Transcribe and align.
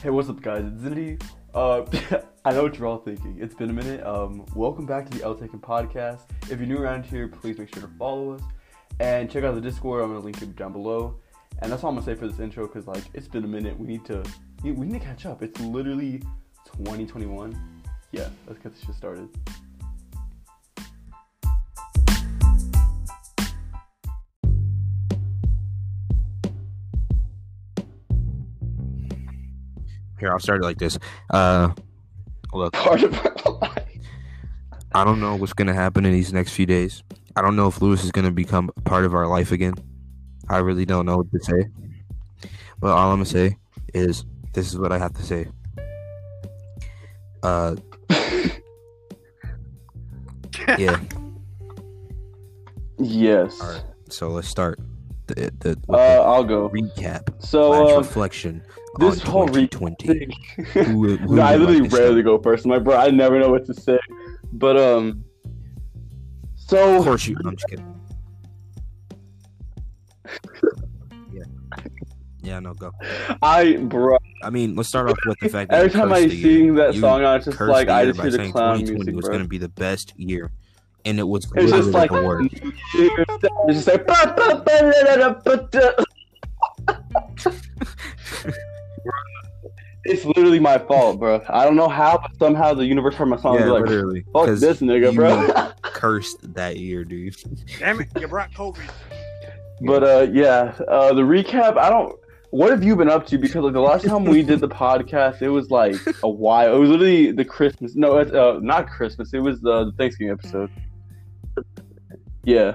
Hey, 0.00 0.10
what's 0.10 0.28
up, 0.28 0.40
guys? 0.40 0.62
It's 0.64 0.80
Zindy. 0.80 1.20
Uh, 1.52 1.84
I 2.44 2.52
know 2.52 2.62
what 2.62 2.78
you're 2.78 2.86
all 2.86 2.98
thinking. 2.98 3.36
It's 3.40 3.56
been 3.56 3.68
a 3.68 3.72
minute. 3.72 4.06
Um, 4.06 4.46
welcome 4.54 4.86
back 4.86 5.10
to 5.10 5.18
the 5.18 5.24
L 5.24 5.34
Taken 5.34 5.58
podcast. 5.58 6.20
If 6.44 6.60
you're 6.60 6.68
new 6.68 6.78
around 6.78 7.04
here, 7.04 7.26
please 7.26 7.58
make 7.58 7.74
sure 7.74 7.82
to 7.82 7.90
follow 7.98 8.34
us 8.34 8.42
and 9.00 9.28
check 9.28 9.42
out 9.42 9.56
the 9.56 9.60
Discord. 9.60 10.04
I'm 10.04 10.10
gonna 10.10 10.24
link 10.24 10.40
it 10.40 10.54
down 10.54 10.70
below. 10.70 11.18
And 11.62 11.72
that's 11.72 11.82
all 11.82 11.90
I'm 11.90 11.96
gonna 11.96 12.06
say 12.06 12.14
for 12.14 12.28
this 12.28 12.38
intro, 12.38 12.68
cause 12.68 12.86
like 12.86 13.02
it's 13.12 13.26
been 13.26 13.42
a 13.42 13.48
minute. 13.48 13.76
We 13.76 13.88
need 13.88 14.04
to 14.04 14.22
we 14.62 14.70
need 14.70 15.00
to 15.00 15.04
catch 15.04 15.26
up. 15.26 15.42
It's 15.42 15.58
literally 15.58 16.20
2021. 16.76 17.60
Yeah, 18.12 18.28
let's 18.46 18.60
get 18.62 18.72
this 18.74 18.84
shit 18.84 18.94
started. 18.94 19.28
Here, 30.18 30.32
I'll 30.32 30.38
start 30.40 30.60
it 30.62 30.64
like 30.64 30.78
this. 30.78 30.98
Uh, 31.30 31.72
look, 32.52 32.72
Part 32.72 33.02
of 33.02 33.14
our 33.14 33.52
life. 33.60 33.84
I 34.92 35.04
don't 35.04 35.20
know 35.20 35.36
what's 35.36 35.52
gonna 35.52 35.74
happen 35.74 36.04
in 36.06 36.12
these 36.12 36.32
next 36.32 36.52
few 36.52 36.66
days. 36.66 37.02
I 37.36 37.42
don't 37.42 37.56
know 37.56 37.68
if 37.68 37.80
Lewis 37.80 38.04
is 38.04 38.10
gonna 38.10 38.32
become 38.32 38.70
part 38.84 39.04
of 39.04 39.14
our 39.14 39.26
life 39.26 39.52
again. 39.52 39.74
I 40.48 40.58
really 40.58 40.84
don't 40.84 41.06
know 41.06 41.18
what 41.18 41.30
to 41.30 41.40
say. 41.40 41.68
But 42.80 42.92
all 42.92 43.10
I'm 43.10 43.16
gonna 43.16 43.26
say 43.26 43.56
is 43.94 44.24
this 44.54 44.68
is 44.68 44.78
what 44.78 44.92
I 44.92 44.98
have 44.98 45.12
to 45.14 45.22
say. 45.22 45.46
Uh, 47.42 47.76
yeah. 50.78 51.00
Yes. 52.98 53.60
All 53.60 53.72
right. 53.72 53.82
So 54.08 54.30
let's 54.30 54.48
start 54.48 54.80
the 55.28 55.52
the 55.60 55.68
with 55.86 55.90
Uh, 56.00 56.22
I'll 56.22 56.44
go. 56.44 56.68
recap 56.70 57.30
So 57.42 57.72
uh, 57.96 57.98
reflection 57.98 58.62
this 58.98 59.22
whole 59.22 59.46
re- 59.46 59.68
2020. 59.68 60.06
thing. 60.06 60.30
Who- 60.84 61.16
who 61.16 61.36
no, 61.36 61.42
I 61.42 61.56
literally 61.56 61.80
like 61.82 61.92
rarely 61.92 62.22
go 62.22 62.38
first. 62.42 62.66
My 62.66 62.78
bro, 62.78 62.96
I 62.96 63.10
never 63.10 63.38
know 63.38 63.50
what 63.50 63.64
to 63.66 63.74
say. 63.74 63.98
But 64.52 64.76
um, 64.76 65.24
so 66.56 66.96
Of 66.98 67.04
course 67.04 67.26
you. 67.26 67.36
I'm 67.44 67.54
just 67.56 67.68
kidding. 67.68 67.94
yeah. 71.32 71.42
Yeah. 72.42 72.60
No. 72.60 72.74
Go. 72.74 72.92
I 73.42 73.76
bro, 73.76 74.18
I 74.42 74.50
mean, 74.50 74.74
let's 74.76 74.88
start 74.88 75.10
off 75.10 75.18
with 75.26 75.38
the 75.40 75.48
fact 75.48 75.70
that 75.70 75.78
every 75.78 75.90
time 75.90 76.12
I 76.12 76.28
sing 76.28 76.74
that 76.76 76.94
You 76.94 77.00
song, 77.00 77.24
I 77.24 77.36
was 77.36 77.44
just 77.44 77.60
like, 77.60 77.88
I 77.88 78.06
just 78.06 78.20
hear 78.20 78.30
the 78.30 78.50
clown 78.50 78.78
2020 78.80 78.94
music, 78.94 79.14
was 79.16 79.28
going 79.28 79.42
to 79.42 79.48
be 79.48 79.58
the 79.58 79.68
best 79.68 80.12
year, 80.18 80.50
and 81.08 81.18
it 81.18 81.26
was 81.26 81.44
It's 81.56 81.70
just 81.72 81.88
literally 81.88 81.92
like 81.92 82.10
the 82.10 82.22
worst. 82.22 82.54
it's 82.94 83.84
just 83.84 83.88
like 83.88 84.06
literally 90.36 90.60
my 90.60 90.78
fault, 90.78 91.18
bro. 91.18 91.42
I 91.48 91.64
don't 91.64 91.76
know 91.76 91.88
how, 91.88 92.18
but 92.18 92.36
somehow 92.38 92.74
the 92.74 92.84
universe 92.84 93.14
heard 93.14 93.26
my 93.26 93.36
song. 93.38 93.58
Yeah, 93.58 93.66
like, 93.66 93.86
literally. 93.86 94.24
fuck 94.32 94.46
'cause 94.46 94.60
this 94.60 94.80
nigga, 94.80 95.14
bro. 95.14 95.72
cursed 95.82 96.54
that 96.54 96.76
year, 96.76 97.04
dude. 97.04 97.36
Damn 97.78 98.00
it, 98.00 98.08
you 98.20 98.28
brought 98.28 98.52
COVID. 98.52 98.90
but 99.82 100.04
uh, 100.04 100.26
yeah, 100.30 100.74
uh, 100.88 101.14
the 101.14 101.22
recap. 101.22 101.78
I 101.78 101.88
don't. 101.88 102.14
What 102.50 102.70
have 102.70 102.82
you 102.82 102.96
been 102.96 103.10
up 103.10 103.26
to? 103.26 103.36
Because 103.38 103.62
like 103.62 103.74
the 103.74 103.80
last 103.80 104.06
time 104.06 104.24
we 104.24 104.42
did 104.42 104.60
the 104.60 104.68
podcast, 104.68 105.42
it 105.42 105.50
was 105.50 105.70
like 105.70 105.96
a 106.22 106.28
while. 106.28 106.74
It 106.76 106.78
was 106.78 106.90
literally 106.90 107.30
the 107.32 107.44
Christmas. 107.44 107.94
No, 107.94 108.18
it's 108.18 108.32
uh, 108.32 108.58
not 108.62 108.88
Christmas. 108.88 109.34
It 109.34 109.40
was 109.40 109.60
the, 109.60 109.84
the 109.84 109.92
Thanksgiving 109.92 110.32
episode. 110.32 110.70
Yeah. 112.44 112.74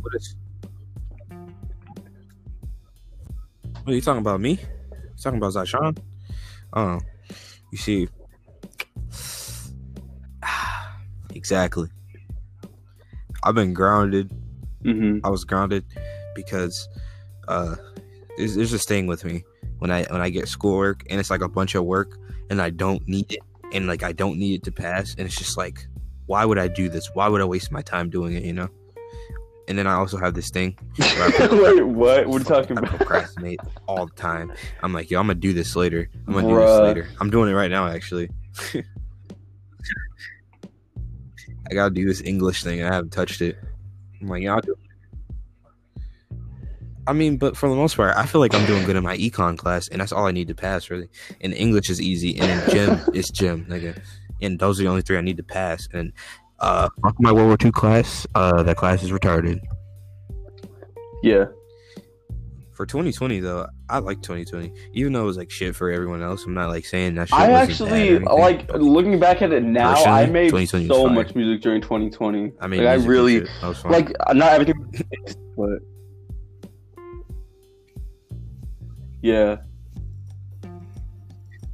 What 0.00 0.14
is? 0.14 0.36
What 3.82 3.92
are 3.92 3.94
you 3.94 4.00
talking 4.00 4.20
about? 4.20 4.40
Me? 4.40 4.52
You 4.52 4.58
talking 5.22 5.38
about 5.38 5.52
Zyshawn? 5.52 5.98
Oh, 6.72 7.00
you 7.70 7.78
see. 7.78 8.08
exactly. 11.34 11.88
I've 13.42 13.54
been 13.54 13.74
grounded 13.74 14.30
hmm 14.84 15.18
I 15.24 15.30
was 15.30 15.44
grounded 15.44 15.84
because 16.34 16.88
uh 17.48 17.76
there's, 18.36 18.54
there's 18.54 18.70
this 18.70 18.84
thing 18.84 19.06
with 19.06 19.24
me 19.24 19.44
when 19.78 19.90
I 19.90 20.04
when 20.04 20.20
I 20.20 20.30
get 20.30 20.48
schoolwork 20.48 21.04
and 21.10 21.18
it's 21.18 21.30
like 21.30 21.40
a 21.40 21.48
bunch 21.48 21.74
of 21.74 21.84
work 21.84 22.18
and 22.50 22.60
I 22.60 22.70
don't 22.70 23.06
need 23.08 23.32
it 23.32 23.40
and 23.72 23.86
like 23.86 24.02
I 24.02 24.12
don't 24.12 24.38
need 24.38 24.54
it 24.56 24.62
to 24.64 24.72
pass 24.72 25.14
and 25.16 25.26
it's 25.26 25.36
just 25.36 25.56
like 25.56 25.86
why 26.26 26.44
would 26.44 26.58
I 26.58 26.68
do 26.68 26.88
this? 26.88 27.10
Why 27.14 27.28
would 27.28 27.40
I 27.40 27.44
waste 27.44 27.70
my 27.70 27.82
time 27.82 28.10
doing 28.10 28.34
it, 28.34 28.44
you 28.44 28.52
know? 28.52 28.68
And 29.66 29.78
then 29.78 29.86
I 29.86 29.94
also 29.94 30.18
have 30.18 30.34
this 30.34 30.50
thing 30.50 30.76
where 30.96 31.50
I, 31.50 31.54
Wait, 31.54 31.82
what? 31.86 32.28
You 32.28 32.38
talking 32.40 32.76
I 32.76 32.82
about? 32.82 32.96
procrastinate 32.98 33.60
all 33.86 34.06
the 34.06 34.12
time. 34.12 34.52
I'm 34.82 34.92
like, 34.92 35.10
yo, 35.10 35.20
I'm 35.20 35.26
gonna 35.26 35.36
do 35.36 35.52
this 35.52 35.74
later. 35.74 36.08
I'm 36.26 36.34
gonna 36.34 36.48
do 36.48 36.56
this 36.56 36.80
later. 36.80 37.08
I'm 37.20 37.30
doing 37.30 37.50
it 37.50 37.54
right 37.54 37.70
now 37.70 37.86
actually. 37.86 38.28
I 41.70 41.72
gotta 41.72 41.94
do 41.94 42.04
this 42.04 42.20
English 42.20 42.62
thing. 42.62 42.82
I 42.82 42.92
haven't 42.92 43.10
touched 43.10 43.40
it. 43.40 43.56
I'm 44.20 44.28
like, 44.28 44.42
yeah, 44.42 44.54
I'll 44.54 44.60
do 44.60 44.72
it. 44.72 44.78
I 47.06 47.12
mean, 47.12 47.36
but 47.36 47.56
for 47.56 47.68
the 47.68 47.74
most 47.74 47.96
part, 47.96 48.16
I 48.16 48.24
feel 48.26 48.40
like 48.40 48.54
I'm 48.54 48.66
doing 48.66 48.84
good 48.84 48.96
in 48.96 49.02
my 49.02 49.16
econ 49.16 49.58
class, 49.58 49.88
and 49.88 50.00
that's 50.00 50.12
all 50.12 50.26
I 50.26 50.30
need 50.30 50.48
to 50.48 50.54
pass, 50.54 50.88
really. 50.88 51.08
And 51.42 51.52
English 51.52 51.90
is 51.90 52.00
easy, 52.00 52.38
and 52.38 52.70
gym 52.70 53.00
is 53.14 53.28
gym, 53.28 53.66
nigga. 53.66 54.00
And 54.44 54.58
those 54.58 54.78
are 54.78 54.84
the 54.84 54.88
only 54.88 55.02
three 55.02 55.16
I 55.16 55.20
need 55.20 55.36
to 55.38 55.42
pass. 55.42 55.88
And 55.92 56.12
uh, 56.60 56.88
fuck 57.02 57.16
my 57.20 57.32
World 57.32 57.48
War 57.48 57.56
II 57.62 57.72
class. 57.72 58.26
Uh, 58.34 58.62
that 58.62 58.76
class 58.76 59.02
is 59.02 59.10
retarded. 59.10 59.60
Yeah. 61.22 61.46
For 62.72 62.86
2020 62.86 63.38
though, 63.38 63.68
I 63.88 63.98
like 63.98 64.20
2020, 64.20 64.72
even 64.94 65.12
though 65.12 65.22
it 65.22 65.26
was 65.26 65.36
like 65.36 65.50
shit 65.50 65.76
for 65.76 65.90
everyone 65.90 66.22
else. 66.22 66.44
I'm 66.44 66.54
not 66.54 66.70
like 66.70 66.84
saying 66.84 67.14
that. 67.14 67.28
Shit 67.28 67.38
I 67.38 67.48
wasn't 67.48 67.70
actually 67.70 68.18
bad 68.18 68.32
like 68.32 68.68
looking 68.72 69.20
back 69.20 69.42
at 69.42 69.52
it 69.52 69.62
now. 69.62 69.94
I 69.94 70.26
made 70.26 70.50
2020 70.50 70.88
so 70.88 71.08
much 71.08 71.36
music 71.36 71.62
during 71.62 71.80
2020. 71.80 72.52
I 72.60 72.66
mean, 72.66 72.82
like, 72.82 72.88
I 72.88 72.94
really 73.04 73.40
shit, 73.40 73.48
was 73.62 73.84
like 73.84 74.12
not 74.32 74.52
everything, 74.52 74.74
but 75.56 75.78
yeah. 79.22 79.58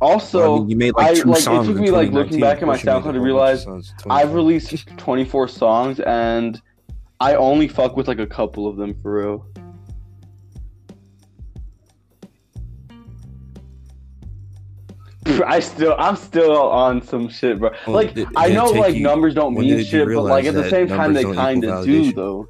Also, 0.00 0.56
I 0.56 0.58
mean, 0.60 0.70
you 0.70 0.76
made 0.76 0.94
like 0.94 1.16
two 1.16 1.28
like, 1.28 1.40
it 1.40 1.44
took 1.44 1.76
me, 1.76 1.90
like, 1.90 2.10
looking 2.12 2.40
back 2.40 2.62
at 2.62 2.66
my 2.66 2.74
Of 2.74 2.82
course 2.82 2.84
you 2.84 2.90
made 2.90 3.02
SoundCloud 3.02 3.12
to 3.12 3.20
realize 3.20 3.64
bunch 3.66 3.78
of 3.80 3.86
songs 3.86 4.04
in 4.06 4.10
I've 4.10 4.32
released 4.34 4.88
24 4.96 5.48
songs 5.48 6.00
and 6.00 6.60
I 7.20 7.34
only 7.34 7.68
fuck 7.68 7.96
with 7.98 8.08
like 8.08 8.18
a 8.18 8.26
couple 8.26 8.66
of 8.66 8.76
them 8.78 8.94
for 9.02 9.20
real. 9.20 9.46
I 15.46 15.60
still, 15.60 15.94
I'm 15.98 16.16
still 16.16 16.56
on 16.56 17.02
some 17.02 17.28
shit, 17.28 17.58
bro. 17.58 17.70
Well, 17.86 17.94
like, 17.96 18.14
did- 18.14 18.28
I 18.36 18.48
did 18.48 18.54
know, 18.54 18.66
like, 18.66 18.94
you- 18.94 19.02
numbers 19.02 19.34
don't 19.34 19.54
mean 19.54 19.84
shit, 19.84 20.08
but 20.08 20.22
like 20.22 20.46
at 20.46 20.54
the 20.54 20.68
same 20.70 20.88
time, 20.88 21.12
they 21.12 21.24
kind 21.24 21.64
of 21.64 21.84
do, 21.84 22.12
though. 22.12 22.48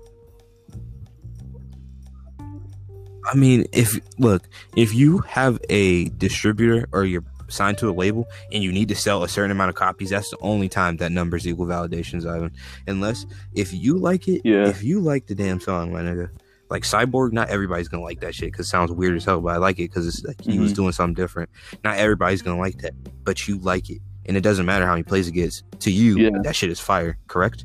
I 3.27 3.37
mean, 3.37 3.67
if 3.73 3.99
look, 4.19 4.49
if 4.77 4.95
you 4.95 5.19
have 5.19 5.61
a 5.69 6.07
distributor 6.11 6.89
or 6.93 7.05
you're 7.05 7.25
signed 7.53 7.79
to 7.79 7.91
a 7.91 7.93
label 7.93 8.27
and 8.53 8.63
you 8.63 8.73
need 8.73 8.89
to 8.89 8.95
sell 8.95 9.23
a 9.23 9.29
certain 9.29 9.51
amount 9.51 9.69
of 9.71 9.75
copies, 9.75 10.11
that's 10.11 10.31
the 10.31 10.39
only 10.41 10.69
time 10.69 10.97
that 10.99 11.13
numbers 11.13 11.47
equal 11.47 11.67
validations, 11.67 12.27
Ivan. 12.27 12.53
Unless 12.87 13.27
if 13.55 13.73
you 13.73 13.99
like 13.99 14.29
it, 14.29 14.43
Yeah. 14.45 14.69
if 14.69 14.83
you 14.83 15.01
like 15.01 15.27
the 15.27 15.35
damn 15.35 15.61
song, 15.61 15.93
my 15.93 16.01
nigga. 16.03 16.31
Like 16.71 16.85
Cyborg, 16.85 17.33
not 17.33 17.49
everybody's 17.49 17.89
gonna 17.89 18.03
like 18.05 18.21
that 18.21 18.35
shit 18.35 18.53
because 18.53 18.67
it 18.67 18.71
sounds 18.71 18.93
weird 18.93 19.17
as 19.17 19.25
hell, 19.25 19.41
but 19.41 19.55
I 19.55 19.57
like 19.57 19.79
it 19.81 19.91
because 19.91 20.07
it's 20.07 20.23
like 20.25 20.41
he 20.41 20.59
was 20.61 20.73
Mhm. 20.73 20.77
doing 20.77 20.93
something 20.93 21.15
different. 21.15 21.51
Not 21.83 21.99
everybody's 21.99 22.43
gonna 22.43 22.61
like 22.61 22.79
that, 22.83 22.95
but 23.25 23.49
you 23.49 23.59
like 23.59 23.91
it, 23.91 23.99
and 24.27 24.37
it 24.37 24.43
doesn't 24.43 24.67
matter 24.67 24.87
how 24.87 24.93
many 24.93 25.03
plays 25.03 25.27
it 25.27 25.33
gets. 25.33 25.65
To 25.81 25.91
you, 25.91 26.17
Yeah. 26.19 26.31
that 26.45 26.55
shit 26.55 26.71
is 26.71 26.79
fire. 26.79 27.19
Correct? 27.27 27.65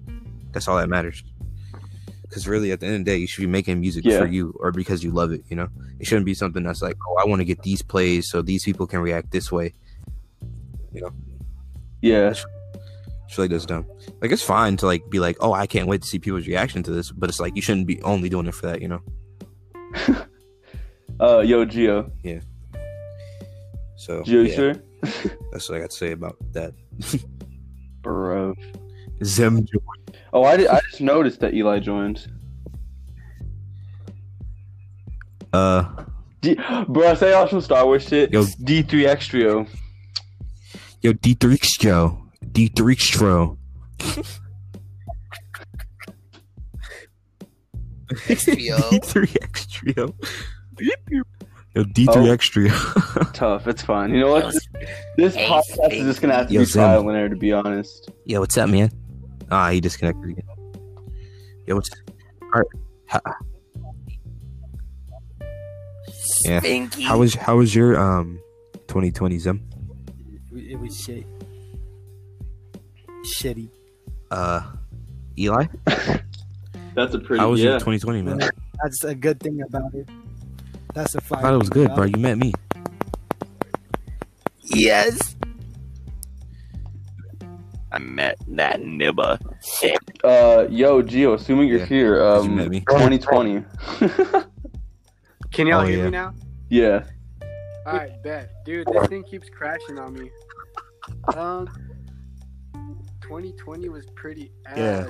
That's 0.54 0.68
all 0.68 0.78
that 0.78 0.90
matters. 0.90 1.24
Because 2.36 2.50
really, 2.50 2.74
at 2.74 2.82
the 2.82 2.86
end 2.86 2.96
of 2.96 3.06
the 3.06 3.12
day, 3.12 3.16
you 3.18 3.28
should 3.28 3.40
be 3.44 3.48
making 3.48 3.80
music 3.80 4.04
Yeah. 4.04 4.20
for 4.20 4.26
you 4.28 4.54
or 4.60 4.74
because 4.74 5.02
you 5.06 5.12
love 5.12 5.32
it. 5.32 5.46
You 5.48 5.56
know, 5.56 5.70
it 6.02 6.06
shouldn't 6.06 6.26
be 6.26 6.34
something 6.34 6.64
that's 6.64 6.82
like, 6.82 6.98
oh, 7.08 7.16
I 7.16 7.26
want 7.26 7.40
to 7.40 7.46
get 7.46 7.62
these 7.62 7.82
plays 7.82 8.30
so 8.30 8.42
these 8.42 8.66
people 8.66 8.86
can 8.88 9.00
react 9.00 9.32
this 9.32 9.54
way. 9.54 9.74
You 10.92 11.00
know? 11.00 11.12
Yeah. 12.02 12.32
It's 12.32 13.38
really 13.38 13.48
just 13.48 13.70
dumb. 13.70 13.86
Like 14.22 14.34
it's 14.34 14.42
fine 14.42 14.76
to 14.76 14.86
like 14.86 15.10
be 15.10 15.20
like, 15.20 15.38
oh, 15.40 15.54
I 15.54 15.66
can't 15.66 15.88
wait 15.88 16.02
to 16.02 16.08
see 16.10 16.20
people's 16.20 16.46
reaction 16.46 16.84
to 16.84 16.92
this, 16.92 17.10
but 17.10 17.30
it's 17.30 17.40
like 17.40 17.56
you 17.56 17.62
shouldn't 17.62 17.88
be 17.88 18.02
only 18.02 18.28
doing 18.28 18.48
it 18.48 18.54
for 18.54 18.66
that. 18.68 18.82
You 18.82 18.90
know. 18.90 19.02
Uh, 21.18 21.40
yo, 21.40 21.64
Geo. 21.64 22.12
So 23.96 24.22
Geo, 24.24 24.42
yeah, 24.42 24.54
sure? 24.54 24.74
that's 25.54 25.70
what 25.70 25.78
I 25.78 25.80
got 25.80 25.92
to 25.92 25.96
say 25.96 26.12
about 26.12 26.36
that. 26.52 26.74
Bro. 28.02 28.56
Zem. 29.24 29.66
Oh, 30.36 30.44
I, 30.44 30.58
did, 30.58 30.68
I 30.68 30.82
just 30.90 31.00
noticed 31.00 31.40
that 31.40 31.54
Eli 31.54 31.80
joined. 31.80 32.28
Uh, 35.54 36.04
D- 36.42 36.60
bro, 36.90 37.16
say 37.16 37.32
all 37.32 37.48
some 37.48 37.62
Star 37.62 37.86
Wars 37.86 38.04
shit. 38.06 38.34
Yo. 38.34 38.44
D3 38.44 38.86
Extrio. 39.08 39.66
yo, 41.02 41.14
D 41.14 41.36
three 41.36 41.58
Extro, 41.58 42.22
D 42.52 42.68
three 42.68 42.98
Extro. 42.98 43.58
Extrio. 48.10 48.90
D 48.90 49.00
three 49.00 49.28
Extro. 49.28 50.14
Yo, 51.76 51.84
D 51.84 52.06
three 52.06 52.30
Oh. 52.30 52.32
extra. 52.34 52.70
Tough. 53.34 53.68
It's 53.68 53.82
fine. 53.84 54.14
You 54.14 54.20
know 54.22 54.32
what? 54.32 54.54
This, 54.54 54.68
this 55.18 55.36
podcast 55.38 55.92
is 55.94 56.04
just 56.06 56.22
gonna 56.22 56.34
have 56.36 56.48
to 56.48 56.54
Yo, 56.54 56.62
be 56.62 56.66
Sam. 56.66 56.82
trial 56.84 57.10
and 57.10 57.18
error, 57.18 57.30
to 57.30 57.36
be 57.36 57.52
honest. 57.54 58.12
Yo, 58.26 58.40
what's 58.42 58.58
up, 58.58 58.70
man? 58.70 58.90
Ah, 59.52 59.70
he 59.70 59.80
disconnected 59.80 60.32
again. 60.32 60.46
Yo, 61.68 61.76
what's 61.76 61.90
all 62.42 62.62
right? 62.62 63.22
Yeah. 66.44 66.60
Stinky. 66.60 67.04
how 67.04 67.20
was 67.20 67.36
how 67.36 67.58
was 67.58 67.74
your 67.74 67.98
um 68.00 68.40
2020 68.88 69.40
Zim? 69.40 69.68
It 70.54 70.80
was 70.80 71.00
shit. 71.00 71.26
Shitty. 73.26 73.70
Uh, 74.32 74.62
Eli, 75.38 75.66
That's 76.96 77.14
a 77.14 77.20
pretty. 77.20 77.40
how 77.40 77.50
was 77.50 77.60
yeah. 77.62 77.72
your 77.72 77.80
2020, 77.80 78.22
man? 78.22 78.50
That's 78.82 79.04
a 79.04 79.14
good 79.16 79.40
thing 79.40 79.62
about 79.62 79.94
it. 79.94 80.10
That's 80.94 81.16
a 81.16 81.18
I 81.18 81.22
fire. 81.22 81.42
thought 81.42 81.54
it 81.54 81.58
was 81.58 81.70
good, 81.70 81.94
bro. 81.94 82.06
You 82.06 82.18
met 82.18 82.38
me. 82.38 82.54
Yes. 84.64 85.36
I 87.96 88.00
met 88.00 88.38
that 88.50 88.82
nibba. 88.82 89.40
Uh, 90.22 90.68
yo, 90.70 91.02
Geo, 91.02 91.34
Assuming 91.36 91.70
you're 91.70 91.80
Yeah, 91.80 91.86
here, 91.86 92.20
'cause 92.20 92.44
you 92.44 92.50
um, 92.52 92.58
met 92.58 92.70
me. 92.70 92.82
2020. 92.82 93.64
Can 95.54 95.68
y'all 95.68 95.82
Oh, 95.82 95.86
hear 95.86 95.98
yeah. 96.00 96.04
me 96.06 96.10
now? 96.12 96.34
yeah. 96.70 97.04
All 97.86 97.94
right, 97.94 98.12
bet, 98.22 98.50
dude. 98.66 98.86
This 98.92 99.08
thing 99.08 99.24
keeps 99.24 99.48
crashing 99.50 99.98
on 99.98 100.14
me. 100.14 100.30
Um, 101.38 101.70
2020 103.22 103.88
was 103.88 104.06
pretty 104.16 104.52
ass. 104.66 105.08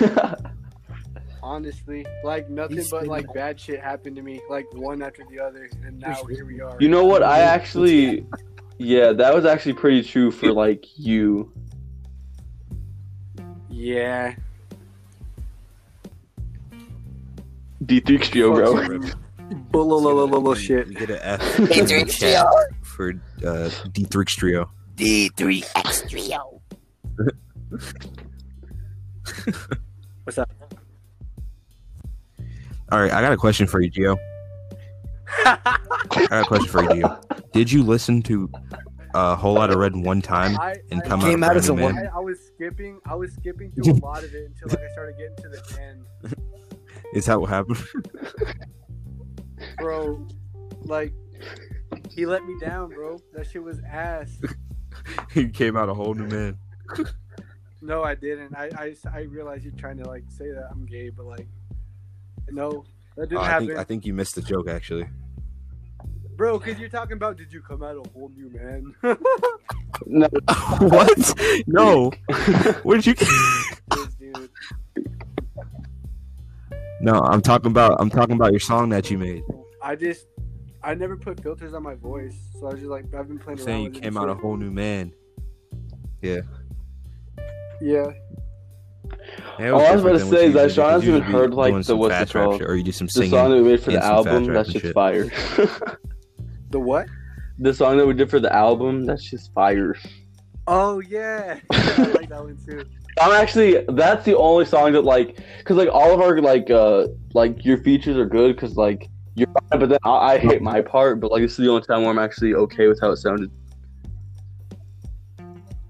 Yeah. 0.00 0.34
Honestly, 1.42 2.06
like 2.24 2.48
nothing 2.48 2.76
He's 2.78 2.90
but 2.90 3.06
like 3.06 3.26
bad 3.34 3.60
shit 3.60 3.80
happened 3.80 4.16
to 4.16 4.22
me, 4.22 4.40
like 4.48 4.64
one 4.74 5.02
after 5.02 5.24
the 5.30 5.40
other, 5.40 5.68
and 5.84 5.98
now 5.98 6.24
here 6.24 6.46
we 6.46 6.60
are. 6.62 6.76
you 6.80 6.88
know 6.88 7.04
what? 7.04 7.22
I 7.22 7.40
actually, 7.40 8.24
yeah, 8.78 9.12
that 9.12 9.34
was 9.34 9.44
actually 9.44 9.72
pretty 9.74 10.02
true 10.04 10.30
for 10.30 10.52
like 10.52 10.86
you. 10.96 11.52
Yeah. 13.72 14.34
D3 17.82 18.22
Trio, 18.22 18.54
bro. 18.54 19.00
Fuck 19.00 19.18
Bull 19.70 20.54
shit. 20.54 20.86
You 20.88 20.94
get 20.94 21.10
an 21.10 21.18
F 21.22 21.40
D3 21.56 21.78
in 21.78 22.06
the 22.06 22.76
for 22.82 23.10
uh, 23.10 23.70
D3 23.90 24.26
Trio. 24.26 24.70
D3X 24.96 26.08
Trio. 26.08 26.60
What's 30.24 30.38
up? 30.38 30.50
All 32.90 33.00
right, 33.00 33.10
I 33.10 33.22
got 33.22 33.32
a 33.32 33.36
question 33.38 33.66
for 33.66 33.80
you, 33.80 33.90
Gio. 33.90 34.18
I 35.46 36.26
got 36.28 36.42
a 36.42 36.44
question 36.44 36.68
for 36.68 36.82
you, 36.82 37.02
Gio. 37.02 37.52
Did 37.52 37.72
you 37.72 37.82
listen 37.82 38.22
to 38.24 38.50
a 39.14 39.36
whole 39.36 39.54
lot 39.54 39.70
of 39.70 39.76
Red 39.76 39.94
one 39.96 40.22
time 40.34 40.58
I, 40.58 40.76
and 40.90 41.02
I- 41.02 41.08
come 41.08 41.20
Came 41.20 41.42
out 41.44 41.50
out 41.50 41.56
as 41.56 41.68
a 41.68 41.74
brand 41.74 41.94
one- 41.96 42.04
man? 42.04 42.10
I, 42.14 42.16
I 42.18 42.20
was 42.20 42.38
skipping. 42.40 43.00
I 43.06 43.14
was 43.14 43.32
skipping 43.32 43.72
through 43.72 43.92
a 43.92 43.94
lot 44.04 44.24
of 44.24 44.34
it 44.34 44.46
until 44.50 44.68
like 44.68 44.88
I 44.88 44.92
started 44.92 45.16
getting 45.18 45.36
to 45.36 45.48
the 45.48 45.80
end, 45.82 46.04
Is 47.14 47.26
that 47.26 47.40
what 47.40 47.50
happened? 47.50 47.78
bro. 49.78 50.26
Like 50.84 51.12
he 52.10 52.26
let 52.26 52.44
me 52.44 52.54
down, 52.60 52.90
bro. 52.90 53.18
That 53.34 53.46
shit 53.50 53.62
was 53.62 53.80
ass. 53.90 54.40
he 55.32 55.48
came 55.48 55.76
out 55.76 55.88
a 55.88 55.94
whole 55.94 56.14
new 56.14 56.26
man. 56.26 56.58
No, 57.80 58.02
I 58.02 58.14
didn't. 58.14 58.54
I 58.56 58.70
I, 58.76 58.94
I 59.12 59.20
realize 59.22 59.64
you're 59.64 59.74
trying 59.74 59.98
to 59.98 60.04
like 60.08 60.24
say 60.28 60.50
that 60.52 60.68
I'm 60.70 60.86
gay, 60.86 61.10
but 61.10 61.26
like, 61.26 61.48
no, 62.50 62.84
that 63.16 63.22
Oh, 63.22 63.26
didn't 63.26 63.38
I 63.38 63.44
happen, 63.46 63.66
think 63.68 63.78
I 63.78 63.84
think 63.84 64.06
you 64.06 64.14
missed 64.14 64.34
the 64.36 64.42
joke 64.42 64.68
actually. 64.68 65.06
Bro. 66.42 66.58
Because 66.58 66.80
you're 66.80 66.88
talking 66.88 67.12
about 67.16 67.36
did 67.36 67.52
you 67.52 67.60
come 67.60 67.82
out 67.84 67.96
a 67.96 68.02
whole 68.10 68.30
new 68.34 68.50
man? 68.50 68.94
No. 70.06 70.26
what? 70.80 71.62
No. 71.68 72.10
Where 72.82 72.98
did 72.98 73.06
you? 73.06 73.14
No, 77.00 77.20
I'm 77.20 77.40
talking 77.42 77.70
about 77.70 78.00
I'm 78.00 78.10
talking 78.10 78.34
about 78.34 78.50
your 78.52 78.58
song 78.60 78.88
that 78.88 79.10
you 79.10 79.18
made. 79.18 79.42
I 79.82 79.94
just 79.94 80.26
I 80.82 80.94
never 80.94 81.16
put 81.16 81.40
filters 81.40 81.74
on 81.74 81.82
my 81.84 81.94
voice, 81.94 82.34
so 82.58 82.66
I 82.66 82.70
was 82.70 82.80
just 82.80 82.90
like 82.90 83.04
I've 83.14 83.28
been 83.28 83.38
I'm 83.38 83.38
playing 83.38 83.58
saying 83.58 83.84
you 83.94 84.00
came 84.00 84.16
out 84.16 84.28
a 84.28 84.34
whole 84.34 84.56
new 84.56 84.70
man. 84.72 85.12
Yeah, 86.20 86.40
Yeah, 87.80 88.12
Oh, 89.60 89.78
I 89.78 89.92
was 89.92 90.00
about 90.02 90.12
to 90.12 90.18
say, 90.20 90.46
is 90.46 90.54
that 90.54 90.62
usually 90.64 90.68
do, 90.68 90.68
Sean 90.74 90.84
'cause 90.84 91.02
hasn't 91.02 91.08
even 91.08 91.22
heard, 91.22 91.52
like, 91.54 91.74
the- 91.74 91.82
some 91.84 91.98
what's 91.98 92.14
it 92.14 92.18
fast 92.18 92.32
called? 92.32 92.58
shit, 92.60 92.68
or 92.70 92.76
you 92.76 92.84
do 92.84 92.92
some 92.92 93.08
singing, 93.08 93.30
The 93.32 93.36
song 93.36 93.50
that 93.50 93.56
we 93.56 93.62
made 93.70 93.80
for 93.82 93.90
the 93.90 93.96
and 93.96 94.04
some 94.04 94.24
fast 94.24 94.26
album, 94.28 94.46
rap 94.46 94.54
that's 94.54 94.68
and 94.68 94.72
just 94.74 94.84
shit. 94.86 94.94
fire. 94.94 96.11
The 96.72 96.80
what? 96.80 97.08
the 97.58 97.72
song 97.72 97.96
that 97.96 98.06
we 98.06 98.14
did 98.14 98.30
for 98.30 98.40
the 98.40 98.52
album, 98.52 99.04
that's 99.04 99.22
just 99.22 99.52
fire. 99.52 99.96
Oh 100.66 101.00
yeah, 101.00 101.58
I 101.70 102.02
like 102.14 102.28
that 102.28 102.42
one 102.42 102.58
too. 102.64 102.84
I'm 103.20 103.32
actually 103.32 103.84
that's 103.88 104.24
the 104.24 104.36
only 104.36 104.64
song 104.64 104.92
that 104.92 105.02
like 105.02 105.38
because 105.58 105.76
like 105.76 105.88
all 105.90 106.12
of 106.12 106.20
our 106.20 106.40
like 106.40 106.70
uh 106.70 107.08
like 107.34 107.64
your 107.64 107.78
features 107.78 108.16
are 108.16 108.26
good 108.26 108.54
because 108.54 108.76
like 108.76 109.08
you're 109.34 109.48
fine, 109.48 109.80
but 109.80 109.88
then 109.88 109.98
I, 110.04 110.10
I 110.10 110.38
hate 110.38 110.62
my 110.62 110.80
part 110.80 111.20
but 111.20 111.30
like 111.30 111.42
this 111.42 111.52
is 111.52 111.58
the 111.58 111.68
only 111.68 111.82
time 111.82 112.02
where 112.02 112.10
I'm 112.10 112.18
actually 112.18 112.54
okay 112.54 112.88
with 112.88 113.00
how 113.00 113.10
it 113.10 113.16
sounded. 113.16 113.50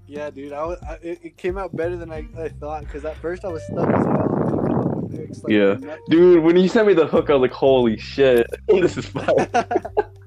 Yeah, 0.05 0.29
dude, 0.29 0.53
I, 0.53 0.63
was, 0.63 0.79
I 0.87 0.99
it, 1.01 1.37
came 1.37 1.57
out 1.57 1.75
better 1.75 1.97
than 1.97 2.11
I, 2.11 2.27
I 2.37 2.49
thought 2.49 2.81
because 2.81 3.03
at 3.03 3.17
first 3.17 3.43
I 3.43 3.47
was 3.47 3.63
stuck 3.63 3.89
as 3.89 4.05
hell. 4.05 4.21
I 4.21 4.45
couldn't 4.45 4.67
come 4.67 4.79
up 4.79 4.95
with 4.95 5.11
lyrics, 5.11 5.43
like, 5.43 5.51
Yeah. 5.51 5.95
Dude, 6.07 6.43
when 6.43 6.55
you 6.55 6.67
sent 6.67 6.85
me 6.85 6.93
the 6.93 7.07
hook, 7.07 7.31
I 7.31 7.33
was 7.33 7.41
like, 7.41 7.51
holy 7.51 7.97
shit, 7.97 8.45
this 8.67 8.95
is 8.95 9.07
fire. 9.07 9.49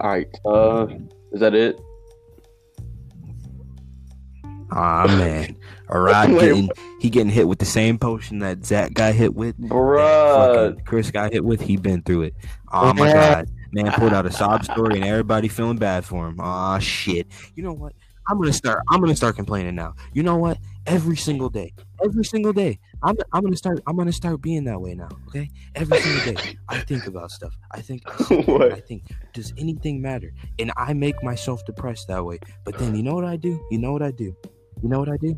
all 0.00 0.10
right, 0.10 0.28
uh, 0.44 0.86
is 1.32 1.40
that 1.40 1.54
it? 1.54 1.80
Ah 4.70 5.06
man, 5.08 5.56
a 5.88 5.98
rod 5.98 6.30
Wait, 6.30 6.40
getting 6.40 6.70
he 7.00 7.10
getting 7.10 7.30
hit 7.30 7.48
with 7.48 7.58
the 7.58 7.64
same 7.64 7.98
potion 7.98 8.40
that 8.40 8.64
Zach 8.64 8.92
got 8.92 9.14
hit 9.14 9.34
with. 9.34 9.58
Bruh. 9.58 10.84
Chris 10.84 11.10
got 11.10 11.32
hit 11.32 11.44
with. 11.44 11.60
He 11.60 11.76
been 11.76 12.02
through 12.02 12.22
it. 12.22 12.34
Oh 12.72 12.92
my 12.94 13.12
god, 13.12 13.48
man 13.72 13.90
pulled 13.92 14.12
out 14.12 14.26
a 14.26 14.30
sob 14.30 14.64
story 14.64 14.96
and 14.96 15.04
everybody 15.04 15.48
feeling 15.48 15.78
bad 15.78 16.04
for 16.04 16.28
him. 16.28 16.38
Ah 16.40 16.78
shit. 16.78 17.26
You 17.54 17.62
know 17.62 17.72
what? 17.72 17.92
I'm 18.28 18.38
gonna 18.38 18.52
start. 18.52 18.82
I'm 18.88 19.00
gonna 19.00 19.16
start 19.16 19.36
complaining 19.36 19.74
now. 19.74 19.94
You 20.12 20.22
know 20.22 20.36
what? 20.36 20.58
Every 20.86 21.16
single 21.16 21.48
day, 21.48 21.72
every 22.04 22.24
single 22.24 22.52
day, 22.52 22.78
I'm 23.02 23.16
I'm 23.32 23.42
gonna 23.42 23.56
start. 23.56 23.80
I'm 23.86 23.96
gonna 23.96 24.12
start 24.12 24.40
being 24.42 24.64
that 24.64 24.80
way 24.80 24.94
now. 24.94 25.08
Okay, 25.28 25.48
every 25.74 25.98
single 26.00 26.34
day, 26.34 26.56
I 26.68 26.80
think 26.88 27.06
about 27.06 27.30
stuff. 27.30 27.56
I 27.72 27.80
think. 27.80 28.02
I, 28.06 28.16
sit 28.18 28.28
there 28.28 28.38
and 28.38 28.46
What? 28.48 28.72
I 28.72 28.80
think. 28.80 29.04
Does 29.32 29.52
anything 29.58 30.00
matter? 30.02 30.32
And 30.58 30.72
I 30.76 30.92
make 30.94 31.22
myself 31.22 31.64
depressed 31.64 32.08
that 32.08 32.24
way. 32.24 32.38
But 32.64 32.78
then 32.78 32.94
you 32.94 33.02
know 33.02 33.14
what 33.14 33.24
I 33.24 33.36
do? 33.36 33.60
You 33.70 33.78
know 33.78 33.92
what 33.92 34.02
I 34.02 34.10
do? 34.10 34.34
You 34.82 34.88
know 34.88 34.98
what 34.98 35.08
I 35.08 35.16
do? 35.16 35.36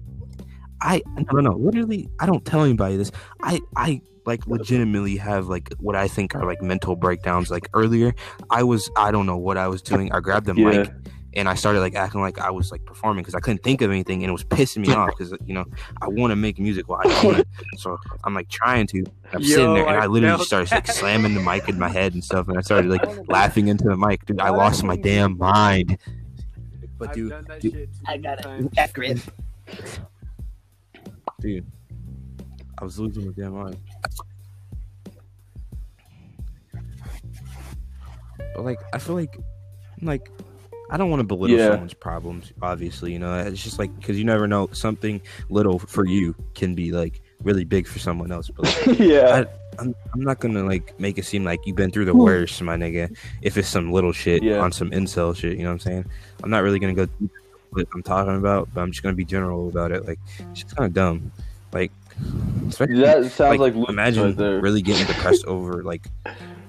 I 0.83 1.03
no 1.17 1.41
no 1.41 1.41
no. 1.41 1.57
Literally, 1.57 2.09
I 2.21 2.27
don't 2.27 2.45
tell 2.45 2.63
anybody 2.63 2.97
this. 2.97 3.13
I 3.43 3.61
I 3.77 4.01
like 4.27 4.47
legitimately 4.47 5.17
have 5.17 5.49
like 5.49 5.73
what 5.79 5.97
I 5.97 6.09
think 6.09 6.35
are 6.35 6.45
like 6.47 6.63
mental 6.63 6.97
breakdowns. 6.97 7.51
Like 7.51 7.69
earlier, 7.75 8.15
I 8.51 8.63
was 8.63 8.91
I 8.97 9.11
don't 9.11 9.27
know 9.27 9.37
what 9.37 9.57
I 9.59 9.69
was 9.69 9.83
doing. 9.83 10.11
I 10.13 10.21
grabbed 10.21 10.47
the 10.47 10.55
Yeah. 10.55 10.71
mic 10.71 10.91
and 11.35 11.49
I 11.49 11.55
started 11.55 11.81
like 11.81 11.95
acting 11.95 12.21
like 12.21 12.39
I 12.41 12.51
was 12.51 12.73
like 12.73 12.85
performing 12.85 13.23
because 13.23 13.35
I 13.35 13.41
couldn't 13.41 13.63
think 13.63 13.83
of 13.83 13.91
anything 13.91 14.23
and 14.25 14.31
it 14.31 14.33
was 14.33 14.43
pissing 14.45 14.87
me 14.87 14.93
off 14.95 15.11
because 15.17 15.33
you 15.45 15.55
know 15.55 15.65
I 16.03 16.09
want 16.09 16.33
to 16.33 16.37
make 16.37 16.59
music 16.59 16.89
while 16.89 17.01
I 17.05 17.09
can. 17.21 17.45
So 17.77 17.99
I'm 18.25 18.35
like 18.35 18.49
trying 18.49 18.87
to. 18.89 19.05
I'm 19.33 19.43
sitting 19.45 19.75
there 19.75 19.87
and 19.87 19.97
I, 19.97 20.05
I 20.05 20.07
literally 20.07 20.37
felt 20.37 20.47
started 20.47 20.71
like 20.73 20.87
slamming 20.89 21.35
the 21.35 21.41
mic 21.41 21.69
in 21.69 21.79
my 21.79 21.89
head 21.89 22.15
and 22.15 22.25
stuff, 22.25 22.49
and 22.49 22.59
I 22.59 22.63
started 22.63 22.91
like 22.91 23.05
laughing 23.29 23.69
into 23.69 23.85
the 23.85 23.97
mic, 23.97 24.27
dude. 24.27 24.41
I 24.41 24.51
lost 24.51 24.83
my 24.83 24.97
damn 24.97 25.39
mind. 25.39 25.99
But 26.99 27.11
I've 27.11 27.15
dude, 27.15 27.31
done 27.31 27.45
that 27.49 27.61
dude- 27.61 27.73
shit 27.73 27.89
too 27.95 28.01
I 28.07 28.17
got 28.19 28.43
times. 28.43 28.67
it. 28.67 28.75
That 28.75 28.93
grip. 28.93 29.19
dude, 31.41 31.67
I 32.79 32.85
was 32.85 32.99
losing 32.99 33.25
my 33.27 33.33
damn 33.37 33.55
mind. 33.55 33.77
But 38.55 38.65
like, 38.65 38.81
I 38.93 38.99
feel 38.99 39.15
like, 39.15 39.37
like, 40.03 40.29
I 40.91 40.97
don't 40.97 41.09
want 41.09 41.21
to 41.21 41.25
belittle 41.25 41.57
Yeah. 41.57 41.71
someone's 41.71 41.95
problems. 41.95 42.53
Obviously, 42.61 43.13
you 43.13 43.19
know, 43.19 43.39
it's 43.39 43.63
just 43.63 43.79
like 43.79 43.95
because 43.99 44.19
you 44.19 44.25
never 44.25 44.49
know 44.49 44.69
something 44.73 45.21
little 45.49 45.79
for 45.79 46.05
you 46.05 46.35
can 46.55 46.75
be 46.75 46.91
like 46.91 47.23
really 47.45 47.65
big 47.65 47.87
for 47.87 48.01
someone 48.01 48.33
else. 48.33 48.51
But 48.51 48.67
like, 48.87 48.99
yeah. 48.99 49.45
I'm, 49.79 49.95
I'm 50.13 50.21
not 50.21 50.41
gonna 50.41 50.65
like 50.65 50.99
make 50.99 51.17
it 51.17 51.25
seem 51.25 51.45
like 51.45 51.61
you've 51.65 51.77
been 51.77 51.93
through 51.93 52.07
the 52.07 52.13
hmm. 52.13 52.23
worst, 52.23 52.61
my 52.61 52.77
nigga. 52.77 53.17
If 53.41 53.57
it's 53.57 53.69
some 53.69 53.93
little 53.93 54.13
shit 54.13 54.43
Yeah. 54.43 54.59
on 54.59 54.73
some 54.73 54.91
incel 54.91 55.35
shit, 55.35 55.57
you 55.57 55.63
know 55.63 55.71
what 55.71 55.75
I'm 55.75 55.79
saying? 55.81 56.05
I'm 56.43 56.51
not 56.51 56.65
really 56.65 56.81
gonna 56.81 56.95
go 56.95 57.07
what 57.71 57.87
I'm 57.95 58.03
talking 58.03 58.37
about, 58.37 58.69
but 58.75 58.81
I'm 58.81 58.91
just 58.91 59.05
gonna 59.05 59.15
be 59.15 59.25
general 59.25 59.69
about 59.69 59.93
it. 59.93 60.07
Like, 60.07 60.19
it's 60.51 60.63
just 60.63 60.77
kind 60.77 60.87
of 60.87 60.93
dumb. 60.93 61.31
Like, 61.73 61.93
that 62.79 63.31
sounds 63.33 63.39
like, 63.39 63.61
like, 63.61 63.89
imagine 63.89 64.37
right 64.37 64.63
really 64.63 64.83
getting 64.83 65.07
depressed 65.07 65.45
over 65.47 65.83
like 65.83 66.07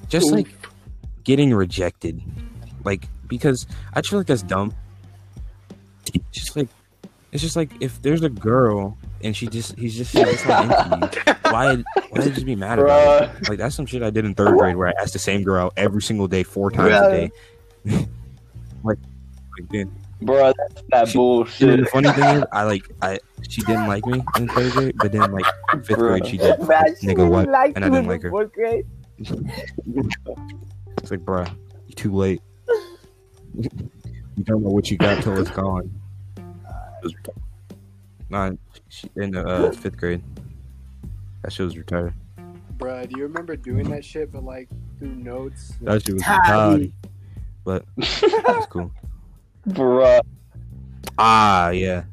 just 0.08 0.32
like 0.32 0.48
getting 1.26 1.54
rejected 1.54 2.22
like 2.84 3.08
because 3.28 3.68
i 3.94 4.02
just 4.02 4.10
feel 4.10 4.20
like 4.20 4.28
that's 4.28 4.44
dumb 4.44 4.74
it's 6.14 6.24
just 6.32 6.56
like 6.56 6.68
it's 7.32 7.42
just 7.42 7.56
like 7.56 7.72
if 7.80 8.02
there's 8.02 8.24
a 8.24 8.30
girl 8.30 8.98
and 9.24 9.36
she 9.36 9.48
just 9.48 9.78
he's 9.78 9.96
just, 9.96 10.12
she's 10.12 10.46
not 10.46 11.04
into 11.04 11.22
you. 11.28 11.34
Why 11.52 11.76
why 12.10 12.22
did 12.22 12.38
you 12.38 12.46
be 12.46 12.56
mad 12.56 12.80
about 12.80 13.24
it? 13.24 13.50
Like 13.50 13.58
that's 13.58 13.76
some 13.76 13.86
shit 13.86 14.02
I 14.02 14.10
did 14.10 14.26
in 14.26 14.34
third 14.34 14.58
grade 14.58 14.76
where 14.76 14.88
I 14.88 14.94
asked 15.00 15.14
the 15.14 15.20
same 15.20 15.44
girl 15.44 15.66
out 15.66 15.74
every 15.78 16.02
single 16.02 16.28
day, 16.28 16.44
four 16.44 16.72
times 16.72 16.94
a 16.94 17.12
day. 17.12 17.32
like, 18.84 18.98
like 19.60 19.70
dude, 19.70 19.92
Bruh, 20.22 20.54
that's 20.58 20.84
that 20.90 21.08
She- 21.10 21.18
bullshit. 21.18 21.70
And 21.70 21.84
the 21.84 21.90
funny 21.90 22.10
thing 22.12 22.38
is, 22.38 22.44
I 22.52 22.64
like 22.64 22.84
I 23.02 23.20
she 23.50 23.62
didn't 23.62 23.88
like 23.88 24.06
me 24.06 24.24
in 24.38 24.48
third 24.48 24.72
grade, 24.72 24.96
but 24.98 25.12
then 25.12 25.32
like 25.32 25.46
fifth 25.84 25.98
grade 25.98 26.26
she 26.26 26.38
did. 26.38 26.60
Nigga, 26.60 27.30
what? 27.30 27.48
And 27.76 27.84
I 27.84 27.90
didn't 27.90 28.08
like 28.08 28.24
her. 28.24 28.30
Fourth 28.30 28.54
grade. 28.54 28.86
It's 30.98 31.10
like, 31.10 31.22
bruh, 31.22 31.50
you 31.88 31.96
too 31.96 32.14
late. 32.14 32.42
You 33.56 34.44
don't 34.44 34.64
know 34.64 34.70
what 34.70 34.90
you 34.92 34.98
got 34.98 35.22
till 35.24 35.40
it's 35.40 35.52
gone. 35.52 35.92
Nah, 38.30 38.52
she, 38.88 39.10
in 39.18 39.32
the 39.32 39.46
uh, 39.46 39.72
fifth 39.72 39.98
grade, 39.98 40.24
that 41.42 41.52
shit 41.52 41.66
was 41.66 41.78
retired. 41.78 42.14
Bruh, 42.78 43.08
do 43.08 43.18
you 43.20 43.24
remember 43.24 43.56
doing 43.56 43.90
that 43.90 44.06
shit, 44.06 44.32
but 44.32 44.44
like 44.44 44.70
through 45.00 45.16
notes? 45.16 45.74
That 45.82 46.04
shit 46.04 46.14
was 46.14 46.24
Tiny. 46.24 46.40
retired, 46.44 46.94
but 47.66 47.86
it's 47.98 48.66
cool. 48.68 48.92
Bruh. 49.68 50.22
Ah, 51.18 51.70
yeah. 51.70 52.04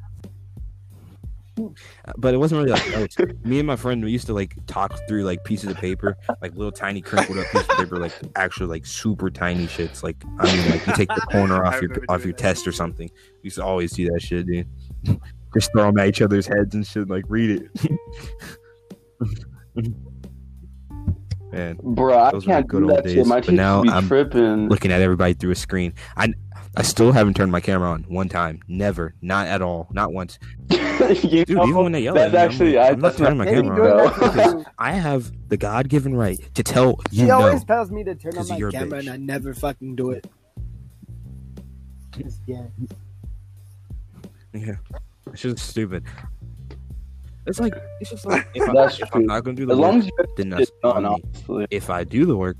But 2.16 2.34
it 2.34 2.38
wasn't 2.38 2.64
really 2.64 2.72
like 2.72 2.90
notes. 2.90 3.16
Me 3.44 3.58
and 3.58 3.66
my 3.66 3.76
friend 3.76 4.04
we 4.04 4.10
used 4.10 4.26
to 4.26 4.32
like 4.34 4.54
talk 4.66 4.98
through 5.08 5.24
like 5.24 5.44
pieces 5.44 5.70
of 5.70 5.76
paper, 5.76 6.16
like 6.40 6.54
little 6.54 6.72
tiny 6.72 7.00
crinkled 7.00 7.38
up 7.38 7.46
pieces 7.52 7.68
of 7.68 7.76
paper, 7.76 7.96
like 7.98 8.12
actually 8.36 8.66
like 8.66 8.86
super 8.86 9.30
tiny 9.30 9.66
shits. 9.66 10.02
Like 10.02 10.16
I 10.38 10.44
mean, 10.56 10.70
like 10.70 10.86
you 10.86 10.92
take 10.94 11.08
the 11.08 11.20
corner 11.32 11.64
off 11.66 11.80
your 11.82 11.90
off 12.08 12.24
your 12.24 12.32
that. 12.32 12.38
test 12.38 12.66
or 12.66 12.72
something. 12.72 13.10
We 13.42 13.48
used 13.48 13.56
to 13.56 13.64
always 13.64 13.92
do 13.92 14.08
that 14.10 14.20
shit, 14.22 14.46
dude. 14.46 14.68
Just 15.54 15.72
throw 15.72 15.86
them 15.86 15.98
at 15.98 16.08
each 16.08 16.20
other's 16.22 16.46
heads 16.46 16.74
and 16.74 16.86
shit. 16.86 17.08
Like 17.08 17.24
read 17.28 17.62
it. 17.62 17.90
Man, 21.50 21.76
Bruh, 21.78 22.26
I 22.26 22.30
can't 22.44 22.68
the 22.68 22.68
good 22.68 22.80
do 22.86 22.90
old 22.90 23.04
that 23.04 23.10
shit. 23.10 23.26
My 23.26 23.40
but 23.40 23.54
now 23.54 23.82
be 23.82 23.88
I'm 23.88 24.06
tripping. 24.06 24.68
looking 24.68 24.92
at 24.92 25.00
everybody 25.00 25.32
through 25.32 25.52
a 25.52 25.54
screen. 25.54 25.94
I 26.16 26.34
I 26.78 26.82
still 26.82 27.10
haven't 27.10 27.34
turned 27.34 27.50
my 27.50 27.60
camera 27.60 27.90
on 27.90 28.04
one 28.04 28.28
time. 28.28 28.60
Never, 28.68 29.12
not 29.20 29.48
at 29.48 29.60
all, 29.62 29.88
not 29.90 30.12
once. 30.12 30.38
you 30.70 31.44
Dude, 31.44 31.50
know, 31.50 31.64
even 31.66 31.82
when 31.82 31.92
they 31.92 32.00
yell 32.02 32.14
that's 32.14 32.32
at 32.34 32.60
me, 32.60 32.78
I'm 32.78 32.78
like, 32.78 32.86
I, 32.86 32.92
I'm 32.92 33.00
not 33.00 33.16
turning 33.16 33.38
my 33.38 33.44
camera 33.46 33.70
on 33.70 33.76
bro. 33.76 34.08
that 34.08 34.14
because 34.20 34.52
too. 34.54 34.64
I 34.78 34.92
have 34.92 35.32
the 35.48 35.56
God 35.56 35.88
given 35.88 36.14
right 36.16 36.38
to 36.54 36.62
tell 36.62 37.00
you 37.10 37.22
She 37.22 37.26
no. 37.26 37.40
always 37.42 37.64
tells 37.64 37.90
me 37.90 38.04
to 38.04 38.14
turn 38.14 38.32
on 38.32 38.36
'Cause 38.36 38.50
my 38.50 38.58
camera, 38.60 38.98
bitch. 38.98 39.00
and 39.00 39.10
I 39.10 39.16
never 39.16 39.54
fucking 39.54 39.96
do 39.96 40.10
it. 40.12 40.26
Just, 42.16 42.40
yeah. 42.46 42.62
Yeah, 44.52 44.74
it's 45.32 45.42
just 45.42 45.58
stupid. 45.58 46.04
It's 47.46 47.58
like 47.60 47.74
it's 48.00 48.10
just 48.10 48.24
like 48.26 48.46
if, 48.54 48.68
I, 48.68 48.72
That's 48.72 49.00
if 49.00 49.08
true. 49.10 49.20
I'm 49.20 49.26
not 49.26 49.42
gonna 49.42 49.56
do 49.56 49.66
the 49.66 49.72
As 49.72 49.78
work, 49.78 49.90
long 49.90 49.98
as 50.00 50.06
you 50.06 50.12
then 50.36 50.50
that's 50.50 50.68
it 50.70 50.74
on 50.84 51.02
me. 51.02 51.08
honestly. 51.08 51.66
If 51.70 51.90
I 51.90 52.04
do 52.04 52.24
the 52.24 52.36
work, 52.36 52.58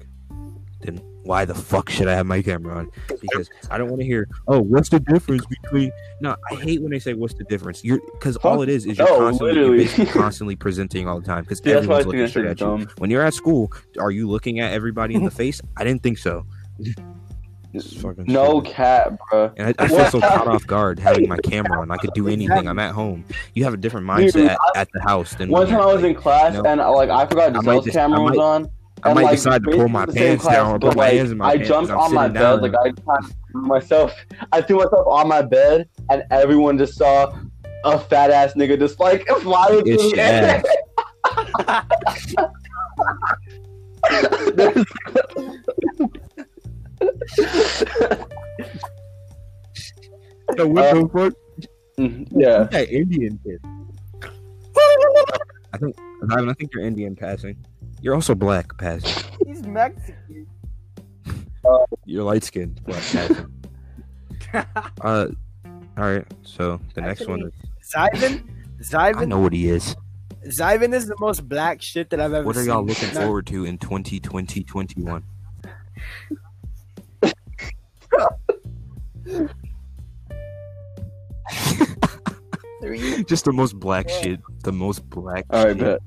then 0.80 1.00
why 1.28 1.44
the 1.44 1.54
fuck 1.54 1.90
should 1.90 2.08
I 2.08 2.14
have 2.14 2.24
my 2.24 2.40
camera 2.40 2.74
on? 2.74 2.90
Because 3.20 3.50
I 3.70 3.76
don't 3.76 3.90
want 3.90 4.00
to 4.00 4.06
hear, 4.06 4.26
oh, 4.48 4.60
what's 4.60 4.88
the 4.88 4.98
difference 4.98 5.44
between? 5.44 5.92
No, 6.22 6.34
I 6.50 6.54
hate 6.54 6.80
when 6.80 6.90
they 6.90 6.98
say 6.98 7.12
what's 7.12 7.34
the 7.34 7.44
difference. 7.44 7.84
You're 7.84 8.00
because 8.12 8.38
all 8.38 8.62
it 8.62 8.70
is 8.70 8.86
is 8.86 8.96
you're 8.96 9.06
No, 9.06 9.18
constantly, 9.18 9.84
you're 9.84 10.06
constantly 10.12 10.56
presenting 10.56 11.06
all 11.06 11.20
the 11.20 11.26
time 11.26 11.44
because 11.44 11.58
See, 11.58 11.70
that's 11.70 11.86
why 11.86 11.96
I 11.96 11.98
everyone's 11.98 12.06
looking 12.06 12.28
straight 12.28 12.46
at 12.46 12.60
you. 12.60 12.66
dumb. 12.66 12.88
When 12.96 13.10
you're 13.10 13.22
at 13.22 13.34
school, 13.34 13.70
are 14.00 14.10
you 14.10 14.26
looking 14.26 14.58
at 14.60 14.72
everybody 14.72 15.16
in 15.16 15.24
the 15.24 15.30
face? 15.42 15.60
I 15.76 15.84
didn't 15.84 16.02
think 16.02 16.16
so. 16.16 16.46
No 18.26 18.62
cat, 18.62 19.18
bro. 19.30 19.52
And 19.58 19.68
I, 19.78 19.84
I 19.84 19.88
feel 19.88 20.06
so 20.06 20.20
caught 20.20 20.48
off 20.48 20.66
guard 20.66 20.98
having 20.98 21.28
my 21.28 21.36
camera 21.36 21.82
on. 21.82 21.90
I 21.90 21.98
could 21.98 22.14
do 22.14 22.26
anything. 22.36 22.66
I'm 22.66 22.78
at 22.78 22.94
home. 22.94 23.26
You 23.54 23.64
have 23.64 23.74
a 23.74 23.76
different 23.76 24.06
mindset 24.06 24.32
Dude, 24.32 24.46
at, 24.46 24.58
at 24.74 24.88
the 24.94 25.02
house 25.02 25.34
than 25.34 25.50
One 25.50 25.66
time 25.66 25.82
I 25.82 25.92
was 25.92 26.02
in 26.02 26.14
class 26.14 26.54
you 26.54 26.62
know, 26.62 26.70
and 26.70 26.80
uh, 26.80 26.90
like 26.90 27.10
I 27.10 27.26
forgot 27.26 27.54
I 27.54 27.60
might 27.60 27.84
camera 27.92 28.18
I 28.18 28.22
was 28.22 28.38
on. 28.38 28.70
I 29.02 29.14
might 29.14 29.22
like, 29.22 29.36
decide 29.36 29.64
to 29.64 29.70
pull 29.70 29.88
my 29.88 30.04
basically 30.06 30.06
the 30.06 30.12
same 30.12 30.38
pants 30.38 30.46
down 30.46 30.74
or 30.74 30.78
put 30.78 30.96
my 30.96 31.08
hands 31.08 31.30
in 31.30 31.38
my 31.38 31.46
I 31.46 31.56
pants 31.56 31.68
jumped 31.68 31.90
and 31.90 32.00
I'm 32.00 32.06
on 32.06 32.14
my 32.14 32.28
bed, 32.28 32.62
like 32.62 32.74
I 32.74 32.92
myself. 33.52 34.14
I 34.52 34.62
threw 34.62 34.76
myself 34.76 35.06
on 35.06 35.28
my 35.28 35.42
bed, 35.42 35.88
and 36.10 36.22
everyone 36.30 36.78
just 36.78 36.94
saw 36.94 37.34
a 37.84 37.98
fat 37.98 38.30
ass 38.30 38.54
nigga 38.54 38.78
just 38.78 39.00
like 39.00 39.26
flying 39.40 39.84
through 39.84 39.96
the 39.96 40.18
air. 40.18 40.62
So 50.56 50.66
what 50.66 50.94
the 50.94 51.04
uh, 51.04 51.08
fuck? 51.08 51.34
Mm, 51.98 52.26
yeah, 52.32 52.64
That 52.64 52.88
Indian 52.88 53.38
kid. 53.44 53.60
I 55.72 55.78
think 55.78 55.96
Ivan, 56.30 56.48
I 56.48 56.52
think 56.54 56.72
you're 56.72 56.84
Indian 56.84 57.14
passing. 57.14 57.56
You're 58.00 58.14
also 58.14 58.34
black 58.34 58.76
passing. 58.78 59.24
He's 59.46 59.62
Mexican. 59.62 60.46
You're 62.04 62.24
light 62.24 62.44
skinned 62.44 62.82
black 62.84 63.02
passing. 63.02 63.52
uh, 64.54 65.28
all 65.96 65.98
right. 66.04 66.24
So 66.42 66.80
the 66.94 67.00
next 67.00 67.26
one 67.26 67.42
is 67.42 67.94
Zyvan? 67.94 68.44
I 68.94 69.24
know 69.24 69.40
what 69.40 69.52
he 69.52 69.68
is. 69.68 69.96
Zyvan 70.46 70.94
is 70.94 71.06
the 71.06 71.16
most 71.18 71.48
black 71.48 71.82
shit 71.82 72.10
that 72.10 72.20
I've 72.20 72.32
ever 72.32 72.42
seen. 72.42 72.46
What 72.46 72.56
are 72.56 72.64
y'all 72.64 72.84
looking 72.84 73.08
forward 73.08 73.46
to 73.48 73.64
in 73.64 73.78
2020 73.78 74.62
21? 74.62 75.24
Just 83.26 83.44
the 83.44 83.52
most 83.52 83.78
black 83.78 84.08
shit. 84.08 84.40
The 84.62 84.72
most 84.72 85.08
black. 85.10 85.44
all 85.50 85.64
right, 85.64 85.76
shit. 85.76 85.78
bet. 85.78 86.00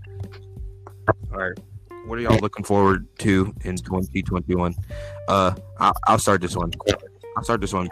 All 1.33 1.39
right. 1.39 1.59
What 2.05 2.17
are 2.17 2.21
y'all 2.21 2.39
looking 2.39 2.65
forward 2.65 3.07
to 3.19 3.53
in 3.63 3.77
2021? 3.77 4.75
Uh, 5.27 5.53
I'll, 5.79 5.93
I'll 6.07 6.19
start 6.19 6.41
this 6.41 6.55
one. 6.55 6.71
I'll 7.37 7.43
start 7.43 7.61
this 7.61 7.73
one 7.73 7.89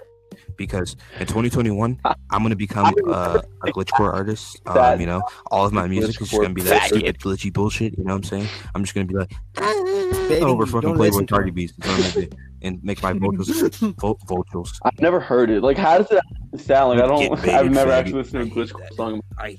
because 0.58 0.96
in 1.20 1.28
2021, 1.28 2.00
I'm 2.06 2.44
gonna 2.44 2.56
become 2.56 2.94
uh, 3.08 3.42
a 3.64 3.68
glitchcore 3.72 4.12
artist. 4.14 4.62
Um, 4.66 5.00
you 5.00 5.06
know, 5.06 5.22
all 5.52 5.66
of 5.66 5.72
my 5.74 5.88
music 5.88 6.22
is 6.22 6.30
just 6.30 6.42
gonna 6.42 6.54
be 6.54 6.62
that 6.64 6.88
stupid 6.88 7.20
glitchy 7.20 7.54
bullshit. 7.54 7.98
You 7.98 8.04
know 8.04 8.14
what 8.16 8.18
I'm 8.18 8.24
saying? 8.24 8.48
I'm 8.76 8.84
just 8.84 8.94
gonna 8.94 9.06
be 9.08 9.16
like, 9.16 9.32
Baby, 9.56 10.44
oh, 10.44 10.64
fucking 10.66 10.82
don't 10.82 10.98
Playboi 10.98 11.00
listen 11.00 11.28
to 11.28 11.34
Carti 11.34 11.48
him. 11.50 11.54
Beats, 11.54 11.74
That's 11.78 11.90
what 11.90 12.06
I'm 12.08 12.14
gonna 12.14 12.26
do. 12.28 12.38
and 12.64 12.84
make 12.84 13.02
my 13.02 13.14
vocals 13.14 13.50
vo- 14.00 14.18
vocals. 14.28 14.80
I've 14.84 15.00
never 15.00 15.20
heard 15.20 15.50
it. 15.50 15.62
Like, 15.64 15.78
how 15.78 16.00
does 16.00 16.12
it 16.12 16.60
sound? 16.60 17.00
Like, 17.00 17.04
I 17.04 17.08
don't. 17.08 17.36
baited, 17.42 17.56
I've 17.56 17.72
never 17.72 17.90
faggot. 17.92 17.94
actually 17.94 18.14
listened 18.14 18.52
to 18.54 18.62
a 18.62 18.66
glitch 18.66 18.96
song. 18.96 19.22
I 19.38 19.58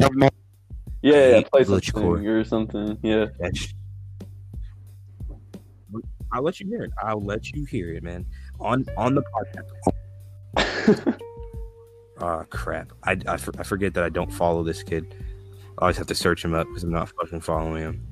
Yeah, 0.00 0.28
yeah, 1.02 1.32
hate 1.34 1.50
play 1.50 1.64
glitchcore. 1.64 1.92
something 1.92 2.26
or 2.26 2.44
something. 2.44 2.98
Yeah. 3.02 3.26
that 3.38 3.56
sh- 3.56 3.74
I'll 6.32 6.42
let 6.42 6.60
you 6.60 6.66
hear 6.66 6.82
it. 6.82 6.90
I'll 7.02 7.24
let 7.24 7.50
you 7.52 7.64
hear 7.64 7.92
it, 7.94 8.02
man. 8.02 8.26
On 8.60 8.84
on 8.96 9.14
the 9.14 9.22
podcast. 10.56 11.18
Oh 12.20 12.44
crap! 12.50 12.92
I, 13.04 13.16
I, 13.26 13.36
for- 13.36 13.58
I 13.58 13.62
forget 13.62 13.94
that 13.94 14.04
I 14.04 14.08
don't 14.08 14.32
follow 14.32 14.62
this 14.62 14.82
kid. 14.82 15.14
I 15.78 15.82
always 15.82 15.96
have 15.96 16.06
to 16.08 16.14
search 16.14 16.44
him 16.44 16.54
up 16.54 16.66
because 16.66 16.84
I'm 16.84 16.90
not 16.90 17.08
fucking 17.10 17.40
following 17.40 17.82
him. 17.82 18.06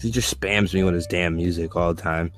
He 0.00 0.10
just 0.10 0.38
spams 0.38 0.74
me 0.74 0.82
with 0.82 0.94
his 0.94 1.06
damn 1.06 1.36
music 1.36 1.76
all 1.76 1.94
the 1.94 2.02
time. 2.02 2.32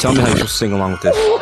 Tell 0.00 0.12
me 0.12 0.20
how 0.20 0.26
you're 0.28 0.36
supposed 0.36 0.52
to 0.52 0.58
sing 0.58 0.72
along 0.72 0.92
with 0.92 1.02
this. 1.02 1.16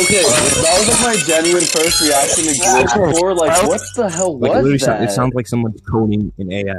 Okay, 0.00 0.22
that 0.22 0.76
was 0.78 0.88
like 0.88 1.16
my 1.16 1.22
genuine 1.26 1.64
first 1.64 2.00
reaction 2.00 2.44
to 2.44 2.50
glitchcore. 2.60 3.36
Like, 3.36 3.66
what 3.66 3.80
the 3.96 4.08
hell 4.08 4.38
was 4.38 4.50
literally 4.50 4.76
that? 4.78 5.02
it 5.02 5.10
sounds 5.10 5.34
like 5.34 5.46
someone's 5.48 5.80
coding 5.80 6.32
in 6.38 6.52
AI. 6.52 6.74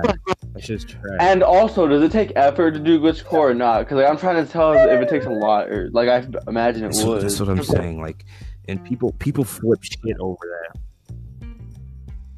That's 0.54 0.66
just 0.66 0.88
trash. 0.90 1.18
And 1.20 1.44
also, 1.44 1.86
does 1.88 2.02
it 2.02 2.12
take 2.14 2.32
effort 2.38 2.72
to 2.72 2.80
do 2.80 3.00
Glitch 3.00 3.26
Core 3.26 3.50
or 3.50 3.54
not? 3.54 3.80
Because 3.82 3.98
like, 3.98 4.10
I'm 4.10 4.18
trying 4.18 4.46
to 4.46 4.50
tell 4.50 4.72
if 4.74 5.02
it 5.02 5.10
takes 5.10 5.26
a 5.26 5.30
lot, 5.32 5.68
or 5.70 5.90
like 5.92 6.08
I 6.08 6.26
imagine 6.48 6.84
it 6.86 6.88
That's, 6.88 7.04
would. 7.04 7.08
what- 7.10 7.22
that's 7.22 7.40
what 7.40 7.50
I'm 7.50 7.64
saying. 7.64 8.02
Like, 8.02 8.24
and 8.70 8.84
people 8.86 9.12
people 9.20 9.44
flip 9.44 9.84
shit 9.84 10.16
over 10.20 10.38
that. 10.72 10.80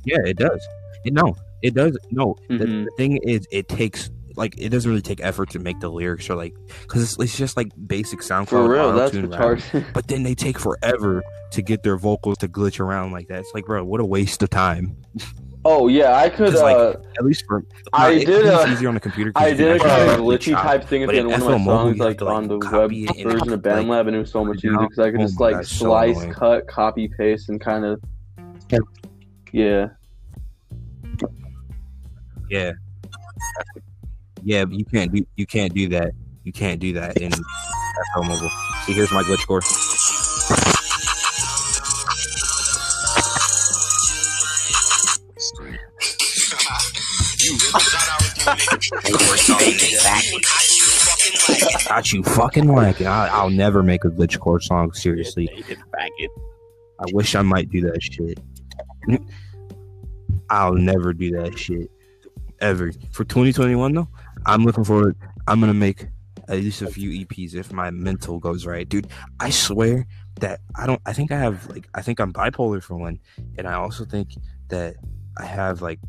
Yeah, 0.04 0.18
it 0.26 0.38
does. 0.38 0.66
It, 1.06 1.14
no, 1.14 1.36
it 1.62 1.76
does. 1.76 1.96
No, 2.10 2.36
the, 2.48 2.56
Mhm. 2.66 2.86
the 2.86 2.92
thing 2.98 3.18
is, 3.18 3.48
it 3.52 3.68
takes 3.68 4.10
like 4.36 4.56
it 4.58 4.70
doesn't 4.70 4.90
really 4.90 5.02
take 5.02 5.20
effort 5.22 5.50
to 5.52 5.60
make 5.60 5.80
the 5.80 5.90
lyrics 5.90 6.30
or 6.30 6.36
like 6.36 6.54
because 6.82 7.04
it's, 7.04 7.20
it's 7.20 7.38
just 7.38 7.58
like 7.58 7.72
basic 7.88 8.20
SoundCloud 8.22 8.48
For 8.48 8.70
real, 8.70 8.94
that's 8.94 9.16
retarded. 9.16 9.86
But 9.94 10.08
then 10.08 10.24
they 10.24 10.36
take 10.36 10.58
forever 10.60 11.24
to 11.52 11.62
get 11.62 11.84
their 11.84 11.98
vocals 11.98 12.38
to 12.40 12.48
glitch 12.48 12.80
around 12.80 13.12
like 13.12 13.28
that. 13.28 13.40
It's 13.40 13.52
like, 13.54 13.66
bro, 13.66 13.84
what 13.84 14.00
a 14.00 14.06
waste 14.06 14.42
of 14.44 14.50
time. 14.50 14.98
oh 15.66 15.88
yeah, 15.88 16.16
I 16.16 16.30
could. 16.30 16.54
like, 16.54 16.76
uh, 16.76 16.94
At 17.20 17.26
least 17.26 17.44
for 17.48 17.64
I 17.94 18.16
did, 18.16 18.30
It's 18.30 18.48
uh, 18.48 18.68
easier 18.72 18.88
on 18.88 18.94
the 18.96 19.00
computer. 19.00 19.32
I 19.36 19.54
did 19.54 19.76
a 19.76 19.80
kind 19.80 20.10
of 20.10 20.20
glitchy 20.20 20.54
type 20.54 20.86
thing 20.86 21.04
at 21.04 21.10
the 21.10 21.20
end 21.20 21.32
of 21.32 21.42
one 21.44 21.54
of 21.54 21.62
my 21.62 21.66
songs, 21.66 21.98
like 21.98 22.18
to, 22.20 22.26
like, 22.26 22.36
on 22.36 22.48
the 22.48 22.58
web 22.58 22.72
copy 22.72 23.04
it 23.04 23.18
and 23.18 23.32
version 23.32 23.54
of 23.54 23.62
BandLab, 23.62 24.08
and 24.08 24.16
it 24.16 24.20
was 24.20 24.32
so 24.32 24.44
much 24.46 24.58
easier 24.58 24.78
because 24.80 25.00
I 25.00 25.12
could 25.12 25.20
Oh 25.20 25.24
just 25.26 25.40
like 25.40 25.56
God, 25.56 25.66
slice, 25.68 26.18
annoying. 26.18 26.34
cut, 26.34 26.68
copy, 26.68 27.08
paste, 27.08 27.50
and 27.50 27.60
kind 27.60 27.86
of. 27.86 28.02
Yeah. 29.52 29.90
Yeah. 32.50 32.72
Yeah, 34.44 34.66
but 34.66 34.78
you 34.78 34.86
can't 34.86 35.12
do 35.12 35.26
you 35.36 35.46
can't 35.46 35.74
do 35.74 35.90
that. 35.90 36.12
You 36.44 36.52
can't 36.52 36.80
do 36.80 36.94
that 36.94 37.18
in 37.18 37.32
FL 37.32 38.24
Mobile. 38.24 38.50
See, 38.86 38.94
here's 38.94 39.12
my 39.12 39.24
glitch 39.24 39.46
core. 39.46 39.62
Got 51.88 52.12
you 52.12 52.24
fucking 52.24 52.68
like 52.68 53.02
I, 53.02 53.28
I'll 53.28 53.50
never 53.50 53.84
make 53.84 54.04
a 54.04 54.10
glitch 54.10 54.40
core 54.40 54.60
song. 54.60 54.92
Seriously, 54.94 55.50
I 55.98 57.06
wish 57.14 57.36
I 57.36 57.42
might 57.42 57.70
do 57.70 57.82
that 57.82 58.02
shit. 58.02 58.40
I'll 60.50 60.74
never 60.74 61.14
do 61.14 61.32
that 61.32 61.58
shit 61.58 61.90
ever. 62.60 62.92
For 63.12 63.24
2021 63.24 63.94
though, 63.94 64.08
I'm 64.46 64.64
looking 64.66 64.84
forward. 64.84 65.16
I'm 65.48 65.60
gonna 65.60 65.74
make 65.74 66.08
at 66.48 66.58
least 66.58 66.82
a 66.82 66.88
few 66.88 67.26
EPs 67.26 67.56
if 67.56 67.72
my 67.72 67.92
mental 67.92 68.40
goes 68.40 68.66
right, 68.66 68.88
dude. 68.88 69.08
I 69.40 69.50
swear 69.50 70.06
that 70.40 70.60
I 70.76 70.86
don't. 70.88 71.02
I 71.06 71.14
think 71.14 71.32
I 71.32 71.38
have 71.38 71.68
like 71.70 71.88
I 71.94 72.02
think 72.02 72.20
I'm 72.20 72.34
bipolar 72.34 72.82
for 72.84 72.96
one, 72.96 73.20
and 73.58 73.68
I 73.68 73.74
also 73.74 74.06
think 74.06 74.30
that 74.70 74.96
I 75.38 75.46
have 75.46 75.82
like. 75.82 76.00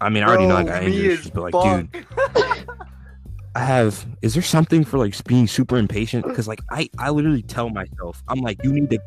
I 0.00 0.10
mean, 0.10 0.22
I 0.22 0.28
already 0.28 0.46
know 0.46 0.56
I 0.56 0.62
got 0.62 0.80
Bro, 0.80 0.86
anger 0.86 0.90
me 0.90 1.06
as 1.06 1.18
issues, 1.18 1.30
but 1.30 1.42
like, 1.42 1.52
fuck. 1.52 1.90
dude, 1.92 2.06
I 3.56 3.60
have. 3.60 4.06
Is 4.22 4.34
there 4.34 4.42
something 4.42 4.84
for 4.84 4.98
like 4.98 5.22
being 5.24 5.48
super 5.48 5.76
impatient? 5.76 6.24
Because 6.24 6.46
like 6.46 6.60
I, 6.70 6.88
I 6.98 7.10
literally 7.10 7.42
tell 7.42 7.68
myself, 7.70 8.22
I'm 8.28 8.40
like, 8.40 8.62
you 8.62 8.72
need 8.72 8.90
to. 8.90 8.98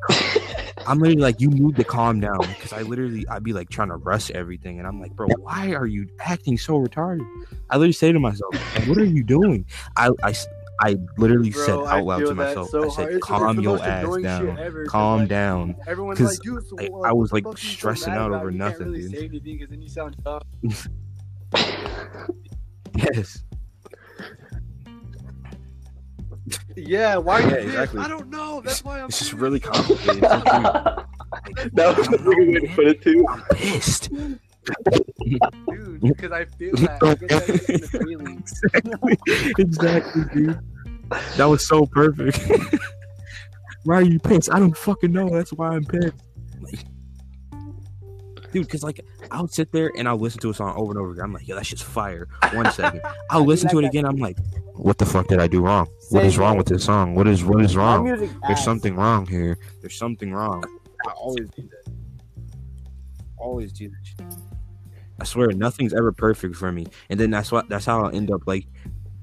I'm 0.87 0.99
literally 0.99 1.21
like, 1.21 1.39
you 1.39 1.49
need 1.49 1.75
to 1.77 1.83
calm 1.83 2.19
down 2.19 2.37
because 2.39 2.73
I 2.73 2.81
literally, 2.81 3.25
I'd 3.27 3.43
be 3.43 3.53
like 3.53 3.69
trying 3.69 3.89
to 3.89 3.95
rush 3.95 4.29
everything, 4.31 4.79
and 4.79 4.87
I'm 4.87 4.99
like, 4.99 5.11
bro, 5.15 5.27
why 5.39 5.73
are 5.73 5.85
you 5.87 6.07
acting 6.19 6.57
so 6.57 6.73
retarded? 6.79 7.25
I 7.69 7.75
literally 7.77 7.93
say 7.93 8.11
to 8.11 8.19
myself, 8.19 8.55
what 8.87 8.97
are 8.97 9.05
you 9.05 9.23
doing? 9.23 9.65
I 9.95 10.09
I, 10.23 10.33
I 10.81 10.97
literally 11.17 11.51
Bro, 11.51 11.65
said 11.65 11.79
out 11.79 12.05
loud 12.05 12.25
to 12.25 12.35
myself, 12.35 12.69
so 12.69 12.79
I 12.79 12.81
hard. 12.81 12.93
said, 12.93 13.03
It's- 13.03 13.15
it's 13.17 13.25
calm 13.25 13.59
your 13.61 13.81
ass 13.83 14.21
down, 14.21 14.57
ever, 14.59 14.85
calm 14.85 15.19
like, 15.21 15.29
down. 15.29 15.75
Everyone's 15.87 16.19
'Cause 16.19 16.39
like, 16.73 16.91
I- 16.91 17.09
I 17.09 17.13
was, 17.13 17.31
like, 17.31 17.45
you 17.45 17.51
so 17.51 17.55
stressing 17.55 18.13
out 18.13 18.31
over 18.31 18.51
nothing, 18.51 18.87
really 18.87 19.01
dude. 19.01 19.11
say 19.11 19.27
then 19.67 19.81
you 19.81 19.89
sound 19.89 20.15
dumb. 20.23 20.41
Yes, 22.95 23.43
Yeah, 26.75 27.17
why 27.17 27.41
are 27.41 27.41
you 27.41 27.49
Yeah, 27.49 27.61
exactly. 27.61 27.99
I 27.99 28.07
don't 28.07 28.29
know. 28.29 28.61
That's 28.61 28.83
why 28.83 28.99
I'm. 28.99 29.07
it's 29.07 29.19
just 29.19 29.33
really 29.33 29.59
complicated. 29.59 30.23
It's 30.23 30.23
like, 30.23 30.43
dude, 31.55 31.73
that 31.73 31.97
was 31.97 32.07
a 32.07 32.17
good 32.17 32.37
way 32.37 32.59
to 32.59 32.67
put 32.75 32.87
it 32.87 33.01
too. 33.01 33.25
I'm 33.29 33.43
pissed. 33.53 34.09
dude, 34.11 36.01
because 36.01 36.31
I 36.31 36.45
feel 36.45 36.75
that. 36.77 37.01
I 37.01 37.15
get 37.15 37.29
that 37.29 37.69
in 37.69 37.81
the 37.81 37.87
feelings. 38.05 38.61
exactly, 38.73 39.17
exactly, 39.57 40.23
dude. 40.33 40.59
That 41.37 41.45
was 41.45 41.65
so 41.67 41.85
perfect. 41.85 42.39
why 43.83 43.95
are 43.95 44.01
you 44.01 44.19
pissed? 44.19 44.51
I 44.51 44.59
don't 44.59 44.75
fucking 44.75 45.11
know. 45.11 45.29
That's 45.29 45.53
why 45.53 45.69
I'm 45.69 45.85
pissed. 45.85 46.13
Like, 48.53 48.61
dude, 48.61 48.67
because 48.67 48.83
like 48.83 49.01
I'll 49.31 49.47
sit 49.47 49.71
there 49.71 49.91
and 49.97 50.07
I'll 50.07 50.19
listen 50.19 50.39
to 50.41 50.51
a 50.51 50.53
song 50.53 50.75
over 50.77 50.91
and 50.91 50.99
over 50.99 51.11
again. 51.11 51.25
I'm 51.25 51.33
like, 51.33 51.47
yo, 51.47 51.55
that 51.55 51.65
shit's 51.65 51.81
fire. 51.81 52.27
One 52.51 52.71
second, 52.71 53.01
I'll 53.31 53.45
listen 53.45 53.69
to 53.69 53.79
it 53.79 53.85
again. 53.85 54.05
I'm 54.05 54.17
like, 54.17 54.37
what 54.75 54.99
the 54.99 55.05
fuck 55.05 55.27
did 55.27 55.39
I 55.39 55.47
do 55.47 55.61
wrong? 55.61 55.87
What 56.11 56.23
is 56.25 56.37
wrong 56.37 56.57
with 56.57 56.67
this 56.67 56.85
song? 56.85 57.15
What 57.15 57.27
is 57.27 57.43
what 57.43 57.63
is 57.63 57.75
wrong? 57.75 58.05
There's 58.05 58.29
ass. 58.43 58.63
something 58.63 58.95
wrong 58.95 59.25
here. 59.25 59.57
There's 59.81 59.97
something 59.97 60.31
wrong. 60.31 60.63
I 61.07 61.11
always 61.11 61.49
do 61.49 61.63
that. 61.63 61.91
Always 63.37 63.73
do 63.73 63.89
that. 63.89 64.35
I 65.19 65.25
swear, 65.25 65.47
nothing's 65.51 65.93
ever 65.93 66.11
perfect 66.11 66.55
for 66.55 66.71
me, 66.71 66.87
and 67.09 67.19
then 67.19 67.31
that's 67.31 67.51
what 67.51 67.69
that's 67.69 67.85
how 67.85 68.03
I'll 68.03 68.15
end 68.15 68.31
up 68.31 68.41
like 68.45 68.67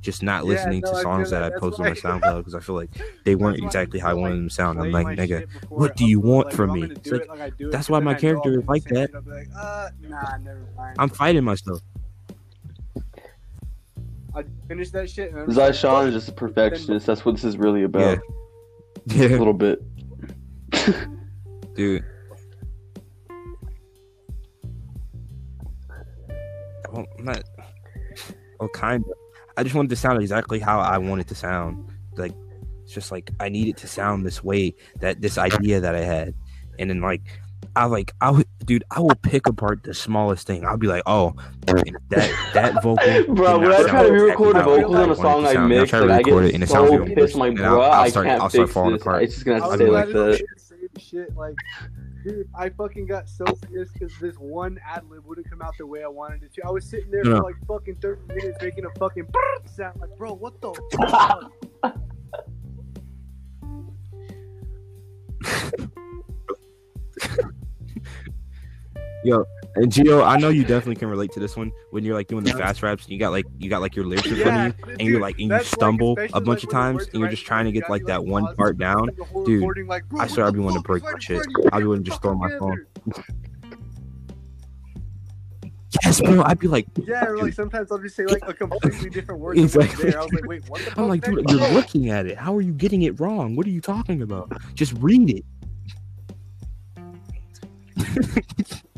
just 0.00 0.22
not 0.22 0.44
Yeah, 0.44 0.50
listening 0.50 0.80
no, 0.80 0.88
to 0.88 0.94
feel 0.94 1.02
songs 1.02 1.30
that 1.30 1.40
that. 1.40 1.52
I 1.56 1.58
posted 1.58 1.84
post 1.86 2.04
on 2.04 2.12
my 2.12 2.18
SoundCloud 2.20 2.38
because 2.38 2.54
I 2.54 2.60
feel 2.60 2.74
like 2.74 2.90
they 3.24 3.34
weren't 3.34 3.58
exactly 3.58 3.98
how 4.00 4.08
I 4.08 4.12
feel 4.12 4.20
wanted 4.22 4.36
them 4.36 4.48
to 4.48 4.54
sound. 4.54 4.80
I'm 4.80 4.90
like, 4.92 5.06
nigga, 5.18 5.46
what 5.68 5.96
do 5.96 6.06
you 6.06 6.20
want 6.20 6.46
Like, 6.46 6.54
from 6.54 6.72
me? 6.72 6.82
It's 6.84 7.10
like- 7.10 7.22
it 7.22 7.28
like 7.28 7.54
it, 7.58 7.70
that's 7.70 7.88
why 7.90 8.00
my 8.00 8.14
character 8.14 8.58
is 8.60 8.66
like 8.66 8.84
that. 8.84 9.10
I'll 9.14 9.20
be 9.22 9.30
like, 9.30 9.48
uh, 9.56 9.90
nah, 10.08 10.36
never 10.38 10.66
mind. 10.76 10.96
I'm 10.98 11.08
fighting 11.10 11.44
myself. 11.44 11.80
I 14.34 14.44
finished 14.68 14.92
that 14.92 15.10
shit. 15.10 15.32
And 15.32 15.40
I'm 15.40 15.52
Zai 15.52 15.68
just 15.68 15.80
Sean 15.80 16.06
is 16.08 16.14
just 16.14 16.28
a 16.28 16.32
perfectionist. 16.32 17.04
That's 17.06 17.24
what 17.24 17.34
this 17.34 17.44
is 17.44 17.56
really 17.58 17.82
about. 17.82 18.18
A 19.10 19.14
Yeah, 19.14 19.28
little 19.38 19.52
bit. 19.54 19.82
dude. 21.74 22.04
Well, 26.92 27.06
I'm 27.18 27.24
not. 27.24 27.42
Well, 28.58 28.68
kind 28.70 29.04
of. 29.04 29.12
I 29.60 29.62
just 29.62 29.74
wanted 29.74 29.90
to 29.90 29.96
sound 29.96 30.22
exactly 30.22 30.58
how 30.58 30.80
I 30.80 30.96
wanted 30.96 31.28
to 31.28 31.34
sound. 31.34 31.86
Like, 32.16 32.32
it's 32.82 32.94
just 32.94 33.12
like 33.12 33.30
I 33.40 33.50
need 33.50 33.68
it 33.68 33.76
to 33.78 33.86
sound 33.86 34.24
this 34.24 34.42
way. 34.42 34.74
That 35.00 35.20
this 35.20 35.36
idea 35.36 35.80
that 35.80 35.94
I 35.94 36.00
had, 36.00 36.32
and 36.78 36.88
then 36.88 37.02
like, 37.02 37.20
I 37.76 37.84
like, 37.84 38.14
I 38.22 38.30
would, 38.30 38.46
dude, 38.64 38.84
I 38.90 39.00
will 39.00 39.14
pick 39.16 39.46
apart 39.46 39.82
the 39.82 39.92
smallest 39.92 40.46
thing. 40.46 40.64
I'll 40.64 40.78
be 40.78 40.86
like, 40.86 41.02
oh, 41.04 41.34
that 41.66 42.50
that 42.54 42.82
vocal. 42.82 42.96
Bro, 43.34 43.58
when 43.58 43.70
I 43.70 43.82
try 43.82 44.02
to 44.04 44.10
re-record 44.10 44.56
a 44.56 44.62
vocal 44.62 44.96
on 44.96 45.02
a 45.02 45.08
wanted 45.08 45.12
it 45.12 45.16
to 45.16 45.20
song 45.20 45.44
I 45.44 45.52
sound. 45.52 45.72
And 45.72 45.74
I'll 45.74 45.80
mix, 45.80 45.90
try 45.90 45.98
to 46.00 46.06
like, 46.06 46.14
I 46.14 46.16
record 46.16 46.42
get 46.44 46.48
it 46.48 46.54
and 46.54 46.62
it 46.64 46.68
so 46.70 47.04
pissed, 47.04 47.36
my 47.36 47.50
bro, 47.50 47.82
I'll, 47.82 47.92
I'll 47.92 48.00
I 48.00 48.08
start, 48.08 48.26
can't 48.28 48.42
I'll 48.42 48.48
start 48.48 48.68
fix 48.68 48.72
falling 48.72 48.92
this. 48.94 49.02
apart. 49.02 49.22
It's 49.24 49.34
just 49.34 49.44
gonna 49.44 49.62
I 49.62 49.66
was 49.66 49.76
stay 49.76 49.88
like 49.88 50.06
that. 50.06 50.42
the 50.94 51.00
shit. 51.00 51.36
Like, 51.36 51.54
dude, 52.24 52.48
I 52.54 52.68
fucking 52.70 53.06
got 53.06 53.28
so 53.28 53.44
pissed 53.44 53.94
because 53.94 54.12
this 54.20 54.36
one 54.36 54.78
ad 54.86 55.04
lib 55.08 55.24
wouldn't 55.26 55.48
come 55.48 55.62
out 55.62 55.74
the 55.78 55.86
way 55.86 56.02
I 56.04 56.08
wanted 56.08 56.42
it 56.42 56.52
to. 56.54 56.62
I 56.66 56.70
was 56.70 56.84
sitting 56.88 57.10
there 57.10 57.24
No. 57.24 57.36
for 57.38 57.42
like 57.44 57.56
fucking 57.66 57.96
30 57.96 58.22
minutes 58.34 58.58
making 58.62 58.84
a 58.86 58.90
fucking 58.98 59.26
sound. 59.66 60.00
Like, 60.00 60.16
bro, 60.16 60.34
what 60.34 60.60
the 60.60 60.72
fuck? 60.96 61.52
And 69.76 69.92
Gio, 69.92 70.26
I 70.26 70.36
know 70.36 70.48
you 70.48 70.62
definitely 70.62 70.96
can 70.96 71.08
relate 71.08 71.30
to 71.32 71.40
this 71.40 71.56
one 71.56 71.70
when 71.90 72.04
you're 72.04 72.14
like 72.14 72.26
doing 72.26 72.42
the 72.42 72.52
fast 72.52 72.82
raps. 72.82 73.04
And 73.04 73.12
you 73.12 73.18
got 73.18 73.30
like 73.30 73.46
you 73.58 73.70
got 73.70 73.80
like 73.80 73.94
your 73.94 74.04
lyrics 74.04 74.26
in 74.26 74.36
front 74.36 74.74
of 74.74 74.88
you, 74.88 74.94
and 74.98 75.08
you're 75.08 75.20
like 75.20 75.38
and 75.38 75.50
you 75.50 75.62
stumble 75.62 76.12
especially, 76.12 76.38
a 76.38 76.40
bunch 76.40 76.64
of 76.64 76.64
like, 76.64 76.70
the 76.70 76.76
times, 76.76 77.08
and 77.08 77.20
you're 77.20 77.28
just 77.28 77.46
trying 77.46 77.66
to 77.66 77.72
get 77.72 77.88
like 77.88 78.04
that 78.06 78.24
one 78.24 78.54
part 78.56 78.78
down. 78.78 79.10
Dude, 79.44 79.86
like, 79.86 80.04
I 80.18 80.26
swear 80.26 80.46
I'd 80.46 80.54
be 80.54 80.60
wanting 80.60 80.82
to 80.82 80.86
break 80.86 81.04
my 81.04 81.18
shit. 81.20 81.38
of? 81.38 81.72
I'd 81.72 81.80
be 81.80 81.84
wanting 81.86 82.04
to 82.04 82.10
just 82.10 82.20
throw 82.20 82.34
my 82.34 82.50
phone. 82.58 82.84
Yes, 86.04 86.20
bro. 86.20 86.42
I'd 86.42 86.58
be 86.58 86.68
like, 86.68 86.86
Yeah, 87.04 87.26
or 87.26 87.38
like 87.38 87.52
sometimes 87.52 87.90
I'll 87.90 87.98
just 87.98 88.14
say 88.16 88.24
like 88.24 88.42
a 88.46 88.54
completely 88.54 89.10
different 89.10 89.40
word. 89.40 89.58
Exactly. 89.58 90.14
I 90.14 90.20
was 90.20 90.32
like, 90.32 90.46
wait, 90.46 90.68
what 90.68 90.80
the? 90.80 90.94
I'm 91.00 91.08
like, 91.08 91.22
dude, 91.22 91.48
you're 91.48 91.68
looking 91.70 92.10
at 92.10 92.26
it. 92.26 92.38
How 92.38 92.56
are 92.56 92.60
you 92.60 92.72
getting 92.72 93.02
it 93.02 93.18
wrong? 93.20 93.56
What 93.56 93.66
are 93.66 93.70
you 93.70 93.80
talking 93.80 94.22
about? 94.22 94.52
Just 94.74 94.94
read 94.94 95.30
it. 95.30 95.44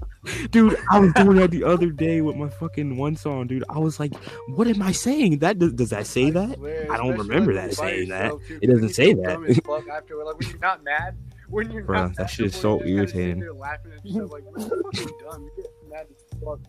dude, 0.51 0.77
I 0.91 0.99
was 1.01 1.13
doing 1.15 1.37
that 1.37 1.51
the 1.51 1.65
other 1.65 1.91
day 1.91 2.21
with 2.21 2.37
my 2.37 2.49
fucking 2.49 2.97
one 2.97 3.17
song, 3.17 3.47
dude. 3.47 3.65
I 3.69 3.79
was 3.79 3.99
like, 4.01 4.15
what 4.49 4.67
am 4.67 4.83
I 4.83 4.93
saying? 4.93 5.39
That 5.39 5.59
does, 5.59 5.73
does 5.73 5.91
that 5.91 6.07
say 6.07 6.31
that? 6.31 6.57
swear, 6.59 6.89
I 6.93 6.97
don't 6.97 7.17
remember 7.17 7.53
like, 7.53 7.71
that 7.71 7.77
by 7.77 7.87
saying 7.91 8.09
that. 8.11 8.23
yourself, 8.25 8.47
too, 8.47 8.59
It 8.63 8.67
doesn't 8.69 8.89
say 8.91 9.15
that. 9.15 9.23
dumb 9.25 9.45
as 9.47 9.59
after, 9.91 10.25
like 10.25 10.39
when 10.39 10.49
you're 10.49 10.59
not 10.61 10.85
mad, 10.85 11.17
when 11.49 11.71
you're 11.71 11.83
Bruh, 11.83 11.95
not 12.09 12.17
that 12.17 12.31
shit 12.31 12.47
is 12.47 12.55
you're 12.55 12.61
so 12.63 12.79
just 12.79 12.87
kinda 12.87 12.99
irritating. 12.99 13.59
laughing 13.59 13.93
at 13.97 14.05
yourself, 14.05 14.33
like, 14.33 14.45
"Man, 14.45 14.53
you're 14.71 14.83
fucking 14.83 15.09
dumb. 15.21 15.43
You 15.45 15.51
get 15.63 15.91
mad 15.91 16.07
as 16.11 16.39
fuck. 16.41 16.61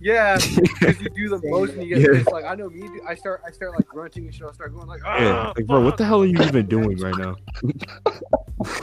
Yeah, 0.00 0.36
because 0.80 1.00
you 1.00 1.08
do 1.10 1.28
the 1.28 1.40
most 1.48 1.74
and 1.74 1.82
you 1.84 1.90
get 1.94 2.00
Yeah. 2.00 2.18
pissed. 2.18 2.32
Like 2.32 2.44
I 2.44 2.54
know 2.56 2.68
me, 2.68 2.82
I 3.06 3.14
start, 3.14 3.40
I 3.46 3.52
start 3.52 3.72
like 3.76 3.86
grunting 3.86 4.24
and 4.24 4.34
shit. 4.34 4.44
I 4.48 4.52
start 4.52 4.74
going 4.74 4.88
like, 4.88 5.00
Yeah, 5.04 5.44
"Ah, 5.46 5.52
like, 5.56 5.66
bro, 5.66 5.80
what 5.80 5.96
the 5.98 6.04
hell 6.04 6.22
are 6.22 6.26
you 6.26 6.40
even 6.42 6.66
doing 6.66 6.98
right 6.98 7.16
now? 7.16 7.36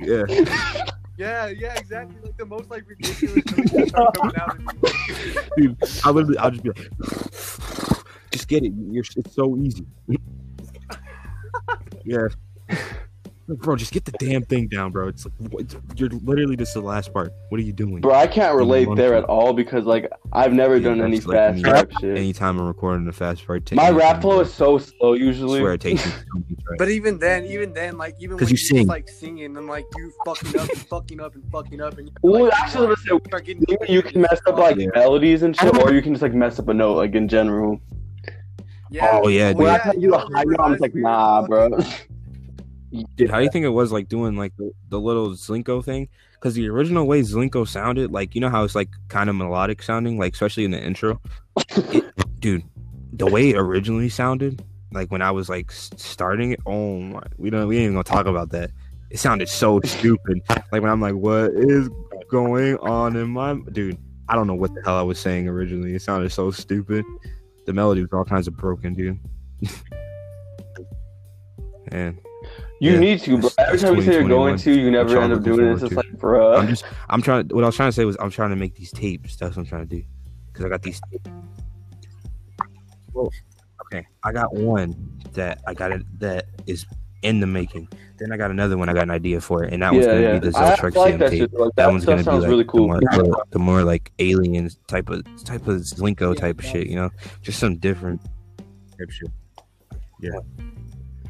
yeah, 0.00 0.24
Yeah, 1.18 1.46
yeah, 1.46 1.74
exactly. 1.74 2.16
Like 2.22 2.36
the 2.36 2.44
most 2.44 2.70
like 2.70 2.84
ridiculous 2.86 3.44
coming 4.14 4.36
out 4.36 4.58
of 4.58 5.48
dude. 5.56 5.76
I 6.04 6.10
literally, 6.10 6.38
I'll 6.38 6.50
just 6.50 6.62
be 6.62 6.70
like, 6.70 6.90
just 8.30 8.48
get 8.48 8.64
it. 8.64 8.72
You're, 8.76 9.04
it's 9.16 9.34
so 9.34 9.56
easy. 9.56 9.86
yeah. 12.04 12.28
Like, 13.48 13.58
bro, 13.58 13.76
just 13.76 13.92
get 13.92 14.04
the 14.04 14.12
damn 14.18 14.42
thing 14.44 14.66
down, 14.66 14.90
bro. 14.90 15.06
It's 15.06 15.24
like 15.24 15.34
what, 15.52 15.62
it's- 15.62 15.80
you're 15.96 16.08
literally 16.08 16.56
just 16.56 16.74
the 16.74 16.80
last 16.80 17.12
part. 17.12 17.32
What 17.48 17.60
are 17.60 17.62
you 17.64 17.72
doing? 17.72 18.00
Bro, 18.00 18.14
I 18.14 18.26
can't 18.26 18.56
relate 18.56 18.88
there 18.96 19.14
at 19.14 19.22
all 19.24 19.52
because 19.52 19.84
like 19.84 20.10
I've 20.32 20.52
never 20.52 20.76
Yeah, 20.76 20.88
done 20.88 21.00
any 21.02 21.18
that's 21.18 21.26
like 21.28 21.36
fast 21.36 21.56
me. 21.62 21.70
rap 21.70 21.90
shit. 22.00 22.18
Anytime 22.18 22.58
I'm 22.58 22.66
recording 22.66 23.06
a 23.06 23.12
fast 23.12 23.46
part, 23.46 23.70
My 23.72 23.90
rap 23.90 24.20
flow 24.20 24.40
is 24.40 24.52
so 24.52 24.78
slow 24.78 25.14
I 25.14 25.16
usually. 25.18 25.60
swear 25.60 25.74
it 25.74 25.80
takes 25.80 26.04
me 26.04 26.12
right? 26.68 26.78
But 26.78 26.88
even 26.88 27.18
then, 27.18 27.44
even 27.46 27.72
then, 27.72 27.96
like 27.96 28.16
even 28.18 28.36
'Cause 28.36 28.46
when 28.46 28.48
you 28.48 28.52
you 28.54 28.56
sing. 28.66 28.76
just 28.78 28.88
like 28.88 29.08
singing 29.08 29.56
and 29.56 29.66
like 29.68 29.84
you 29.96 30.12
fucking 30.24 30.58
up 30.60 30.68
and 30.68 30.78
fucking 30.88 31.20
up 31.20 31.34
and 31.36 31.44
fucking 31.52 31.80
up 31.80 31.98
and 31.98 32.08
you 32.08 32.14
Well, 32.22 32.44
like, 32.46 32.52
actually, 32.54 32.88
let's 32.88 33.02
say 33.02 33.16
start 33.28 33.44
getting 33.44 33.64
you, 33.68 33.76
you 33.88 34.02
can 34.02 34.22
mess 34.22 34.40
up 34.48 34.58
like 34.58 34.76
Yeah. 34.76 34.88
melodies 34.94 35.42
and 35.44 35.56
shit, 35.56 35.72
or 35.82 35.92
you 35.92 36.02
can 36.02 36.14
just 36.14 36.22
like 36.22 36.34
mess 36.34 36.58
up 36.58 36.66
a 36.68 36.74
note 36.74 36.96
like 36.96 37.14
in 37.14 37.28
general. 37.28 37.80
yeah. 38.90 39.20
Oh, 39.22 39.28
yeah, 39.28 39.52
When. 39.52 39.68
I 39.68 39.78
tell 39.78 39.94
you 39.98 40.14
a 40.14 40.18
high 40.18 40.42
note, 40.44 40.60
I'm 40.60 40.72
just 40.72 40.80
like, 40.82 40.94
nah, 40.96 41.46
bro. 41.46 41.70
Dude, 43.16 43.30
how 43.30 43.38
do 43.38 43.44
you 43.44 43.50
think 43.50 43.64
it 43.64 43.70
was 43.70 43.92
like 43.92 44.08
doing 44.08 44.36
like 44.36 44.56
the, 44.56 44.72
the 44.88 45.00
little 45.00 45.30
Zlinko 45.30 45.84
thing? 45.84 46.08
Because 46.34 46.54
the 46.54 46.68
original 46.68 47.06
way 47.06 47.20
Zlinko 47.22 47.66
sounded, 47.66 48.12
like 48.12 48.34
you 48.34 48.40
know 48.40 48.48
how 48.48 48.64
it's 48.64 48.74
like 48.74 48.90
kind 49.08 49.28
of 49.28 49.36
melodic 49.36 49.82
sounding, 49.82 50.18
like 50.18 50.34
especially 50.34 50.64
in 50.64 50.70
the 50.70 50.82
intro. 50.82 51.20
It, 51.70 52.04
dude, 52.40 52.62
the 53.12 53.26
way 53.26 53.50
it 53.50 53.56
originally 53.56 54.08
sounded, 54.08 54.64
like 54.92 55.10
when 55.10 55.22
I 55.22 55.30
was 55.30 55.48
like 55.48 55.72
starting 55.72 56.52
it. 56.52 56.60
Oh 56.66 57.00
my, 57.00 57.22
we 57.38 57.50
don't 57.50 57.66
we 57.66 57.76
ain't 57.76 57.84
even 57.84 57.94
gonna 57.94 58.04
talk 58.04 58.26
about 58.26 58.50
that. 58.50 58.70
It 59.10 59.18
sounded 59.18 59.48
so 59.48 59.80
stupid. 59.84 60.42
Like 60.48 60.82
when 60.82 60.90
I'm 60.90 61.00
like, 61.00 61.14
what 61.14 61.52
is 61.54 61.88
going 62.30 62.76
on 62.78 63.16
in 63.16 63.28
my 63.30 63.58
dude? 63.72 63.98
I 64.28 64.34
don't 64.34 64.46
know 64.46 64.54
what 64.54 64.74
the 64.74 64.82
hell 64.84 64.96
I 64.96 65.02
was 65.02 65.18
saying 65.18 65.48
originally. 65.48 65.94
It 65.94 66.02
sounded 66.02 66.30
so 66.32 66.50
stupid. 66.50 67.04
The 67.66 67.72
melody 67.72 68.02
was 68.02 68.12
all 68.12 68.24
kinds 68.24 68.48
of 68.48 68.56
broken, 68.56 68.94
dude. 68.94 69.18
and 71.88 72.18
You 72.80 72.92
Yeah, 72.92 72.98
need 72.98 73.20
to, 73.20 73.38
bro. 73.38 73.50
Every 73.58 73.78
time 73.78 73.96
you 73.96 74.02
say 74.02 74.12
you're 74.12 74.28
going 74.28 74.58
to, 74.58 74.72
you 74.72 74.90
never 74.90 75.18
end 75.20 75.32
up 75.32 75.42
doing 75.42 75.66
it. 75.66 75.72
It's 75.72 75.80
just 75.82 75.94
like, 75.94 76.12
bro. 76.12 76.56
I'm 76.56 76.68
just 76.68 76.84
I'm 77.08 77.22
trying. 77.22 77.48
What 77.48 77.64
I 77.64 77.66
was 77.66 77.76
trying 77.76 77.88
to 77.88 77.92
say 77.92 78.04
was 78.04 78.16
I'm 78.20 78.30
trying 78.30 78.50
to 78.50 78.56
make 78.56 78.74
these 78.74 78.92
tapes. 78.92 79.36
That's 79.36 79.56
what 79.56 79.62
I'm 79.62 79.68
trying 79.68 79.88
to 79.88 79.96
do. 79.96 80.02
Because 80.52 80.66
I 80.66 80.68
got 80.68 80.82
these. 80.82 81.00
Well, 83.12 83.30
okay, 83.86 84.06
I 84.22 84.32
got 84.32 84.54
one 84.54 85.20
that 85.32 85.62
I 85.66 85.74
got 85.74 85.92
it 85.92 86.02
that 86.20 86.46
is 86.66 86.84
in 87.22 87.40
the 87.40 87.46
making. 87.46 87.88
Then 88.18 88.32
I 88.32 88.36
got 88.36 88.50
another 88.50 88.76
one. 88.76 88.88
I 88.88 88.92
got 88.94 89.04
an 89.04 89.10
idea 89.10 89.40
for 89.40 89.64
it, 89.64 89.72
and 89.72 89.82
that 89.82 89.92
one's 89.92 90.06
gonna 90.06 90.20
yeah. 90.20 90.38
be 90.38 90.48
the 90.48 90.52
Zeltrix 90.52 90.94
like 90.94 91.18
that 91.18 91.30
tape. 91.30 91.52
Like, 91.52 91.74
That, 91.76 91.76
that 91.76 91.90
one's 91.90 92.04
gonna 92.04 92.22
be 92.24 92.30
like 92.30 92.48
really 92.48 92.64
cool. 92.64 92.88
the, 92.88 92.88
more, 92.88 93.00
the, 93.00 93.44
the 93.50 93.58
more 93.58 93.84
like 93.84 94.12
aliens 94.18 94.78
type 94.86 95.08
of 95.08 95.24
type 95.44 95.66
of 95.66 95.80
Zlinko 95.80 96.36
type 96.36 96.58
of 96.58 96.64
shit. 96.64 96.86
You 96.86 96.96
know, 96.96 97.10
just 97.42 97.58
some 97.58 97.76
different 97.76 98.20
type 98.98 99.10
shit. 99.10 99.30
Yeah, 100.20 100.38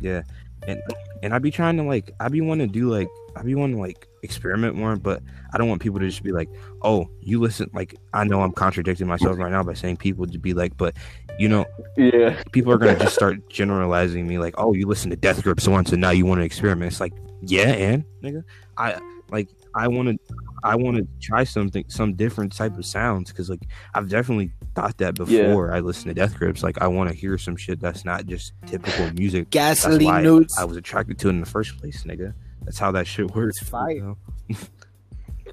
yeah, 0.00 0.22
and 0.66 0.80
and 1.26 1.34
I'd 1.34 1.42
be 1.42 1.50
trying 1.50 1.76
to 1.76 1.82
like 1.82 2.12
I'd 2.20 2.30
be 2.30 2.40
wanting 2.40 2.68
to 2.68 2.72
do 2.72 2.88
like 2.88 3.08
I'd 3.34 3.44
be 3.44 3.56
wanting 3.56 3.76
to 3.76 3.82
like 3.82 4.06
experiment 4.22 4.76
more, 4.76 4.94
but 4.94 5.20
I 5.52 5.58
don't 5.58 5.68
want 5.68 5.82
people 5.82 5.98
to 5.98 6.06
just 6.06 6.22
be 6.22 6.30
like, 6.30 6.48
oh, 6.82 7.10
you 7.20 7.40
listen. 7.40 7.68
Like 7.74 7.96
I 8.12 8.22
know 8.22 8.42
I'm 8.42 8.52
contradicting 8.52 9.08
myself 9.08 9.36
right 9.36 9.50
now 9.50 9.64
by 9.64 9.74
saying 9.74 9.96
people 9.96 10.24
to 10.26 10.38
be 10.38 10.54
like, 10.54 10.76
but 10.76 10.96
you 11.36 11.48
know, 11.48 11.66
Yeah, 11.96 12.40
people 12.52 12.72
are 12.72 12.78
gonna 12.78 12.96
just 12.96 13.14
start 13.14 13.50
generalizing 13.50 14.26
me 14.28 14.38
like, 14.38 14.54
oh, 14.56 14.72
you 14.72 14.86
listen 14.86 15.10
to 15.10 15.16
Death 15.16 15.42
Grips 15.42 15.66
once 15.66 15.90
and 15.90 16.00
now 16.00 16.10
you 16.10 16.24
want 16.24 16.40
to 16.40 16.44
experiment. 16.44 16.92
It's 16.92 17.00
like, 17.00 17.12
yeah, 17.42 17.70
and 17.70 18.04
nigga, 18.22 18.44
I 18.78 19.00
like 19.30 19.48
I 19.74 19.88
want 19.88 20.08
to 20.08 20.34
I 20.64 20.74
want 20.76 20.96
to 20.96 21.06
try 21.20 21.44
something, 21.44 21.84
some 21.88 22.14
different 22.14 22.54
type 22.54 22.76
of 22.78 22.84
sounds 22.86 23.30
because 23.30 23.48
like 23.50 23.60
I've 23.94 24.08
definitely 24.08 24.52
thought 24.74 24.96
that 24.98 25.18
Yeah. 25.28 25.42
before 25.48 25.72
I 25.72 25.80
listen 25.80 26.08
to 26.08 26.14
Death 26.14 26.36
Grips. 26.38 26.62
Like 26.62 26.80
I 26.80 26.86
want 26.88 27.10
to 27.10 27.14
hear 27.16 27.38
some 27.38 27.56
shit 27.56 27.80
that's 27.80 28.04
not 28.04 28.26
just 28.26 28.52
typical 28.66 29.12
music. 29.12 29.50
Gasoline 29.50 30.22
nudes. 30.22 30.56
I 30.58 30.64
was 30.64 30.76
attracted 30.76 31.18
to 31.20 31.28
it 31.28 31.30
in 31.30 31.40
the 31.40 31.46
first 31.46 31.78
place, 31.78 32.02
nigga. 32.04 32.34
That's 32.64 32.78
how 32.78 32.90
that 32.92 33.06
shit 33.06 33.34
works. 33.34 33.60
It's 33.60 33.70
fire. 33.70 33.90
you 33.90 34.02
know? 34.50 34.56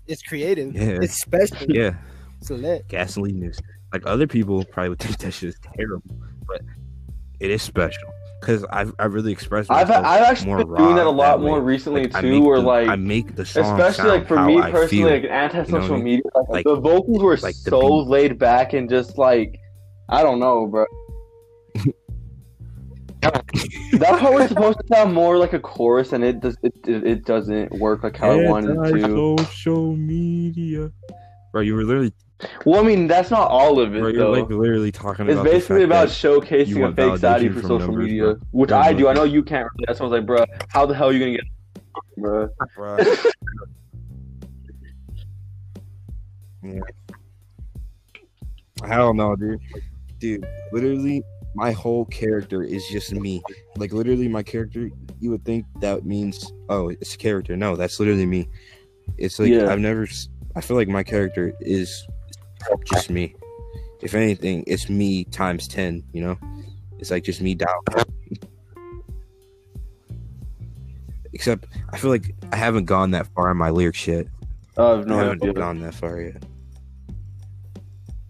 It's 0.08 0.22
creative. 0.22 0.74
Yeah. 0.76 1.00
It's 1.02 1.22
special. 1.22 1.72
Yeah. 1.72 1.96
It's 2.42 2.50
lit. 2.50 2.88
gasoline 2.89 3.39
news. 3.39 3.58
Like 3.94 4.04
other 4.06 4.28
people 4.28 4.66
probably 4.66 4.89
would 4.89 5.00
think 5.00 5.18
that 5.20 5.32
shit 5.32 5.50
is 5.50 5.56
terrible, 5.78 6.04
but 6.48 6.62
it 7.39 7.50
is 7.52 7.62
special 7.62 8.10
because 8.45 8.65
I've 8.71 8.93
I 8.99 9.06
really 9.06 9.32
expressed. 9.32 9.71
I've 9.71 9.88
myself 9.88 10.06
I've 10.06 10.21
actually 10.23 10.63
been 10.63 10.75
doing 10.75 10.95
that 10.95 11.08
a 11.08 11.10
lot 11.10 11.39
way. 11.39 11.45
more 11.47 11.62
recently 11.62 12.08
Like, 12.08 12.21
too, 12.21 12.41
where 12.41 12.60
the- 12.62 12.67
like 12.67 12.88
I 12.89 12.95
make 12.95 13.36
the 13.36 13.45
song 13.45 13.79
especially 13.79 14.10
like 14.10 14.27
for 14.27 14.39
me 14.43 14.62
personally, 14.62 15.19
like 15.21 15.23
anti-social 15.32 15.79
what 15.79 15.91
I 15.91 15.95
mean? 15.95 16.03
media, 16.03 16.21
like, 16.36 16.49
Like- 16.49 16.63
the 16.65 16.75
vocals 16.75 17.21
were 17.23 17.38
like 17.38 17.56
so 17.56 17.79
laid 18.03 18.38
back 18.38 18.73
and 18.73 18.89
just 18.89 19.17
like 19.17 19.60
I 20.10 20.21
don't 20.23 20.39
know, 20.39 20.67
bro. 20.67 20.86
that 23.21 24.19
part 24.19 24.34
was 24.34 24.49
supposed 24.49 24.79
to 24.79 24.88
sound 24.93 25.13
more 25.13 25.38
like 25.38 25.53
a 25.53 25.60
chorus, 25.60 26.12
and 26.13 26.23
it 26.23 26.41
does 26.41 26.58
it, 26.62 26.73
it, 26.86 27.08
it 27.08 27.25
doesn't 27.25 27.71
work 27.79 28.03
like 28.03 28.17
how 28.17 28.32
I 28.32 28.47
wanted 28.49 28.71
it 28.71 29.01
to. 29.01 29.38
Social 29.38 29.95
media, 29.95 30.91
bro. 31.51 31.62
You 31.62 31.75
were 31.75 31.84
literally, 31.86 32.12
Well, 32.65 32.79
I 32.79 32.84
mean 32.84 33.08
that's 33.08 33.29
not 33.32 33.49
all 33.49 33.79
of 33.79 33.95
it 33.95 33.99
bro. 33.99 34.10
You're 34.10 34.19
though. 34.23 34.32
like 34.32 34.49
literally 34.49 34.91
talking 34.91 35.25
it's 35.27 35.34
about. 35.34 35.43
the 35.45 35.49
basically 35.51 35.75
fact 35.82 35.86
about 35.86 36.08
that- 36.10 36.13
showcasing 36.15 36.89
a 36.91 36.93
fake 36.95 37.19
side 37.19 37.41
validation 37.41 37.53
for 37.53 37.62
social 37.62 37.79
numbers, 37.79 38.06
media, 38.06 38.23
bro. 38.23 38.39
which 38.51 38.71
I 38.71 38.93
do. 38.93 39.08
I 39.08 39.13
know 39.13 39.23
you 39.23 39.43
can't. 39.43 39.63
Really. 39.75 39.86
That's 39.88 39.99
why 39.99 40.06
I 40.06 40.10
was 40.10 40.17
like, 40.19 40.25
bro, 40.25 40.45
how 40.69 40.86
the 40.86 40.93
hell 40.93 41.10
are 41.10 41.13
you 41.13 41.19
gonna 41.19 41.32
get, 41.32 41.43
bro? 42.17 42.49
bro. 42.75 42.97
yeah. 46.63 46.79
I 48.84 48.95
don't 48.97 49.15
know, 49.17 49.36
dude. 49.36 49.60
Dude, 50.19 50.45
literally, 50.71 51.23
my 51.56 51.71
whole 51.71 52.06
character 52.06 52.63
is 52.63 52.86
just 52.91 53.13
me. 53.13 53.41
Like, 53.77 53.93
literally, 53.93 54.27
my 54.27 54.43
character. 54.43 54.89
You 55.19 55.32
would 55.32 55.45
think 55.45 55.65
that 55.79 56.06
means, 56.06 56.51
oh, 56.69 56.89
it's 56.89 57.13
a 57.15 57.17
character. 57.17 57.56
No, 57.56 57.75
that's 57.77 57.99
literally 57.99 58.25
me. 58.25 58.49
It's 59.17 59.39
like 59.39 59.49
Yeah. 59.49 59.69
I've 59.71 59.79
never. 59.79 60.08
I 60.56 60.62
feel 60.62 60.75
like 60.77 60.88
my 60.88 61.03
character 61.03 61.53
is 61.62 62.06
just 62.86 63.10
me. 63.10 63.36
If 64.02 64.13
anything, 64.13 64.63
it's 64.67 64.89
me 64.89 65.23
times 65.26 65.67
ten. 65.67 66.04
You 66.13 66.23
know, 66.23 66.38
it's 66.99 67.12
like 67.12 67.23
just 67.23 67.41
me 67.41 67.56
down. 67.56 67.69
Except, 71.34 71.65
I 71.91 71.97
feel 71.97 72.12
like 72.12 72.36
I 72.52 72.56
haven't 72.58 72.86
gone 72.86 73.12
that 73.12 73.28
far 73.34 73.49
in 73.49 73.58
my 73.58 73.69
lyrics 73.71 74.06
yet. 74.08 74.28
I 74.78 74.89
have 74.89 75.08
no 75.08 75.15
I 75.15 75.23
haven't 75.23 75.41
idea. 75.43 75.54
gone 75.54 75.80
that 75.82 75.95
far 75.95 76.21
yet. 76.21 76.43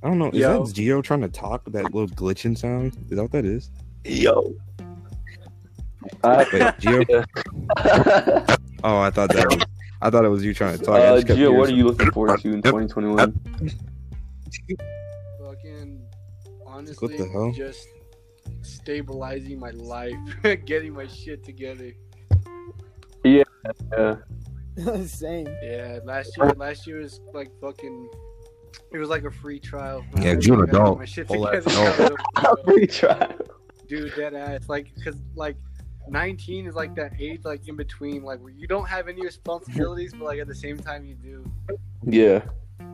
I 0.01 0.07
don't 0.07 0.19
know. 0.19 0.29
Is 0.29 0.39
Yo. 0.39 0.63
that 0.65 0.73
Geo 0.73 1.01
trying 1.01 1.21
to 1.21 1.27
talk? 1.29 1.63
That 1.71 1.85
little 1.93 2.07
glitching 2.07 2.57
sound? 2.57 2.95
Is 3.09 3.17
that 3.17 3.21
what 3.21 3.31
that 3.31 3.45
is? 3.45 3.69
Yo. 4.05 4.53
I- 6.23 6.45
Wait, 6.53 6.79
Geo? 6.79 7.23
Oh, 8.85 8.99
I 8.99 9.11
thought 9.11 9.29
that 9.33 9.47
was. 9.49 9.63
I 10.01 10.09
thought 10.09 10.25
it 10.25 10.27
was 10.27 10.43
you 10.43 10.53
trying 10.53 10.77
to 10.77 10.83
talk. 10.83 10.95
Uh, 10.99 11.21
Gio, 11.21 11.57
what 11.57 11.69
are 11.69 11.73
you 11.73 11.85
looking 11.85 12.11
forward 12.11 12.41
to 12.41 12.49
in 12.51 12.61
2021? 12.61 13.71
Fucking 15.41 16.05
honestly, 16.65 17.17
the 17.17 17.27
hell? 17.29 17.51
just 17.51 17.87
stabilizing 18.61 19.59
my 19.59 19.71
life, 19.71 20.15
getting 20.65 20.93
my 20.93 21.07
shit 21.07 21.43
together. 21.43 21.91
Yeah. 23.23 23.43
Same. 25.05 25.47
Yeah, 25.63 25.99
last 26.03 26.35
year, 26.37 26.51
last 26.57 26.87
year 26.87 26.99
was 26.99 27.21
like 27.33 27.49
fucking. 27.61 28.09
It 28.91 28.97
was 28.97 29.09
like 29.09 29.23
a 29.23 29.31
free 29.31 29.59
trial. 29.59 30.03
Yeah, 30.17 30.31
I 30.31 30.35
'cause 30.35 30.47
you're 30.47 30.55
an 30.63 30.65
gotta 30.65 30.71
get 30.71 30.81
adult. 30.81 30.99
my 30.99 31.05
shit 31.05 31.27
Whole 31.27 31.45
together. 31.45 32.15
Free 32.65 32.87
trial. 32.87 33.33
Dude, 33.87 34.13
dead 34.15 34.33
ass. 34.33 34.67
Like, 34.69 34.87
cause 35.03 35.15
like. 35.35 35.55
19 36.09 36.67
is 36.67 36.75
like 36.75 36.93
that 36.95 37.13
age, 37.17 37.39
like 37.45 37.65
in 37.69 37.77
between, 37.77 38.23
like 38.23 38.37
where 38.41 38.51
you 38.51 38.67
don't 38.67 38.89
have 38.89 39.07
any 39.07 39.21
responsibilities, 39.23 40.11
but 40.11 40.25
like 40.25 40.37
at 40.37 40.47
the 40.49 40.53
same 40.53 40.77
time 40.77 41.05
you 41.05 41.15
do. 41.15 41.49
Yeah. 42.05 42.43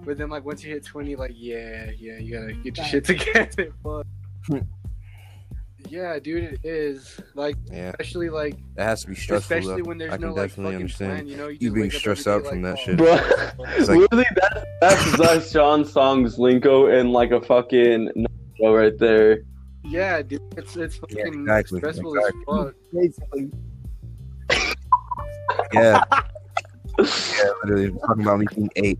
But 0.06 0.18
then 0.18 0.30
like 0.30 0.46
once 0.46 0.64
you 0.64 0.72
hit 0.74 0.86
20, 0.86 1.16
like 1.16 1.32
yeah, 1.36 1.92
yeah, 1.98 2.18
you 2.18 2.34
gotta 2.40 2.54
get 2.54 2.78
your 2.78 2.86
shit 2.86 3.06
together. 3.06 3.72
But 3.84 4.04
hmm. 4.48 4.60
yeah, 5.88 6.20
dude, 6.20 6.44
it 6.44 6.60
is 6.64 7.20
like 7.36 7.56
Yeah, 7.72 7.90
especially 7.90 8.30
like 8.30 8.56
that 8.76 8.86
has 8.86 9.02
to 9.02 9.08
be 9.08 9.16
stressful. 9.16 9.58
especially 9.58 9.82
though. 9.82 9.88
when 9.88 9.98
there's 9.98 10.14
I 10.14 10.18
no 10.18 10.28
can 10.28 10.36
like 10.36 10.50
definitely 10.50 10.64
fucking 10.74 10.82
understand 10.82 11.12
plan. 11.12 11.28
You 11.28 11.38
know, 11.38 11.48
you, 11.48 11.58
you 11.60 11.70
just 11.70 11.76
being 11.76 11.92
stressed 11.92 12.28
out 12.28 12.44
day, 12.44 12.50
from 12.50 12.62
like, 12.62 12.76
that 12.76 12.82
oh, 12.82 12.86
shit. 12.86 12.98
Bro, 12.98 13.66
It's 13.78 13.90
like- 13.90 14.00
literally, 14.00 14.26
that's 14.36 14.66
that's 14.82 15.18
that's 15.18 15.52
Sean 15.52 15.86
Song's 15.86 16.40
lingo 16.40 16.88
and 16.88 17.12
like 17.12 17.32
a 17.32 17.42
fucking 17.42 18.12
no 18.60 18.76
right 18.76 18.98
there. 18.98 19.44
Yeah, 19.84 20.22
dude, 20.22 20.42
it's 20.58 20.76
it's 20.76 21.00
Yeah, 21.10 21.24
fucking 21.26 21.42
exactly, 21.42 21.80
stressful 21.80 22.16
exactly. 22.16 22.42
as 22.42 22.66
fuck. 22.66 22.76
Basically. 22.94 23.52
Yeah, 25.74 26.04
yeah. 27.00 27.52
Literally 27.64 27.92
talking 27.92 28.24
about 28.24 28.40
me 28.40 28.48
being 28.56 28.70
eight, 28.76 29.00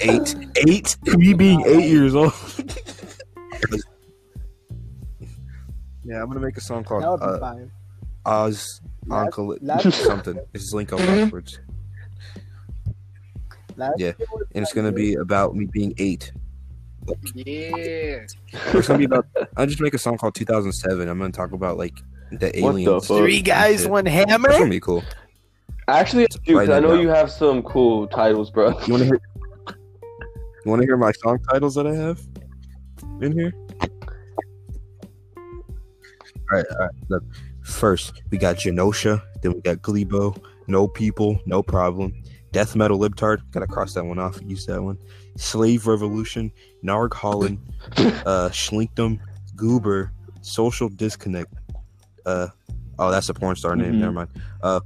eight, 0.00 0.34
eight. 0.68 0.96
Me 1.16 1.32
being 1.34 1.62
eight 1.66 1.88
years 1.88 2.14
old. 2.14 2.32
yeah, 6.04 6.20
I'm 6.22 6.28
gonna 6.28 6.40
make 6.40 6.56
a 6.56 6.60
song 6.60 6.84
called 6.84 7.02
That 7.02 7.10
would 7.10 7.20
be 7.20 7.26
uh, 7.26 7.38
fire. 7.38 7.70
Oz 8.26 8.80
Last- 9.06 9.24
Uncle 9.26 9.56
last- 9.60 9.92
something. 10.04 10.38
It's 10.54 10.72
Linko 10.74 10.98
backwards. 11.06 11.60
Yeah, 13.96 14.12
and 14.54 14.62
it's 14.62 14.74
gonna 14.74 14.92
be 14.92 15.14
about 15.14 15.54
me 15.56 15.64
being 15.66 15.94
eight. 15.98 16.32
Yeah, 17.34 18.26
It's 18.52 18.86
gonna 18.86 18.98
be 18.98 19.04
about. 19.06 19.26
I'll 19.56 19.66
just 19.66 19.80
make 19.80 19.94
a 19.94 19.98
song 19.98 20.18
called 20.18 20.34
2007. 20.34 21.08
I'm 21.08 21.18
gonna 21.18 21.32
talk 21.32 21.52
about 21.52 21.78
like 21.78 21.94
the 22.30 22.36
What 22.36 22.40
the 22.52 22.58
aliens. 22.58 23.06
Three 23.06 23.40
guys, 23.40 23.82
Shit. 23.82 23.90
one 23.90 24.04
That's 24.04 24.16
hammer. 24.30 24.50
gonna 24.50 24.68
be 24.68 24.80
cool. 24.80 25.02
Actually, 25.88 26.26
dude, 26.26 26.44
'cause 26.44 26.68
Write 26.68 26.70
I 26.70 26.80
know 26.80 26.88
down. 26.94 27.00
you 27.00 27.08
have 27.08 27.30
some 27.32 27.62
cool 27.62 28.06
titles, 28.06 28.50
bro. 28.50 28.78
You 28.86 28.92
wanna 28.92 29.06
hear? 29.06 29.20
You 30.64 30.70
wanna 30.70 30.84
hear 30.84 30.96
my 30.96 31.12
song 31.12 31.38
titles 31.50 31.74
that 31.76 31.86
I 31.86 31.94
have 31.94 32.20
in 33.20 33.32
here? 33.32 33.52
All 36.52 36.56
right, 36.58 36.66
all 36.72 36.78
right. 36.78 36.90
Look, 37.08 37.22
first 37.62 38.22
we 38.30 38.38
got 38.38 38.56
Genosha, 38.56 39.22
then 39.42 39.52
we 39.54 39.60
got 39.60 39.78
Glebo, 39.78 40.36
No 40.66 40.88
People, 40.88 41.38
No 41.46 41.62
Problem, 41.62 42.12
Death 42.52 42.74
Metal 42.76 42.98
Libtard. 42.98 43.38
Gotta 43.52 43.66
cross 43.66 43.94
that 43.94 44.04
one 44.04 44.18
off. 44.18 44.38
Use 44.44 44.66
that 44.66 44.82
one. 44.82 44.98
Slave 45.36 45.86
Revolution, 45.86 46.50
Narg 46.84 47.14
Holland, 47.14 47.58
uh, 47.96 48.50
Schlinkdom, 48.50 49.18
Goober, 49.56 50.12
Social 50.42 50.88
Disconnect. 50.88 51.52
Uh, 52.26 52.48
oh, 52.98 53.10
that's 53.10 53.28
a 53.28 53.34
porn 53.34 53.56
star 53.56 53.76
name. 53.76 53.94
Mhm. 53.94 53.98
Never 54.00 54.12
mind. 54.12 54.30
Uh, 54.62 54.80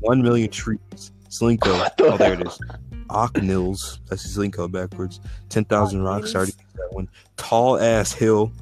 One 0.00 0.20
Million 0.22 0.50
Trees, 0.50 1.12
Slinko. 1.30 1.88
Oh, 2.00 2.16
there 2.18 2.34
it 2.34 2.46
is. 2.46 2.58
Ocknils. 3.08 3.98
That's 4.08 4.36
Slinko 4.36 4.70
backwards. 4.70 5.20
Ten 5.48 5.64
thousand 5.64 6.02
rocks. 6.02 6.34
I 6.34 6.38
already 6.38 6.52
that 6.74 6.88
one. 6.92 7.08
Tall 7.36 7.78
ass 7.78 8.12
hill. 8.12 8.52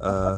Uh, 0.00 0.36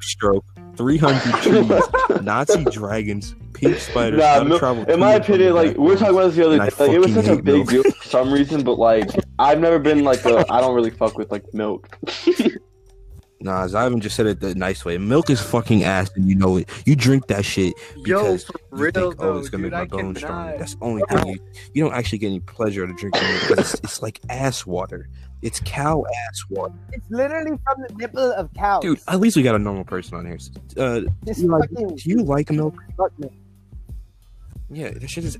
stroke. 0.00 0.44
300 0.76 1.42
trees, 1.42 2.22
Nazi 2.22 2.64
dragons, 2.64 3.34
pink 3.52 3.76
spiders. 3.78 4.18
Nah, 4.18 4.56
travel 4.56 4.84
in 4.84 4.98
my 4.98 5.14
opinion, 5.14 5.54
like 5.54 5.76
we 5.76 5.88
were 5.88 5.96
talking 5.96 6.14
about 6.14 6.28
this 6.28 6.36
the 6.36 6.46
other 6.46 6.58
day. 6.58 6.70
Like, 6.78 6.90
it 6.90 6.98
was 6.98 7.12
such 7.12 7.26
a 7.26 7.36
big 7.36 7.44
milk. 7.44 7.68
deal 7.68 7.82
for 7.82 8.08
some 8.08 8.32
reason, 8.32 8.62
but 8.62 8.78
like 8.78 9.10
I've 9.38 9.60
never 9.60 9.78
been 9.78 10.04
like 10.04 10.24
a. 10.24 10.44
I 10.50 10.60
don't 10.60 10.74
really 10.74 10.90
fuck 10.90 11.18
with 11.18 11.30
like 11.30 11.52
milk. 11.52 11.98
Nah, 13.42 13.66
Zyvan 13.66 14.00
just 14.00 14.16
said 14.16 14.26
it 14.26 14.40
the 14.40 14.54
nice 14.54 14.84
way. 14.84 14.98
Milk 14.98 15.30
is 15.30 15.40
fucking 15.40 15.82
ass, 15.82 16.10
and 16.14 16.28
you 16.28 16.34
know 16.34 16.58
it. 16.58 16.68
You 16.84 16.94
drink 16.94 17.26
that 17.28 17.42
shit 17.44 17.72
Yo, 17.96 18.02
because 18.02 18.44
for 18.44 18.52
you 18.60 18.82
real 18.82 18.92
think, 18.92 19.18
though, 19.18 19.32
oh, 19.34 19.38
it's 19.38 19.48
gonna 19.48 19.64
dude, 19.64 19.72
make 19.72 19.90
my 19.90 19.98
I 19.98 20.02
bones 20.02 20.18
stronger. 20.18 20.42
cannot. 20.44 20.58
That's 20.58 20.74
the 20.74 20.84
only 20.84 21.02
thing 21.08 21.26
you. 21.26 21.38
You 21.72 21.84
don't 21.84 21.94
actually 21.94 22.18
get 22.18 22.26
any 22.26 22.40
pleasure 22.40 22.84
out 22.84 22.90
of 22.90 22.98
drinking 22.98 23.22
it 23.24 23.48
because 23.48 23.72
it's, 23.74 23.80
it's 23.82 24.02
like 24.02 24.20
ass 24.28 24.66
water. 24.66 25.08
It's 25.40 25.58
cow 25.64 26.04
ass 26.28 26.44
water, 26.50 26.74
It's 26.92 27.06
literally 27.10 27.56
from 27.64 27.82
the 27.88 27.94
nipple 27.96 28.30
of 28.32 28.52
cows. 28.52 28.82
dude. 28.82 29.00
At 29.08 29.20
least 29.20 29.38
we 29.38 29.42
got 29.42 29.54
a 29.54 29.58
normal 29.58 29.84
person 29.84 30.18
on 30.18 30.26
here. 30.26 30.36
Uh, 30.76 31.00
do 31.00 31.10
you 31.34 31.48
like, 31.48 31.70
do 31.70 31.94
you 32.04 32.22
like 32.22 32.50
milk? 32.50 32.74
fuck 32.98 33.18
me. 33.18 33.30
Yeah, 34.72 34.90
that 34.90 35.10
shit 35.10 35.24
is. 35.24 35.36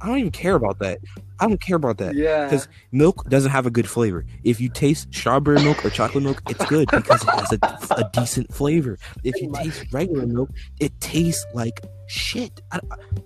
I 0.00 0.06
don't 0.06 0.18
even 0.18 0.30
care 0.30 0.54
about 0.54 0.78
that. 0.78 0.98
I 1.38 1.46
don't 1.46 1.60
care 1.60 1.76
about 1.76 1.98
that. 1.98 2.14
Yeah. 2.14 2.44
Because 2.44 2.66
Milk 2.92 3.28
doesn't 3.28 3.50
have 3.50 3.66
a 3.66 3.70
good 3.70 3.88
flavor. 3.88 4.24
If 4.42 4.60
you 4.60 4.68
taste 4.70 5.12
strawberry 5.12 5.62
milk 5.62 5.84
or 5.84 5.90
chocolate 5.90 6.24
milk, 6.24 6.40
it's 6.48 6.64
good 6.66 6.88
because 6.90 7.22
it 7.22 7.28
has 7.30 7.52
a, 7.52 7.94
a 8.02 8.10
decent 8.12 8.52
flavor. 8.54 8.98
If 9.22 9.40
you 9.42 9.52
taste 9.52 9.84
regular 9.92 10.26
milk, 10.26 10.50
it 10.80 10.98
tastes 11.00 11.44
like 11.52 11.80
shit. 12.06 12.62
I, 12.72 12.80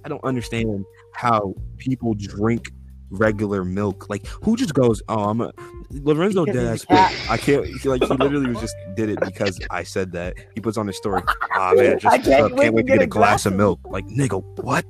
I 0.05 0.09
don't 0.09 0.24
understand 0.24 0.85
how 1.14 1.55
people 1.77 2.14
drink 2.14 2.70
regular 3.11 3.64
milk. 3.64 4.09
Like, 4.09 4.27
who 4.27 4.57
just 4.57 4.74
goes, 4.74 5.03
"Oh, 5.09 5.31
I'm 5.31 5.40
a 5.40 5.53
Lorenzo 5.90 6.44
did 6.44 6.55
dead 6.55 6.72
he's 6.72 6.83
ass 6.83 6.85
a 6.85 6.87
cat. 6.87 7.12
bitch." 7.12 7.31
I 7.31 7.37
can't. 7.37 7.66
He, 7.66 7.88
like, 7.88 8.03
he 8.03 8.09
literally 8.09 8.48
was 8.48 8.61
just 8.61 8.77
did 8.96 9.11
it 9.11 9.20
because 9.20 9.61
I 9.70 9.83
said 9.83 10.12
that. 10.12 10.35
He 10.55 10.61
puts 10.61 10.77
on 10.77 10.87
his 10.87 10.96
story. 10.96 11.22
Ah 11.55 11.72
man, 11.74 11.98
just 12.01 12.12
I 12.12 12.18
can't 12.18 12.53
uh, 12.53 12.55
wait 12.55 12.62
can't 12.64 12.74
wait 12.74 12.83
to 12.83 12.87
get 12.88 12.92
get 12.94 13.01
a 13.03 13.05
a 13.05 13.07
glass 13.07 13.46
of 13.46 13.55
milk. 13.55 13.81
Like, 13.85 14.07
nigga, 14.07 14.42
what? 14.62 14.85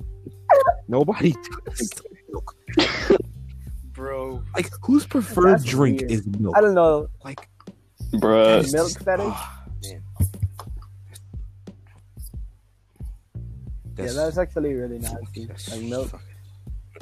Nobody 0.88 1.34
does 1.66 1.92
milk. 2.30 2.56
bro. 3.92 4.42
Like, 4.54 4.70
whose 4.82 5.06
preferred 5.06 5.52
That's 5.58 5.64
drink 5.64 6.00
weird. 6.00 6.10
is 6.12 6.26
milk? 6.26 6.56
I 6.56 6.60
don't 6.60 6.74
know. 6.74 7.08
Like, 7.24 7.48
Bruh. 8.14 8.72
Milk 8.72 8.90
fetish? 9.02 9.26
Ah, 9.28 9.64
man. 9.82 10.02
yeah, 13.98 14.12
that's 14.12 14.38
actually 14.38 14.74
really 14.74 14.98
nasty. 14.98 15.46
that's 15.46 15.70
Like 15.70 15.82
milk, 15.82 16.08
fucking- 16.08 16.26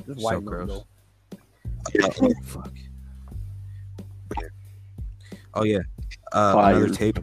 just 0.06 0.20
so 0.20 0.24
white 0.24 0.32
milk. 0.42 0.44
gross. 0.44 0.68
though. 0.68 0.86
Oh, 2.22 2.32
fuck. 2.44 2.72
Oh 5.54 5.62
yeah, 5.64 5.78
uh, 6.32 6.52
Fire. 6.52 6.74
another 6.76 6.92
tape. 6.92 7.18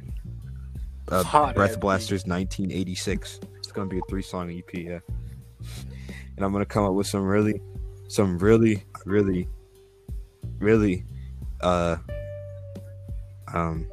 Uh, 1.09 1.21
Hot 1.23 1.53
Breath 1.53 1.79
Blasters 1.79 2.25
1986. 2.25 3.39
It's 3.57 3.71
gonna 3.71 3.89
be 3.89 3.97
a 3.97 4.01
three 4.09 4.23
song 4.23 4.49
EP, 4.49 4.73
yeah. 4.73 4.99
And 6.35 6.45
I'm 6.45 6.51
gonna 6.51 6.65
come 6.65 6.83
up 6.85 6.93
with 6.93 7.07
some 7.07 7.23
really, 7.23 7.61
some 8.07 8.37
really, 8.37 8.83
really, 9.05 9.47
really, 10.59 11.05
uh, 11.61 11.97
um. 13.53 13.87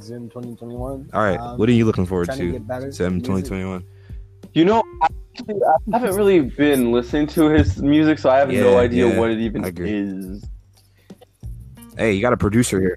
Zoom 0.00 0.28
2021. 0.28 1.10
All 1.12 1.22
right, 1.22 1.38
Um, 1.38 1.58
what 1.58 1.68
are 1.68 1.72
you 1.72 1.84
looking 1.84 2.06
forward 2.06 2.30
to 2.30 2.36
to? 2.36 2.52
get 2.52 2.66
better. 2.66 2.90
2021. 2.90 3.84
You 4.52 4.64
know, 4.64 4.82
actually, 5.02 5.60
I 5.92 5.98
haven't 5.98 6.14
really 6.14 6.40
been 6.40 6.92
listening 6.92 7.26
to 7.28 7.48
his 7.48 7.82
music, 7.82 8.18
so 8.18 8.30
I 8.30 8.38
have 8.38 8.50
no 8.50 8.78
idea 8.78 9.08
yeah, 9.08 9.18
what 9.18 9.30
it 9.30 9.38
even 9.38 9.64
is. 9.64 10.44
Hey, 11.96 12.12
you 12.12 12.20
got 12.20 12.32
a 12.32 12.36
producer 12.36 12.80
here. 12.80 12.96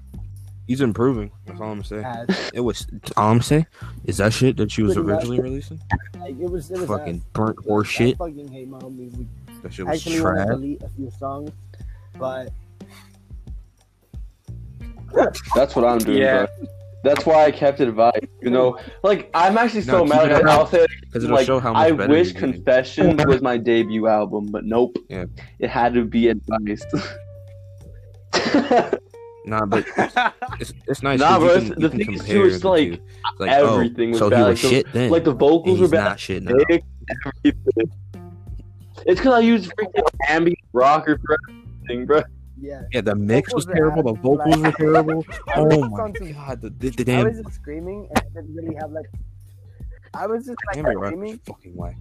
He's 0.66 0.80
improving. 0.80 1.30
That's 1.58 1.66
all 1.66 1.72
I'm 1.72 1.82
saying. 1.84 2.04
Ass. 2.04 2.50
It 2.54 2.60
was 2.60 2.86
all 3.16 3.30
I'm 3.32 3.40
saying 3.42 3.66
is 4.04 4.18
that 4.18 4.32
shit 4.32 4.56
that 4.58 4.70
she 4.70 4.82
was 4.82 4.94
Pretty 4.94 5.08
much. 5.08 5.16
originally 5.24 5.40
releasing. 5.40 5.80
Like, 6.20 6.30
it 6.38 6.50
was, 6.50 6.70
it 6.70 6.78
was 6.78 6.88
Fucking 6.88 7.16
ass. 7.16 7.22
burnt 7.32 7.58
horse 7.64 7.88
I 7.88 7.90
shit. 7.90 8.16
fucking 8.18 8.48
hate 8.48 8.68
my 8.68 8.78
music. 8.88 9.26
That 9.62 9.72
shit 9.74 9.86
was 9.86 9.96
actually 9.98 10.20
want 10.20 10.38
to 10.38 10.44
delete 10.46 10.82
a 10.82 10.88
few 10.90 11.10
songs, 11.18 11.50
but 12.18 12.50
That's 15.54 15.74
what 15.74 15.84
I'm 15.84 15.98
doing, 15.98 16.18
Yeah. 16.18 16.46
bro. 16.58 16.66
That's 17.04 17.24
why 17.24 17.44
I 17.44 17.50
kept 17.52 17.80
it 17.80 17.94
vibed. 17.94 18.28
You 18.42 18.50
know, 18.50 18.78
like 19.02 19.30
I'm 19.32 19.56
actually 19.56 19.82
so 19.82 19.98
No, 19.98 20.04
mad. 20.04 20.30
at 20.32 20.44
Like. 20.44 20.52
I'll 20.52 20.66
say 20.66 20.80
it 20.82 20.90
Because 21.02 21.24
it'll 21.24 21.36
like, 21.36 21.46
show 21.46 21.58
how 21.60 21.72
much 21.72 21.86
I 21.86 21.90
better 21.92 22.12
wish 22.12 22.34
you're 22.34 22.52
getting. 22.52 23.16
Was 23.26 23.40
my 23.40 23.56
debut 23.56 24.06
album, 24.08 24.46
but 24.46 24.64
nope. 24.64 24.96
Yeah. 25.08 25.24
It 25.60 25.70
had 25.70 25.94
to 25.94 26.04
be 26.04 26.28
advised. 26.28 26.86
Nah, 29.48 29.64
but 29.66 29.84
it's, 30.60 30.72
it's 30.86 31.02
nice. 31.02 31.18
Nah, 31.20 31.38
'cause 31.38 31.38
bro, 31.38 31.54
you 31.54 31.60
can, 31.60 31.68
the 31.68 31.80
you 31.82 31.88
can 31.88 31.98
thing 31.98 32.14
is, 32.14 32.24
too, 32.24 32.44
it's 32.44 32.64
like, 32.64 32.90
two. 32.92 32.98
Like 33.38 33.50
everything 33.50 34.08
oh, 34.08 34.10
was 34.10 34.18
so 34.18 34.30
bad. 34.30 34.36
he 34.38 34.42
Like, 34.42 34.50
was 34.52 34.62
the- 34.62 34.68
shit 34.68 34.92
then. 34.92 35.10
like 35.10 35.24
the 35.24 35.30
and 35.30 35.38
vocals 35.40 35.80
were 35.80 35.88
bad. 35.88 36.04
not 36.04 36.20
shit 36.20 36.42
now. 36.42 36.52
Everything. 36.52 36.82
It's 39.06 39.20
because 39.20 39.34
I 39.34 39.40
used 39.40 39.70
freaking 39.76 40.02
ambient 40.28 40.58
rocker 40.72 41.18
for 41.24 41.36
everything, 41.48 42.04
bro. 42.06 42.22
yeah. 42.60 42.82
Yeah, 42.92 43.00
the 43.00 43.14
mix 43.14 43.54
was 43.54 43.64
Vocals 43.64 43.66
were 43.66 43.74
terrible. 43.74 44.02
The 44.02 44.10
ass, 44.10 44.22
vocals 44.22 44.62
were 44.62 44.72
terrible. 44.78 45.24
I 45.54 45.60
was 45.60 45.74
Oh 45.74 45.88
my 45.88 46.02
on 46.02 46.12
god, 46.12 46.60
the, 46.60 46.70
the, 46.70 47.04
the 47.04 47.12
I 47.14 47.22
was 47.22 47.40
just 47.40 47.54
screaming 47.54 48.08
and 48.10 48.18
I 48.18 48.40
didn't 48.40 48.54
really 48.54 48.74
have 48.74 48.90
like. 48.92 49.06
I 50.14 50.26
was 50.26 50.46
just 50.46 50.58
like 50.66 50.76
ambient 50.78 50.98
rock 51.00 51.12
screaming. 51.12 51.40
fucking 51.46 51.76
whack. 51.76 51.96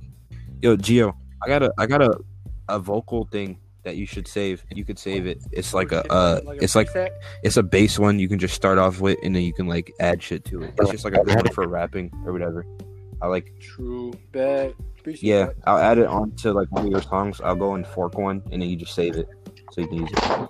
Yo, 0.62 0.76
Gio, 0.76 1.14
I 1.44 1.48
got 1.48 1.64
a 1.64 1.74
I 1.78 1.86
got 1.86 2.02
a 2.02 2.18
a 2.68 2.80
vocal 2.80 3.26
thing 3.32 3.60
that 3.88 3.96
you 3.96 4.06
should 4.06 4.28
save. 4.28 4.66
You 4.70 4.84
could 4.84 5.00
save 5.00 5.26
it. 5.28 5.42
It's 5.54 5.74
like 5.74 5.94
a 5.94 6.04
uh, 6.12 6.42
it's 6.62 6.76
like 6.76 6.90
it's 7.42 7.56
a 7.56 7.64
base 7.64 7.98
one 7.98 8.20
you 8.20 8.28
can 8.28 8.38
just 8.38 8.54
start 8.54 8.78
off 8.78 9.00
with, 9.00 9.18
and 9.24 9.34
then 9.34 9.44
you 9.44 9.54
can 9.54 9.66
like 9.66 9.94
add 10.02 10.22
shit 10.22 10.44
to 10.46 10.62
it. 10.64 10.74
It's 10.78 10.92
just 10.92 11.06
like 11.06 11.14
a 11.14 11.24
good 11.24 11.36
one 11.38 11.54
for 11.54 11.66
rapping 11.70 12.12
or 12.26 12.34
whatever. 12.34 12.66
I 13.22 13.28
like 13.28 13.54
true. 13.62 14.14
Bet. 14.34 14.74
Appreciate 15.00 15.30
Yeah, 15.30 15.46
that. 15.46 15.56
I'll 15.66 15.78
add 15.78 15.98
it 16.00 16.06
onto 16.08 16.52
like 16.52 16.70
one 16.72 16.86
of 16.86 16.92
your 16.92 17.02
songs. 17.02 17.40
I'll 17.40 17.56
go 17.56 17.76
and 17.76 17.88
fork 17.88 18.18
one, 18.18 18.42
and 18.52 18.62
then 18.62 18.70
you 18.70 18.76
just 18.76 18.94
save 18.94 19.16
it 19.16 19.30
so 19.72 19.80
you 19.82 19.88
can 19.88 19.98
use 20.00 20.10
it. 20.12 20.50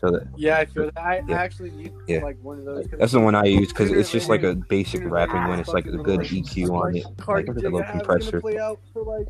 So 0.00 0.10
that 0.10 0.26
Yeah, 0.36 0.58
I 0.58 0.64
feel 0.66 0.90
that. 0.90 0.98
I, 0.98 1.22
Yeah. 1.28 1.38
I 1.38 1.44
actually 1.44 1.70
need 1.70 1.92
Yeah. 2.08 2.24
like 2.24 2.38
one 2.42 2.58
of 2.58 2.64
those. 2.64 2.86
that's 2.98 3.12
the 3.12 3.20
one 3.20 3.36
I 3.36 3.44
use 3.44 3.68
because 3.68 3.92
it's 3.92 4.10
just 4.10 4.28
like 4.28 4.42
a 4.42 4.54
basic 4.68 5.02
rapping 5.04 5.44
one. 5.46 5.60
It's 5.60 5.68
like 5.68 5.86
a 5.86 5.92
good 5.96 6.20
EQ 6.22 6.70
on 6.72 6.96
it, 6.96 7.06
like 7.28 7.46
a 7.46 7.52
little 7.52 7.78
I 7.78 7.82
was 7.82 7.86
gonna 7.86 7.90
compressor. 7.92 8.40
play 8.40 8.58
out 8.58 8.80
for 8.92 9.04
like 9.04 9.28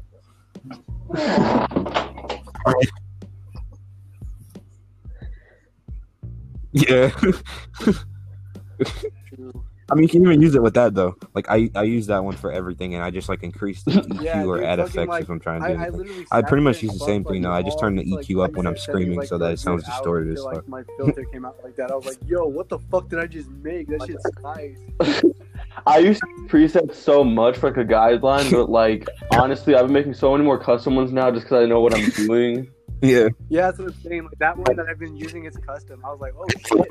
Yeah. 6.73 7.11
I 9.89 9.95
mean 9.95 10.03
you 10.03 10.09
can 10.09 10.23
even 10.23 10.43
use 10.43 10.55
it 10.55 10.63
with 10.63 10.75
that 10.75 10.95
though. 10.95 11.15
Like 11.33 11.49
I 11.49 11.71
I 11.75 11.85
use 11.85 12.09
that 12.09 12.23
one 12.23 12.37
for 12.37 12.51
everything, 12.51 12.95
and 12.97 13.05
I 13.05 13.11
just 13.11 13.29
like 13.29 13.43
increase 13.45 13.83
the 13.85 13.93
EQ 13.93 14.23
Yeah, 14.23 14.45
or 14.45 14.57
dude, 14.57 14.67
add 14.67 14.81
effects 14.81 15.09
like, 15.09 15.23
if 15.23 15.31
I'm 15.31 15.39
trying 15.41 15.61
to 15.61 15.67
I, 15.67 15.69
do 15.69 15.75
I 15.75 15.83
anything. 15.85 15.99
literally 16.01 16.27
I 16.33 16.43
pretty 16.43 16.65
much 16.65 16.83
use 16.83 16.93
the 16.93 16.99
same 17.05 17.25
thing 17.25 17.35
like, 17.35 17.43
now. 17.43 17.53
I 17.53 17.63
just 17.63 17.79
turn 17.79 17.95
the 17.95 18.05
EQ 18.05 18.45
up 18.45 18.53
when 18.53 18.67
I'm 18.67 18.77
screaming 18.77 19.17
like, 19.19 19.29
so 19.29 19.39
that 19.39 19.53
it 19.53 19.59
sounds 19.61 19.85
distorted 19.85 20.33
as 20.33 20.41
till, 20.41 20.53
like. 20.53 20.69
My 20.69 20.83
filter 20.99 21.25
came 21.33 21.45
out 21.45 21.57
like 21.63 21.77
that. 21.77 21.93
I 21.93 21.95
was 21.95 22.05
like, 22.05 22.19
"Yo, 22.27 22.45
what 22.45 22.69
the 22.69 22.81
fuck 22.91 23.09
did 23.09 23.21
I 23.21 23.27
just 23.27 23.49
make? 23.49 23.87
That 23.89 24.03
shit's 24.07 24.27
nice." 24.43 25.23
I 25.87 25.99
used 25.99 26.23
presets 26.47 26.95
so 26.95 27.23
much 27.25 27.57
for 27.59 27.69
like 27.71 27.77
a 27.79 27.85
guideline, 27.85 28.51
but 28.51 28.71
like 28.71 29.07
honestly, 29.33 29.75
I've 29.75 29.85
been 29.87 29.93
making 29.93 30.15
so 30.15 30.33
many 30.33 30.45
more 30.45 30.59
custom 30.59 30.95
ones 30.97 31.13
now 31.13 31.31
just 31.31 31.45
because 31.47 31.65
I 31.65 31.67
know 31.67 31.81
what 31.81 31.95
I'm 31.97 32.09
doing. 32.11 32.69
Yeah, 33.03 33.29
Yeah, 33.51 33.67
that's 33.67 33.79
what 33.79 33.89
I'm 33.89 33.95
saying. 34.03 34.25
Like 34.25 34.39
that 34.39 34.57
one 34.57 34.75
that 34.77 34.87
I've 34.89 34.99
been 34.99 35.17
using 35.17 35.45
is 35.45 35.57
custom. 35.59 36.03
I 36.05 36.09
was 36.11 36.21
like, 36.21 36.33
"Oh 36.39 36.47
shit." 36.67 36.89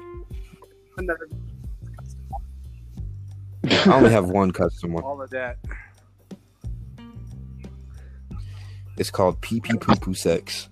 I 3.87 3.93
only 3.93 4.11
have 4.11 4.29
one 4.29 4.51
custom 4.51 4.93
one. 4.93 5.03
All 5.03 5.21
of 5.21 5.29
that. 5.31 5.57
It's 8.97 9.09
called 9.09 9.41
Pee 9.41 9.59
Pee 9.59 9.77
Poo 9.77 9.95
Poo 9.95 10.13
Sex. 10.13 10.69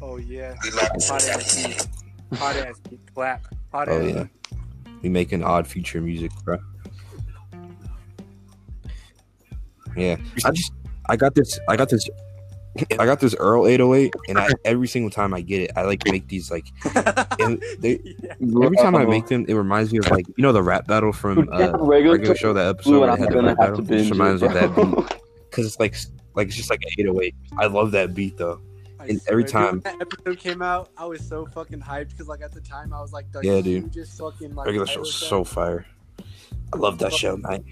Oh 0.00 0.18
yeah. 0.18 0.54
Hot 0.62 1.28
ass 1.28 1.66
beat. 1.66 1.88
Hot 2.38 2.56
ass 2.56 2.78
beat. 2.88 3.00
Clap. 3.14 3.46
Hot 3.72 3.88
Oh 3.88 4.00
ass. 4.00 4.14
yeah, 4.14 4.24
we 5.02 5.08
making 5.08 5.42
odd 5.42 5.66
future 5.66 6.00
music, 6.00 6.30
bro. 6.44 6.58
Yeah, 9.96 10.16
I 10.44 10.50
just 10.50 10.72
I 11.08 11.16
got 11.16 11.34
this 11.34 11.58
I 11.68 11.76
got 11.76 11.88
this 11.88 12.08
I 12.98 13.06
got 13.06 13.20
this 13.20 13.34
Earl 13.34 13.66
808, 13.66 14.14
and 14.28 14.38
I, 14.38 14.48
every 14.66 14.86
single 14.86 15.10
time 15.10 15.32
I 15.32 15.40
get 15.40 15.62
it, 15.62 15.70
I 15.76 15.82
like 15.82 16.02
make 16.06 16.28
these 16.28 16.50
like 16.50 16.66
they, 17.80 17.98
Yeah. 18.14 18.34
every 18.64 18.76
time 18.76 18.94
I 18.94 19.06
make 19.06 19.26
them, 19.28 19.46
it 19.48 19.54
reminds 19.54 19.92
me 19.92 19.98
of 19.98 20.10
like 20.10 20.26
you 20.36 20.42
know 20.42 20.52
the 20.52 20.62
rap 20.62 20.86
battle 20.86 21.12
from 21.12 21.48
uh, 21.50 21.72
regular, 21.78 22.12
regular 22.16 22.34
show 22.36 22.52
that 22.52 22.66
episode 22.66 23.00
where 23.00 23.10
I'm 23.10 23.18
had 23.18 23.30
the 23.32 23.42
rap 23.42 23.56
battle. 23.58 23.80
It 23.92 24.10
reminds 24.10 24.42
me 24.42 24.48
of 24.48 24.54
that 24.54 24.76
beat 24.76 25.18
because 25.50 25.66
it's 25.66 25.80
like 25.80 25.96
like 26.34 26.48
it's 26.48 26.56
just 26.56 26.68
like 26.68 26.80
an 26.84 26.90
808. 26.98 27.34
I 27.58 27.66
love 27.66 27.92
that 27.92 28.14
beat 28.14 28.36
though. 28.36 28.60
I 29.06 29.10
And 29.12 29.20
every 29.28 29.44
time- 29.44 29.80
when 29.82 29.98
that 29.98 30.00
episode 30.00 30.38
came 30.38 30.62
out, 30.62 30.90
I 30.96 31.04
was 31.06 31.26
so 31.26 31.46
fucking 31.46 31.80
hyped 31.80 32.10
because 32.10 32.28
like 32.28 32.42
at 32.42 32.52
the 32.52 32.60
time 32.60 32.92
I 32.92 33.00
was 33.00 33.12
like, 33.12 33.30
the 33.32 33.40
Yeah, 33.42 33.60
dude. 33.60 33.84
hugest 33.84 34.18
fucking 34.18 34.54
like 34.54 34.66
Regular 34.66 34.86
title 34.86 35.04
show's 35.04 35.14
so 35.14 35.44
fire. 35.44 35.86
I 36.72 36.76
love 36.76 36.98
that 36.98 37.12
show, 37.12 37.36
man. 37.36 37.64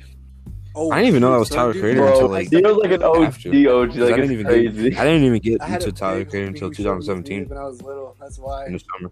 Oh, 0.77 0.91
I 0.91 0.97
didn't 0.97 1.09
even 1.09 1.21
know 1.21 1.31
that 1.33 1.39
was 1.39 1.49
son, 1.49 1.57
Tyler 1.59 1.73
dude, 1.73 1.83
Creator 1.83 2.01
bro, 2.01 2.13
until, 2.13 2.29
like, 2.29 2.49
he 2.51 2.57
was 2.61 2.77
like 2.79 2.91
an 2.91 3.03
OG, 3.05 3.23
after. 3.25 3.49
OG, 3.49 3.91
I 3.91 4.17
didn't 4.17 4.33
even 4.33 4.47
crazy. 4.47 4.97
I 4.97 5.05
didn't 5.05 5.23
even 5.25 5.39
get 5.41 5.63
into 5.63 5.93
Tyler 5.93 6.19
big 6.21 6.31
Creator 6.31 6.49
until 6.49 6.69
who 6.69 6.75
showed 6.75 6.85
me 6.91 6.97
his 6.97 7.07
2017 7.07 7.49
When 7.49 7.59
I 7.59 7.65
was 7.65 7.81
little, 7.83 8.17
that's 8.21 8.39
why. 8.39 8.67
in 8.67 8.73
the 8.73 8.81
summer. 8.81 9.11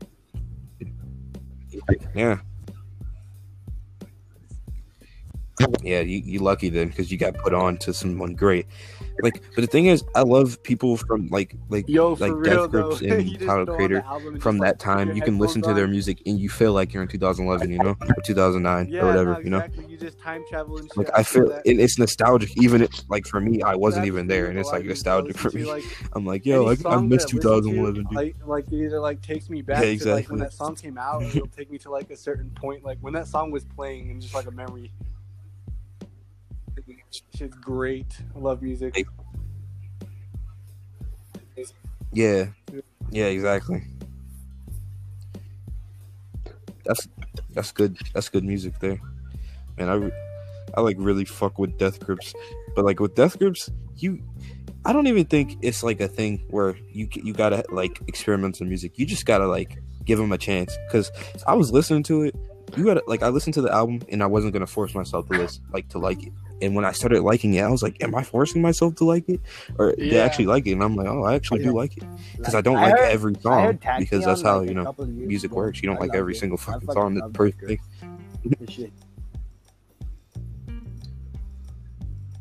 Yeah, 2.14 2.38
Yeah, 5.82 6.00
you, 6.00 6.18
you 6.24 6.38
lucky 6.40 6.68
then 6.68 6.88
because 6.88 7.12
you 7.12 7.18
got 7.18 7.34
put 7.34 7.54
on 7.54 7.76
to 7.78 7.94
someone 7.94 8.34
great. 8.34 8.66
Like, 9.22 9.42
but 9.54 9.62
the 9.62 9.66
thing 9.66 9.86
is, 9.86 10.04
I 10.14 10.22
love 10.22 10.62
people 10.62 10.96
from 10.96 11.28
like 11.28 11.56
like 11.68 11.88
Yo, 11.88 12.14
like 12.14 12.32
real 12.32 12.68
Death 12.68 12.70
Grips 12.70 13.00
though. 13.00 13.06
and 13.14 13.40
Tyler 13.40 13.66
Creator 13.66 13.94
the 14.00 14.06
album 14.06 14.34
and 14.34 14.42
from 14.42 14.58
that 14.58 14.78
time. 14.78 15.14
You 15.14 15.22
can 15.22 15.38
listen 15.38 15.60
headphones 15.60 15.76
to 15.76 15.80
their 15.80 15.88
music 15.88 16.22
and 16.26 16.38
you 16.38 16.48
feel 16.48 16.72
like 16.72 16.92
you're 16.92 17.02
in 17.02 17.08
2011, 17.08 17.70
you 17.70 17.78
know, 17.78 17.96
or 18.00 18.22
2009 18.24 18.88
Yeah, 18.88 19.00
or 19.00 19.06
whatever, 19.06 19.32
no, 19.34 19.38
you 19.38 19.50
know. 19.50 19.66
You 19.88 19.96
just 19.96 20.18
time 20.18 20.44
travel 20.48 20.78
and. 20.78 20.90
Like 20.96 21.10
I 21.14 21.22
feel 21.22 21.50
it, 21.50 21.78
it's 21.78 21.98
nostalgic. 21.98 22.50
Even 22.60 22.82
if, 22.82 22.90
like 23.08 23.26
for 23.26 23.40
me, 23.40 23.62
I 23.62 23.74
wasn't 23.76 24.06
even 24.06 24.26
there, 24.26 24.46
and 24.46 24.58
it's 24.58 24.70
like 24.72 24.84
nostalgic 24.84 25.36
for 25.38 25.50
me. 25.50 25.64
Like, 25.64 25.84
I'm 26.14 26.26
like, 26.26 26.44
yo, 26.44 26.66
any 26.66 26.84
I, 26.86 26.96
miss 27.00 27.24
that 27.24 27.34
I 27.34 27.36
listen 27.36 27.40
2011, 27.40 27.94
to, 27.94 28.02
dude. 28.02 28.12
Like, 28.12 28.36
like 28.44 28.66
it 28.72 28.84
either 28.86 29.00
like 29.00 29.22
takes 29.22 29.48
me 29.48 29.62
back 29.62 29.76
Yeah, 29.76 29.82
to 29.82 29.86
like 29.86 29.94
exactly. 29.94 30.32
when 30.32 30.40
that 30.40 30.52
song 30.52 30.74
came 30.74 30.98
out, 30.98 31.22
it'll 31.22 31.46
take 31.46 31.70
me 31.70 31.78
to 31.78 31.90
like 31.90 32.10
a 32.10 32.16
certain 32.16 32.50
point, 32.50 32.84
like 32.84 32.98
when 33.00 33.12
that 33.14 33.28
song 33.28 33.50
was 33.50 33.64
playing, 33.64 34.10
and 34.10 34.20
just 34.20 34.34
like 34.34 34.46
a 34.46 34.50
memory. 34.50 34.90
Shit's 37.12 37.56
great. 37.56 38.06
I 38.34 38.38
love 38.38 38.62
music. 38.62 39.06
Yeah, 42.12 42.46
yeah, 43.10 43.26
exactly. 43.26 43.82
That's 46.84 47.08
that's 47.50 47.72
good. 47.72 47.98
That's 48.12 48.28
good 48.28 48.44
music 48.44 48.78
there, 48.80 49.00
man. 49.78 49.88
I 49.88 50.10
I 50.76 50.80
like 50.80 50.96
really 50.98 51.24
fuck 51.24 51.58
with 51.58 51.78
Death 51.78 52.00
Grips, 52.00 52.34
but 52.74 52.84
like 52.84 53.00
with 53.00 53.14
Death 53.14 53.38
Grips, 53.38 53.70
you. 53.96 54.22
I 54.84 54.92
don't 54.92 55.06
even 55.06 55.26
think 55.26 55.58
it's 55.62 55.84
like 55.84 56.00
a 56.00 56.08
thing 56.08 56.44
where 56.50 56.76
you 56.90 57.08
you 57.12 57.32
gotta 57.32 57.64
like 57.70 58.00
experiment 58.08 58.58
with 58.58 58.68
music. 58.68 58.98
You 58.98 59.06
just 59.06 59.26
gotta 59.26 59.46
like 59.46 59.78
give 60.04 60.18
them 60.18 60.32
a 60.32 60.38
chance. 60.38 60.76
Cause 60.90 61.12
I 61.46 61.54
was 61.54 61.70
listening 61.70 62.02
to 62.04 62.22
it. 62.22 62.34
You 62.76 62.84
gotta 62.84 63.02
like 63.06 63.22
I 63.22 63.28
listened 63.28 63.54
to 63.54 63.62
the 63.62 63.72
album 63.72 64.02
and 64.08 64.22
I 64.22 64.26
wasn't 64.26 64.54
gonna 64.54 64.66
force 64.66 64.94
myself 64.94 65.28
to 65.28 65.38
listen 65.38 65.62
like 65.72 65.88
to 65.90 65.98
like 65.98 66.26
it. 66.26 66.32
And 66.62 66.74
when 66.76 66.84
I 66.84 66.92
started 66.92 67.22
liking 67.22 67.54
it, 67.54 67.60
I 67.62 67.68
was 67.68 67.82
like, 67.82 68.02
"Am 68.02 68.14
I 68.14 68.22
forcing 68.22 68.62
myself 68.62 68.94
to 68.96 69.04
like 69.04 69.28
it, 69.28 69.40
or 69.78 69.92
do 69.96 70.10
I 70.16 70.20
actually 70.20 70.46
like 70.46 70.66
it?" 70.66 70.72
And 70.72 70.82
I'm 70.82 70.94
like, 70.96 71.08
"Oh, 71.08 71.24
I 71.24 71.34
actually 71.34 71.64
do 71.64 71.72
like 71.72 71.96
it." 71.96 72.04
because 72.36 72.54
I 72.54 72.60
don't 72.60 72.76
I 72.76 72.82
like 72.90 72.98
heard- 72.98 73.10
every 73.10 73.34
song 73.40 73.78
because 73.98 74.24
that's 74.24 74.42
how 74.42 74.60
like, 74.60 74.68
you 74.68 74.74
know 74.74 74.84
couple 74.84 75.04
of 75.04 75.10
years 75.10 75.28
music 75.28 75.50
ago. 75.50 75.56
works. 75.56 75.82
You 75.82 75.88
don't 75.88 75.98
I 75.98 76.06
like 76.06 76.14
every 76.14 76.34
it. 76.34 76.38
single 76.38 76.56
fucking 76.58 76.86
fucking 76.86 76.92
song. 76.94 77.14
That's 77.14 77.26
that 77.26 77.32
perfect. 77.34 77.82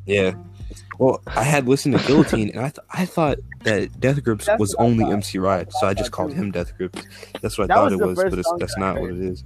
Yeah. 0.05 0.33
Well, 0.99 1.21
I 1.27 1.43
had 1.43 1.67
listened 1.67 1.97
to 1.97 2.05
Guillotine, 2.07 2.49
and 2.49 2.59
I 2.59 2.69
th- 2.69 2.85
I 2.91 3.05
thought 3.05 3.37
that 3.63 3.99
Death 3.99 4.23
Grips 4.23 4.45
That's 4.45 4.59
was 4.59 4.75
only. 4.75 5.05
MC 5.11 5.39
Ride, 5.39 5.71
so 5.73 5.87
I 5.87 5.93
just 5.93 6.11
called 6.11 6.33
him 6.33 6.51
Death 6.51 6.77
Grips. 6.77 7.01
That's 7.41 7.57
what 7.57 7.65
I 7.65 7.67
That 7.67 7.73
thought 7.75 7.91
was 7.91 7.93
it 8.01 8.05
was, 8.05 8.23
but 8.31 8.39
it's, 8.39 8.53
that's 8.59 8.77
not 8.77 8.99
what 9.01 9.09
it 9.11 9.19
is. 9.19 9.43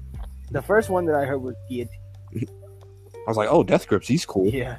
The 0.51 0.61
first 0.61 0.89
one 0.89 1.05
that 1.05 1.15
I 1.15 1.23
heard 1.25 1.37
was 1.41 1.55
Guillotine. 1.69 1.99
I 3.27 3.29
was 3.31 3.37
like, 3.37 3.49
oh, 3.51 3.63
Death 3.63 3.87
Grips, 3.87 4.07
he's 4.07 4.25
cool. 4.25 4.47
Yeah. 4.49 4.77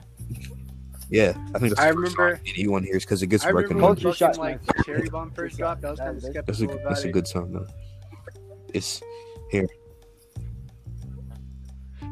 Yeah, 1.09 1.35
I 1.55 1.59
think 1.61 1.75
that's 1.75 1.79
I 1.81 1.93
first 1.93 2.17
remember- 2.17 2.37
song 2.37 2.45
anyone 2.57 2.83
hears 2.83 3.05
because 3.05 3.23
it 3.23 3.29
gets 3.29 3.45
I 3.45 3.51
remember 3.51 3.75
when 3.77 3.95
recognized. 3.95 4.19
Culture 4.21 4.35
fucking, 4.35 4.41
like. 4.77 4.85
Cherry 4.87 5.09
Bomb 5.09 5.31
first 5.31 5.57
dropped. 5.57 5.85
I 5.85 5.91
was 5.91 6.01
kind 6.01 6.17
of 6.17 6.23
That's 6.23 6.27
a- 6.27 6.33
That's 6.33 6.49
a 6.49 6.55
skeptical 6.65 6.75
about 6.81 6.89
that's 6.89 7.05
a 7.05 7.13
good 7.13 7.27
song 7.29 7.53
though. 7.53 7.67
It's 8.75 9.01
here. 9.53 9.69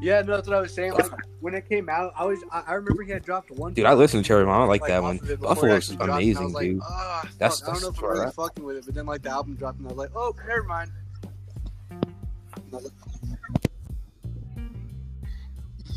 Yeah, 0.00 0.20
no, 0.22 0.36
that's 0.36 0.46
what 0.46 0.56
I 0.56 0.60
was 0.60 0.72
saying. 0.72 0.92
Like 0.92 1.10
when 1.40 1.54
it 1.54 1.68
came 1.68 1.88
out, 1.88 2.12
I 2.16 2.24
was 2.24 2.38
I, 2.52 2.60
I 2.68 2.72
remember 2.74 3.02
he 3.02 3.10
had 3.10 3.24
dropped 3.24 3.50
one. 3.50 3.74
dude, 3.74 3.86
I 3.86 3.94
listened 3.94 4.22
to 4.24 4.28
Cherry 4.28 4.44
Bomb. 4.44 4.62
I 4.62 4.64
like 4.66 4.86
that 4.86 5.02
one. 5.02 5.16
of 5.18 5.22
it 5.28 5.40
before 5.40 5.52
it 5.52 5.54
Buffalo's 5.54 5.72
actually 5.76 5.96
dropped, 5.96 6.02
and 6.10 6.12
I 6.12 6.16
amazing, 6.22 6.44
was 6.44 6.52
like, 6.54 6.64
dude. 6.66 6.80
"Ah, 6.84 7.28
That's- 7.38 7.60
fuck, 7.60 7.68
I 7.68 7.72
don't 7.72 7.82
know 7.82 7.88
that's 7.88 7.98
if 7.98 8.04
I'm 8.04 8.08
really 8.10 8.18
alright. 8.20 8.34
fucking 8.34 8.64
with 8.64 8.76
it. 8.76 8.86
But 8.86 8.94
then 8.94 9.06
like 9.06 9.22
the 9.22 9.30
album 9.30 9.56
dropped, 9.56 9.78
and 9.78 9.86
I 9.88 9.90
was 9.90 9.98
like, 9.98 10.10
oh, 10.14 10.34
never 10.46 10.62
mind. 10.62 10.90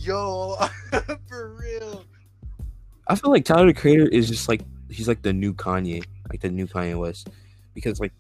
Yo, 0.07 0.55
for 1.27 1.53
real. 1.59 2.05
I 3.07 3.15
feel 3.15 3.29
like 3.29 3.43
Tyler 3.43 3.67
the 3.67 3.73
Creator 3.73 4.07
is 4.07 4.29
just 4.29 4.47
like 4.47 4.61
he's 4.89 5.07
like 5.07 5.21
the 5.21 5.33
new 5.33 5.53
Kanye, 5.53 6.01
like 6.29 6.39
the 6.39 6.49
new 6.49 6.65
Kanye 6.65 6.97
West, 6.97 7.29
because 7.73 7.99
like 7.99 8.13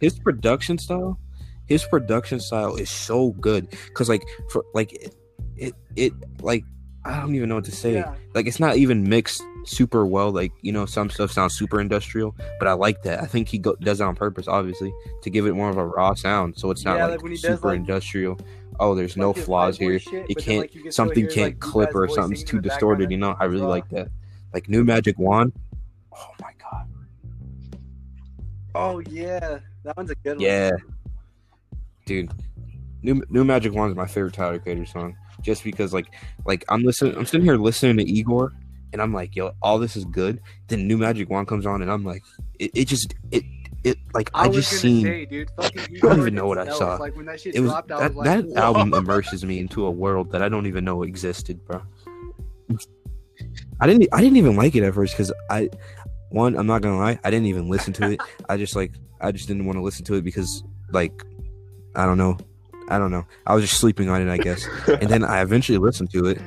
his 0.00 0.18
production 0.18 0.78
style, 0.78 1.18
his 1.66 1.84
production 1.84 2.40
style 2.40 2.74
is 2.76 2.88
so 2.90 3.32
good. 3.32 3.68
Cause 3.92 4.08
like 4.08 4.22
for 4.50 4.64
like 4.72 4.94
it, 4.94 5.14
it, 5.58 5.74
it 5.94 6.12
like 6.40 6.64
I 7.04 7.20
don't 7.20 7.34
even 7.34 7.50
know 7.50 7.56
what 7.56 7.64
to 7.66 7.72
say. 7.72 7.94
Yeah. 7.94 8.14
Like 8.34 8.46
it's 8.46 8.60
not 8.60 8.76
even 8.78 9.06
mixed 9.06 9.42
super 9.66 10.06
well. 10.06 10.30
Like 10.30 10.52
you 10.62 10.72
know 10.72 10.86
some 10.86 11.10
stuff 11.10 11.30
sounds 11.32 11.54
super 11.54 11.82
industrial, 11.82 12.34
but 12.58 12.66
I 12.66 12.72
like 12.72 13.02
that. 13.02 13.22
I 13.22 13.26
think 13.26 13.48
he 13.48 13.58
go, 13.58 13.74
does 13.76 14.00
it 14.00 14.04
on 14.04 14.16
purpose, 14.16 14.48
obviously, 14.48 14.90
to 15.22 15.28
give 15.28 15.46
it 15.46 15.52
more 15.52 15.68
of 15.68 15.76
a 15.76 15.84
raw 15.86 16.14
sound, 16.14 16.58
so 16.58 16.70
it's 16.70 16.82
not 16.84 16.96
Yeah, 16.96 17.06
like, 17.08 17.22
like 17.22 17.30
he 17.30 17.36
does, 17.36 17.56
super 17.56 17.68
like- 17.68 17.76
industrial. 17.76 18.38
Oh, 18.80 18.94
there's 18.94 19.16
no 19.16 19.28
Like 19.28 19.36
his 19.36 19.44
flaws 19.44 19.78
here. 19.78 19.98
shit, 19.98 20.26
It 20.30 20.38
can't 20.38 20.62
like, 20.62 20.74
you 20.74 20.90
something 20.90 21.24
hear, 21.24 21.30
can't 21.30 21.54
like, 21.54 21.60
clip 21.60 21.94
or 21.94 22.08
something's 22.08 22.42
too 22.42 22.60
distorted. 22.60 23.10
You 23.10 23.18
know, 23.18 23.36
I 23.38 23.44
really 23.44 23.66
like 23.66 23.88
that. 23.90 24.08
Like 24.54 24.68
New 24.68 24.84
Magic 24.84 25.18
Wand. 25.18 25.52
Oh 26.12 26.30
my 26.40 26.52
god. 26.58 26.88
Oh 28.74 29.00
yeah, 29.00 29.58
that 29.84 29.96
one's 29.96 30.10
a 30.10 30.14
good 30.16 30.38
one. 30.38 30.40
Yeah, 30.40 30.70
dude. 32.06 32.32
New 33.02 33.22
New 33.28 33.44
Magic 33.44 33.72
Wand 33.74 33.90
is 33.90 33.96
my 33.96 34.06
favorite 34.06 34.34
Tyler 34.34 34.58
Creator 34.58 34.86
song, 34.86 35.16
just 35.42 35.62
because 35.62 35.92
like 35.92 36.06
like 36.46 36.64
I'm 36.68 36.82
listening, 36.82 37.16
I'm 37.16 37.26
sitting 37.26 37.44
here 37.44 37.56
listening 37.56 37.98
to 37.98 38.04
Igor, 38.10 38.52
and 38.92 39.02
I'm 39.02 39.12
like, 39.12 39.36
yo, 39.36 39.52
all 39.62 39.78
this 39.78 39.94
is 39.96 40.04
good. 40.06 40.40
Then 40.68 40.88
New 40.88 40.96
Magic 40.96 41.28
Wand 41.28 41.48
comes 41.48 41.66
on, 41.66 41.82
and 41.82 41.90
I'm 41.90 42.04
like, 42.04 42.22
it, 42.58 42.70
it 42.74 42.88
just 42.88 43.14
it 43.30 43.44
it 43.84 43.98
like 44.12 44.30
I, 44.34 44.44
I, 44.44 44.48
just 44.48 44.70
seen. 44.70 45.04
say, 45.04 45.24
dude, 45.24 45.50
fucking 45.56 45.96
I 45.96 45.98
don't 46.00 46.20
even 46.20 46.34
know 46.34 46.46
what 46.46 46.58
I 46.58 46.70
saw. 46.70 46.96
Like 46.96 47.16
when 47.16 47.26
that 47.26 47.40
shit 47.40 47.54
it 47.54 47.60
was 47.60 47.70
dropped, 47.70 47.88
that, 47.88 48.14
was 48.14 48.14
like, 48.14 48.24
that 48.26 48.44
"Whoa." 48.46 48.60
album 48.60 48.94
immerses 48.94 49.44
me 49.44 49.58
into 49.58 49.86
a 49.86 49.90
world 49.90 50.30
that 50.32 50.42
I 50.42 50.48
don't 50.48 50.66
even 50.66 50.84
know 50.84 51.02
existed, 51.02 51.64
bro. 51.64 51.82
I 53.80 53.86
didn't 53.86 54.08
I 54.12 54.20
didn't 54.20 54.36
even 54.36 54.56
like 54.56 54.74
it 54.74 54.82
at 54.82 54.94
first 54.94 55.14
because 55.14 55.32
I 55.48 55.70
one 56.30 56.56
I'm 56.56 56.66
not 56.66 56.82
gonna 56.82 56.98
lie 56.98 57.18
I 57.24 57.30
didn't 57.30 57.46
even 57.46 57.68
listen 57.68 57.92
to 57.94 58.12
it. 58.12 58.20
I 58.48 58.56
just 58.56 58.76
like 58.76 58.92
I 59.20 59.32
just 59.32 59.48
didn't 59.48 59.66
want 59.66 59.76
to 59.76 59.82
listen 59.82 60.04
to 60.06 60.14
it 60.14 60.22
because 60.22 60.62
like 60.90 61.24
I 61.96 62.04
don't 62.04 62.18
know 62.18 62.36
I 62.88 62.98
don't 62.98 63.10
know 63.10 63.24
I 63.46 63.54
was 63.54 63.64
just 63.64 63.80
sleeping 63.80 64.08
on 64.08 64.20
it 64.20 64.30
I 64.30 64.36
guess. 64.36 64.66
And 64.86 65.08
then 65.08 65.24
I 65.24 65.40
eventually 65.40 65.78
listened 65.78 66.10
to 66.10 66.26
it 66.26 66.40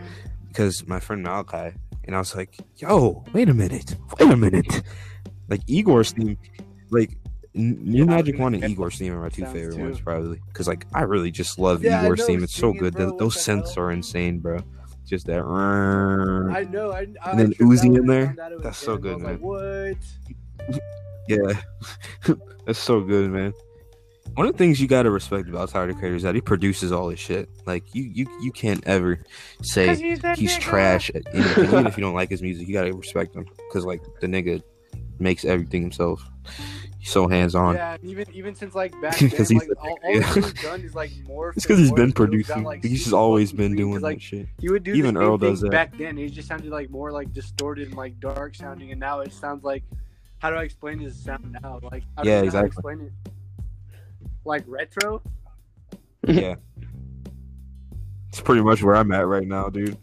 because 0.47 0.85
my 0.87 0.99
friend 0.99 1.23
Malachi 1.23 1.75
and 2.05 2.15
I 2.15 2.19
was 2.19 2.35
like, 2.35 2.57
"Yo, 2.77 3.23
wait 3.33 3.49
a 3.49 3.53
minute, 3.53 3.95
wait 4.19 4.29
a 4.29 4.35
minute!" 4.35 4.83
Like 5.47 5.61
Igor's 5.67 6.11
theme, 6.11 6.37
like 6.89 7.17
New 7.55 7.99
Yeah, 7.99 8.05
Magic 8.05 8.39
Wand 8.39 8.55
and 8.55 8.63
say 8.63 8.71
Igor's 8.71 8.97
theme 8.97 9.13
are 9.13 9.21
my 9.21 9.29
two 9.29 9.45
favorite 9.45 9.75
too. 9.75 9.81
ones, 9.83 9.99
probably. 10.01 10.39
Because 10.47 10.67
like 10.67 10.85
I 10.93 11.01
really 11.03 11.29
just 11.31 11.59
love 11.59 11.83
Yeah, 11.83 12.01
I 12.01 12.05
Igor's 12.05 12.25
theme. 12.25 12.43
It's 12.43 12.55
so 12.55 12.73
good. 12.73 12.93
bro, 12.93 13.05
Th- 13.05 13.11
what 13.11 13.19
those 13.19 13.35
the 13.45 13.51
synths 13.51 13.77
are 13.77 13.91
insane, 13.91 14.39
bro. 14.39 14.59
Just 15.05 15.27
that. 15.27 15.41
I 15.41 16.63
know. 16.71 16.91
I, 16.91 17.07
I 17.23 17.31
And 17.31 17.39
then 17.39 17.53
Uzi 17.55 17.95
in 17.95 18.05
there? 18.07 18.27
found 18.27 18.39
out 18.39 18.51
it 18.51 18.55
was 18.55 18.63
That's 18.63 18.77
so 18.77 18.97
good, 18.97 19.21
like, 19.21 19.39
what? 19.39 19.97
Yeah, 21.27 21.61
that's 22.65 22.79
so 22.79 23.01
good, 23.01 23.29
man. 23.31 23.53
One 24.35 24.47
of 24.47 24.53
the 24.53 24.57
things 24.57 24.81
you 24.81 24.87
gotta 24.87 25.11
respect 25.11 25.47
about 25.47 25.69
Tyler 25.69 25.87
the 25.87 25.93
Creator 25.93 26.15
is 26.15 26.23
that 26.23 26.33
he 26.35 26.41
produces 26.41 26.91
all 26.91 27.09
his 27.09 27.19
shit. 27.19 27.47
Like 27.67 27.93
you, 27.93 28.03
you, 28.03 28.25
you 28.41 28.51
can't 28.51 28.83
ever 28.87 29.19
say 29.61 29.95
he's 30.35 30.57
trash. 30.57 31.11
At 31.13 31.21
anything. 31.33 31.65
Even 31.65 31.85
if 31.87 31.97
you 31.97 32.01
don't 32.01 32.15
like 32.15 32.29
his 32.29 32.41
music, 32.41 32.67
you 32.67 32.73
gotta 32.73 32.93
respect 32.93 33.35
him 33.35 33.45
because 33.69 33.85
like 33.85 34.01
the 34.21 34.27
nigga 34.27 34.61
makes 35.19 35.45
everything 35.45 35.81
himself. 35.83 36.27
So 37.05 37.27
hands 37.27 37.53
on. 37.53 37.75
Yeah, 37.75 37.97
even 38.01 38.25
even 38.33 38.55
since 38.55 38.73
like 38.75 38.91
back 39.01 39.17
then, 39.19 39.29
'Cause 39.29 39.49
he's 39.49 39.67
like 39.67 39.77
all, 39.83 39.99
all 40.03 40.15
yeah. 40.15 40.33
he's 40.33 40.53
done 40.53 40.81
is 40.81 40.95
like 40.95 41.11
more. 41.27 41.49
It's 41.49 41.65
because 41.65 41.79
he's 41.79 41.91
been 41.91 42.13
producing. 42.13 42.65
he's 42.81 43.03
just 43.03 43.13
always 43.13 43.51
been 43.51 43.75
doing 43.75 43.99
like 44.01 44.17
that 44.17 44.21
shit. 44.21 44.47
he 44.59 44.69
would 44.69 44.83
do 44.83 44.93
Even 44.93 45.17
Earl 45.17 45.37
does 45.37 45.59
that. 45.61 45.71
back 45.71 45.97
then. 45.97 46.17
It 46.17 46.29
just 46.29 46.47
sounded 46.47 46.71
like 46.71 46.89
more 46.89 47.11
like 47.11 47.33
distorted 47.33 47.89
and 47.89 47.97
like 47.97 48.19
dark 48.19 48.55
sounding, 48.55 48.91
and 48.91 48.99
now 48.99 49.19
it 49.19 49.33
sounds 49.33 49.63
like. 49.63 49.83
How 50.39 50.49
do 50.49 50.57
I 50.57 50.63
explain 50.63 50.99
his 50.99 51.15
sound 51.17 51.55
now? 51.63 51.79
Like 51.89 52.03
Yeah, 52.21 52.23
know 52.23 52.35
how 52.35 52.41
to 52.41 52.45
exactly. 52.45 52.67
explain 52.67 52.99
it. 53.01 53.11
Like 54.43 54.63
retro. 54.67 55.21
yeah. 56.27 56.55
It's 58.27 58.41
pretty 58.41 58.61
much 58.61 58.83
where 58.83 58.95
I'm 58.95 59.09
at 59.13 59.25
right 59.25 59.47
now, 59.47 59.69
dude. 59.69 59.97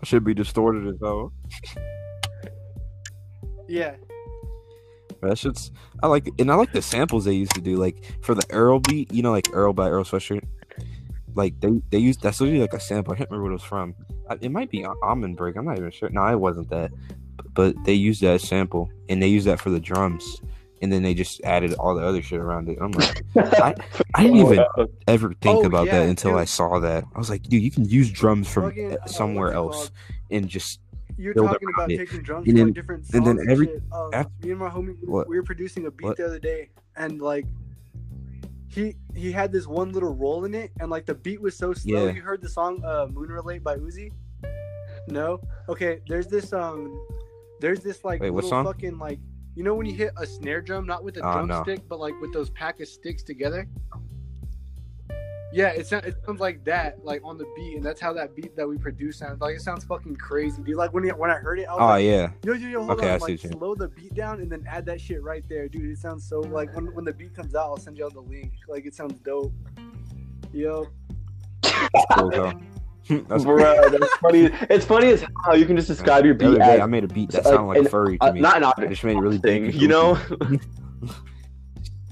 I 0.00 0.04
should 0.06 0.22
be 0.22 0.32
distorted 0.32 0.86
as 0.86 0.94
hell. 1.00 1.32
Yeah, 3.66 3.96
That 5.28 5.38
shit's 5.38 5.70
I 6.02 6.06
like 6.08 6.28
and 6.38 6.50
I 6.50 6.54
like 6.54 6.72
the 6.72 6.82
samples 6.82 7.24
they 7.24 7.32
used 7.34 7.54
to 7.54 7.60
do, 7.60 7.76
like 7.76 8.04
for 8.22 8.34
the 8.34 8.44
Earl 8.50 8.80
beat, 8.80 9.12
you 9.12 9.22
know, 9.22 9.32
like 9.32 9.48
Earl 9.52 9.72
by 9.72 9.88
Earl 9.88 10.04
Sweatshirt. 10.04 10.44
Like 11.34 11.58
they 11.60 11.70
they 11.90 11.98
used 11.98 12.22
that's 12.22 12.40
literally 12.40 12.60
like 12.60 12.74
a 12.74 12.80
sample. 12.80 13.12
I 13.12 13.16
can't 13.16 13.30
remember 13.30 13.44
what 13.44 13.50
it 13.50 13.54
was 13.54 13.62
from. 13.62 13.94
I- 14.30 14.38
It 14.40 14.52
might 14.52 14.70
be 14.70 14.86
Amen 15.02 15.34
Break. 15.34 15.56
I'm 15.56 15.64
not 15.64 15.78
even 15.78 15.90
sure. 15.90 16.08
No, 16.10 16.24
it 16.26 16.38
wasn't 16.38 16.70
that. 16.70 16.92
But 17.54 17.74
they 17.84 17.94
used 17.94 18.20
that 18.22 18.40
sample 18.40 18.90
and 19.08 19.22
they 19.22 19.28
used 19.28 19.46
that 19.46 19.60
for 19.60 19.70
the 19.70 19.80
drums. 19.80 20.40
And 20.82 20.92
then 20.92 21.02
they 21.02 21.14
just 21.14 21.40
added 21.44 21.72
all 21.74 21.94
the 21.94 22.04
other 22.04 22.20
shit 22.20 22.38
around 22.40 22.68
it. 22.68 22.76
I'm 22.80 22.90
like, 22.92 23.22
I, 23.36 23.74
I 24.14 24.22
didn't 24.24 24.36
even 24.38 24.64
ever 25.08 25.32
think 25.40 25.64
Oh, 25.64 25.66
about 25.66 25.86
yeah, 25.86 26.00
that 26.00 26.08
until. 26.10 26.36
I 26.36 26.44
saw 26.44 26.78
that. 26.80 27.04
I 27.14 27.18
was 27.18 27.30
like, 27.30 27.42
dude, 27.44 27.62
you 27.62 27.70
can 27.70 27.88
use 27.88 28.10
drums 28.10 28.48
from 28.52 28.64
Fucking, 28.64 28.96
somewhere 29.06 29.52
else 29.52 29.90
and 30.30 30.46
just 30.46 30.80
You're 31.16 31.34
talking 31.34 31.68
about 31.74 31.90
it. 31.90 31.96
taking 31.98 32.22
drums 32.22 32.48
And 32.48 32.56
then- 32.58 32.72
different 32.72 33.06
songs 33.06 33.14
and 33.14 33.26
then 33.26 33.38
and 33.38 33.50
every- 33.50 33.66
shit. 33.66 33.82
Uh, 33.92 34.10
af- 34.12 34.26
me 34.42 34.50
and 34.50 34.58
my 34.60 34.68
homie, 34.70 34.98
we- 35.00 35.06
What? 35.08 35.28
we 35.28 35.36
were 35.36 35.42
producing 35.44 35.86
a 35.86 35.90
beat 35.90 36.04
What? 36.06 36.16
the 36.16 36.26
other 36.26 36.38
day, 36.38 36.70
and 36.96 37.20
like 37.20 37.46
he 38.68 38.96
he 39.14 39.30
had 39.30 39.52
this 39.52 39.66
one 39.66 39.92
little 39.92 40.14
roll 40.14 40.44
in 40.44 40.54
it, 40.54 40.72
and 40.80 40.90
like 40.90 41.06
the 41.06 41.14
beat 41.14 41.40
was 41.40 41.56
so 41.56 41.72
slow. 41.72 42.06
Yeah. 42.06 42.12
You 42.12 42.22
heard 42.22 42.40
the 42.42 42.48
song 42.48 42.82
uh, 42.84 43.06
"Moon 43.12 43.28
Relate" 43.30 43.62
by 43.62 43.76
Uzi? 43.76 44.10
No. 45.08 45.40
Okay. 45.68 46.00
There's 46.08 46.26
this 46.26 46.52
um, 46.52 47.00
there's 47.60 47.80
this 47.80 48.04
like 48.04 48.20
Wait, 48.20 48.32
little 48.32 48.50
fucking 48.64 48.98
like 48.98 49.20
you 49.54 49.62
know 49.62 49.74
when 49.76 49.86
you 49.86 49.94
hit 49.94 50.12
a 50.16 50.26
snare 50.26 50.60
drum, 50.60 50.86
not 50.86 51.04
with 51.04 51.16
a 51.18 51.20
Oh, 51.20 51.40
no. 51.42 51.46
drumstick, 51.46 51.88
but 51.88 52.00
like 52.00 52.14
with 52.20 52.32
those 52.32 52.50
pack 52.50 52.80
of 52.80 52.88
sticks 52.88 53.22
together. 53.22 53.68
Yeah, 55.54 55.68
it 55.68 55.86
sounds 55.86 56.04
it 56.04 56.16
sounds 56.26 56.40
like 56.40 56.64
that, 56.64 57.04
like 57.04 57.22
on 57.24 57.38
the 57.38 57.46
beat, 57.54 57.76
and 57.76 57.84
that's 57.84 58.00
how 58.00 58.12
that 58.14 58.34
beat 58.34 58.56
that 58.56 58.66
we 58.68 58.76
produce 58.76 59.18
sounds. 59.18 59.40
Like 59.40 59.54
it 59.54 59.60
sounds 59.60 59.84
fucking 59.84 60.16
crazy, 60.16 60.60
dude. 60.62 60.74
Like 60.76 60.92
when 60.92 61.04
it, 61.04 61.16
when 61.16 61.30
I 61.30 61.34
heard 61.34 61.60
it, 61.60 61.68
I 61.68 61.74
was 61.74 61.80
Oh 61.82 61.86
like, 61.86 62.04
yeah. 62.04 62.30
Yo, 62.44 62.54
yo, 62.54 62.68
yo, 62.68 62.78
hold 62.84 62.98
Okay, 62.98 63.10
I 63.10 63.14
on. 63.14 63.20
see 63.20 63.24
Like, 63.34 63.44
you 63.44 63.50
mean. 63.50 63.58
slow 63.58 63.74
the 63.76 63.86
beat 63.88 64.14
down 64.14 64.40
and 64.40 64.50
then 64.50 64.64
add 64.68 64.84
that 64.86 65.00
shit 65.00 65.22
right 65.22 65.44
there, 65.48 65.68
dude. 65.68 65.88
It 65.92 65.98
sounds 65.98 66.28
so 66.28 66.40
like 66.40 66.74
when, 66.74 66.86
when 66.94 67.04
the 67.04 67.12
beat 67.12 67.36
comes 67.36 67.54
out, 67.54 67.66
I'll 67.66 67.76
send 67.76 67.96
you 67.96 68.02
all 68.04 68.10
the 68.10 68.20
link. 68.20 68.52
Like 68.66 68.84
it 68.84 68.96
sounds 68.96 69.20
dope. 69.20 69.52
Yo, 70.52 70.88
Cool, 72.18 72.30
though. 72.30 72.52
That's 73.28 73.44
Bro, 73.44 73.90
that's 73.90 74.16
funny. 74.16 74.48
It's 74.70 74.84
funny 74.86 75.08
as 75.10 75.24
how 75.44 75.52
you 75.52 75.66
can 75.66 75.76
just 75.76 75.88
describe 75.88 76.24
your 76.24 76.34
The 76.34 76.46
other 76.46 76.56
beat 76.56 76.64
day, 76.64 76.74
as 76.76 76.80
I 76.80 76.86
made 76.86 77.04
a 77.04 77.08
beat 77.08 77.30
that 77.32 77.44
sounded 77.44 77.64
like 77.66 77.78
an- 77.80 77.86
a 77.86 77.90
furry 77.90 78.16
to 78.18 78.24
uh, 78.24 78.32
me. 78.32 78.40
not 78.40 78.56
an 78.56 78.64
I 78.64 78.70
object 78.70 78.90
just 78.90 79.04
made 79.04 79.16
it 79.18 79.20
really 79.20 79.36
big. 79.38 79.74
you 79.74 79.86
know. 79.88 80.18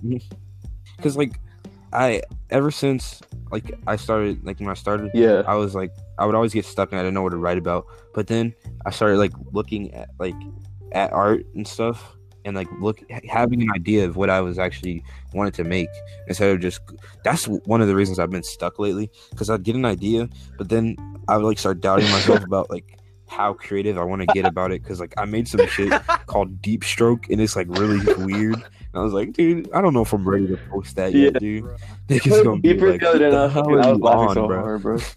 because 0.96 1.16
like 1.16 1.40
I 1.92 2.22
ever 2.50 2.70
since 2.70 3.20
like 3.50 3.78
I 3.86 3.96
started 3.96 4.44
like 4.44 4.58
when 4.60 4.68
I 4.68 4.74
started, 4.74 5.10
yeah. 5.14 5.42
I 5.46 5.54
was 5.54 5.74
like 5.74 5.92
I 6.18 6.26
would 6.26 6.34
always 6.34 6.54
get 6.54 6.64
stuck 6.64 6.90
and 6.90 6.98
I 6.98 7.02
didn't 7.02 7.14
know 7.14 7.22
what 7.22 7.30
to 7.30 7.36
write 7.36 7.58
about. 7.58 7.86
But 8.14 8.26
then 8.26 8.54
I 8.86 8.90
started 8.90 9.18
like 9.18 9.32
looking 9.52 9.92
at 9.94 10.10
like 10.18 10.34
at 10.92 11.12
art 11.12 11.46
and 11.54 11.66
stuff 11.66 12.16
and 12.44 12.56
like 12.56 12.68
look 12.80 13.00
having 13.28 13.62
an 13.62 13.70
idea 13.74 14.04
of 14.06 14.16
what 14.16 14.30
I 14.30 14.40
was 14.40 14.58
actually 14.58 15.04
wanted 15.32 15.54
to 15.54 15.64
make 15.64 15.88
instead 16.26 16.50
of 16.50 16.60
just 16.60 16.80
that's 17.24 17.46
one 17.46 17.80
of 17.80 17.88
the 17.88 17.94
reasons 17.94 18.18
I've 18.18 18.30
been 18.30 18.42
stuck 18.42 18.78
lately 18.78 19.10
because 19.30 19.48
I'd 19.48 19.62
get 19.62 19.76
an 19.76 19.84
idea 19.84 20.28
but 20.58 20.68
then 20.68 20.96
I 21.28 21.36
would 21.36 21.46
like 21.46 21.58
start 21.58 21.80
doubting 21.80 22.10
myself 22.10 22.42
about 22.44 22.70
like 22.70 22.98
how 23.28 23.54
creative 23.54 23.96
I 23.96 24.04
want 24.04 24.20
to 24.20 24.26
get 24.26 24.44
about 24.44 24.72
it 24.72 24.82
because 24.82 25.00
like 25.00 25.14
I 25.16 25.24
made 25.24 25.48
some 25.48 25.66
shit 25.66 25.92
called 26.26 26.60
Deep 26.60 26.84
Stroke 26.84 27.30
and 27.30 27.40
it's 27.40 27.56
like 27.56 27.68
really 27.68 28.00
weird 28.24 28.62
I 28.94 29.00
was 29.00 29.12
like 29.12 29.32
dude 29.32 29.70
I 29.72 29.80
don't 29.80 29.94
know 29.94 30.02
if 30.02 30.12
I'm 30.12 30.28
ready 30.28 30.46
to 30.48 30.56
post 30.70 30.96
that 30.96 31.12
Yeah. 31.14 31.24
yet 31.24 31.38
dude 31.40 31.64
bro. 31.64 31.76
Niggas 32.08 32.44
gonna 32.44 32.60
be 32.60 32.74
like, 32.74 33.00
the 33.00 33.06
"What 33.06 33.22
I 33.22 33.30
the 33.30 33.48
hell 33.48 33.68
was, 33.70 33.86
I 33.86 33.88
are 33.88 33.92
was 33.92 33.98
you 33.98 34.04
laughing 34.04 34.28
on, 34.28 34.34
so 34.34 34.46
bro?" 34.46 34.60
hard, 34.60 34.82
bro. 34.82 34.98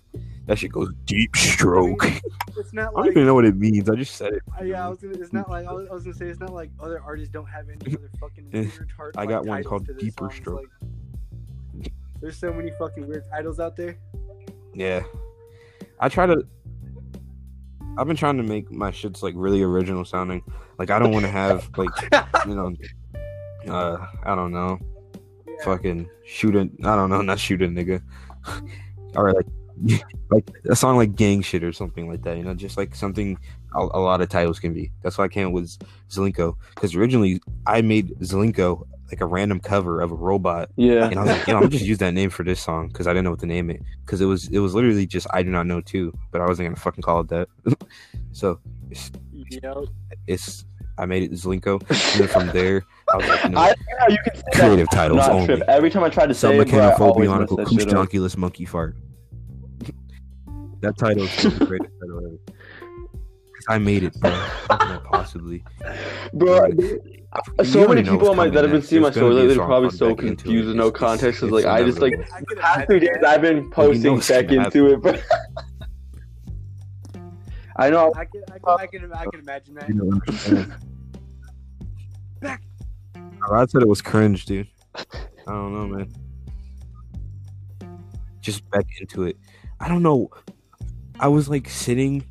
That 0.47 0.59
shit 0.59 0.71
goes 0.71 0.89
deep 1.05 1.36
stroke. 1.36 2.05
I 2.05 2.21
it's 2.55 2.71
not 2.71 2.89
i 2.95 2.99
don't 3.01 3.07
even 3.09 3.26
know 3.26 3.34
what 3.34 3.45
it 3.45 3.55
means. 3.57 3.89
I 3.89 3.95
just 3.95 4.13
said 4.13 4.34
it. 4.34 4.43
uh, 4.61 4.63
yeah, 4.63 4.86
I 4.86 4.89
was 4.89 4.99
gonna. 4.99 5.15
It's 5.15 5.34
not 5.34 5.49
like 5.49 5.65
I 5.67 5.73
was, 5.73 5.88
I 5.89 5.93
was 5.95 6.03
gonna 6.03 6.15
say. 6.15 6.28
It's 6.28 6.39
not 6.39 6.53
like 6.53 6.69
other 6.80 7.01
artists 7.01 7.32
don't 7.34 7.47
have 7.47 7.65
any 7.67 7.95
other 7.97 8.11
fucking 8.19 8.49
Eh, 8.53 8.59
weird 8.61 8.91
tart. 8.95 9.15
I 9.17 9.21
like, 9.21 9.30
got 9.30 9.45
one 9.47 9.63
called 9.63 9.89
Deeper 9.97 10.26
songs, 10.26 10.36
Stroke. 10.36 10.69
like- 11.80 11.91
there's 12.21 12.38
so 12.38 12.53
many 12.53 12.69
fucking 12.78 13.07
weird 13.07 13.23
titles 13.32 13.59
out 13.59 13.76
there. 13.76 13.97
Yeah, 14.76 15.01
I 15.99 16.09
try 16.09 16.28
to. 16.28 16.45
I've 17.97 18.05
been 18.05 18.15
trying 18.15 18.38
to 18.38 18.43
make 18.43 18.71
my 18.71 18.91
shits 18.91 19.23
like 19.23 19.34
really 19.36 19.63
original 19.63 20.05
sounding. 20.05 20.43
Like 20.78 20.91
I 20.91 20.99
don't 20.99 21.11
want 21.11 21.26
to 21.26 21.32
have 21.32 21.69
like 21.76 21.89
you 22.45 22.53
know, 22.53 22.71
uh, 23.70 23.97
I 24.24 24.36
don't 24.36 24.51
know, 24.51 24.80
Yeah. 25.47 25.63
fucking 25.63 26.09
shoot 26.26 26.55
a. 26.55 26.61
I 26.84 26.95
don't 26.95 27.09
know, 27.09 27.22
not 27.32 27.39
shoot 27.39 27.61
a 27.61 27.68
nigga. 27.68 28.01
or 29.16 29.34
like, 29.34 29.47
like 30.32 30.49
a 30.70 30.76
song 30.76 30.97
like 30.97 31.16
gang 31.16 31.41
shit 31.41 31.63
or 31.63 31.74
something 31.74 32.07
like 32.09 32.22
that. 32.24 32.38
You 32.38 32.43
know, 32.43 32.53
just 32.53 32.78
like 32.78 32.95
something 32.95 33.38
a, 33.76 33.80
a 33.80 33.99
lot 33.99 34.22
of 34.22 34.30
titles 34.30 34.59
can 34.59 34.74
be. 34.74 34.91
That's 35.03 35.18
why 35.18 35.26
I 35.26 35.30
came 35.30 35.51
with 35.51 35.78
Zelenko 36.09 36.55
because 36.76 36.95
originally 36.95 37.41
I 37.68 37.82
made 37.82 38.09
Zelenko 38.20 38.88
like 39.11 39.22
a 39.22 39.26
random 39.26 39.59
cover 39.59 40.01
of 40.01 40.11
a 40.11 40.16
robot 40.16 40.70
Yeah. 40.78 41.05
and 41.09 41.20
I 41.20 41.24
was 41.24 41.30
like, 41.32 41.47
yo, 41.47 41.59
I'm 41.59 41.70
just 41.70 41.86
use 41.86 41.99
that 41.99 42.16
name 42.16 42.32
for 42.32 42.41
this 42.43 42.59
song 42.59 42.88
because 42.88 43.05
I 43.05 43.11
didn't 43.11 43.26
know 43.26 43.30
what 43.32 43.39
to 43.41 43.45
name 43.45 43.70
it 43.70 43.82
because 44.03 44.20
it 44.20 44.26
was 44.26 44.47
it 44.49 44.57
was 44.59 44.74
literally 44.74 45.05
just 45.05 45.28
I 45.32 45.43
do 45.43 45.49
not 45.51 45.68
know 45.68 45.82
too, 45.82 46.11
but 46.32 46.41
I 46.41 46.47
wasn't 46.47 46.68
gonna 46.70 46.76
fucking 46.78 47.03
call 47.03 47.20
it 47.22 47.28
that. 47.30 47.47
so 48.32 48.59
it's, 48.89 49.11
Yo, 49.34 49.86
it's 50.26 50.66
I 50.98 51.06
made 51.06 51.24
it 51.24 51.32
Zelenko, 51.32 51.82
and 51.89 52.20
then 52.22 52.28
from 52.28 52.48
there 52.54 52.84
I 53.14 53.18
was 53.18 53.28
like, 53.28 53.43
you 53.43 53.50
know, 53.50 53.58
I 53.60 53.76
you 54.10 54.18
can 54.24 54.36
say 54.36 54.41
that. 54.54 54.54
creative 54.54 54.89
titles 54.91 55.28
only. 55.28 55.46
trip. 55.46 55.62
Every 55.68 55.89
time 55.89 56.04
I 56.04 56.10
tried 56.10 56.28
to 56.28 56.34
say 56.34 56.58
it, 56.58 56.70
bro, 56.70 56.80
I 56.80 56.93
always 56.93 57.30
mess 57.30 57.38
Submechanophobia 57.50 57.58
that 57.58 57.70
shit 57.70 57.93
up. 57.93 58.08
Kushjonkulus 58.10 58.38
monkey 58.38 58.66
fart. 58.66 58.96
that 60.82 60.98
title 60.98 61.24
is 61.24 61.58
the 61.60 61.66
greatest 61.66 61.91
title 62.02 62.20
ever. 62.26 62.38
I 63.68 63.78
made 63.80 64.04
it, 64.04 64.14
bro. 64.20 64.30
How 64.30 64.78
can 64.78 64.91
I 64.91 64.98
possibly? 65.00 65.64
Bro, 66.34 66.68
You 66.68 67.02
so 67.66 67.88
many 67.88 68.04
people 68.04 68.30
on 68.30 68.38
my 68.38 68.48
that 68.48 68.64
have 68.64 68.72
been 68.72 68.82
seeing 68.82 69.02
my 69.02 69.12
story 69.12 69.34
lately. 69.34 69.56
They're 69.56 69.66
probably 69.66 69.89
so 69.89 70.10
Back 70.16 70.20
Into 70.24 70.32
It. 70.34 70.38
confused 70.38 70.68
with 70.68 70.78
no 70.78 70.91
context. 70.91 71.41
Cause 71.41 71.50
like 71.52 71.66
I 71.66 71.84
just 71.84 72.00
like 72.00 72.14
inevitable. 72.14 72.62
past 72.62 72.88
three 72.88 73.00
days 73.00 73.18
I've 73.28 73.41
been 73.41 73.70
posting 73.72 74.20
back 74.20 74.52
into 74.52 74.93
it, 74.93 75.02
bro. 75.02 75.16
I 77.78 77.89
know. 77.89 78.13
I 78.15 78.26
can, 78.26 78.43
I 78.47 78.59
can, 78.59 78.80
I 78.80 78.88
can, 78.88 79.13
I 79.13 79.26
can 79.26 79.39
imagine 79.41 79.76
that. 79.76 79.89
You 79.89 79.95
know 79.95 80.05
what 80.05 80.30
I'm 80.30 80.36
saying? 80.36 80.73
I 83.51 83.65
said 83.65 83.82
it 83.82 83.88
was 83.88 84.01
cringe, 84.01 84.45
dude. 84.45 84.67
I 84.95 85.03
don't 85.47 85.73
know, 85.73 85.88
man. 85.88 86.13
Just 88.41 88.67
back 88.69 88.86
into 88.99 89.23
it. 89.23 89.38
I 89.80 89.88
don't 89.88 90.03
know. 90.03 90.30
I 91.19 91.28
was 91.28 91.49
like 91.49 91.69
sitting, 91.69 92.26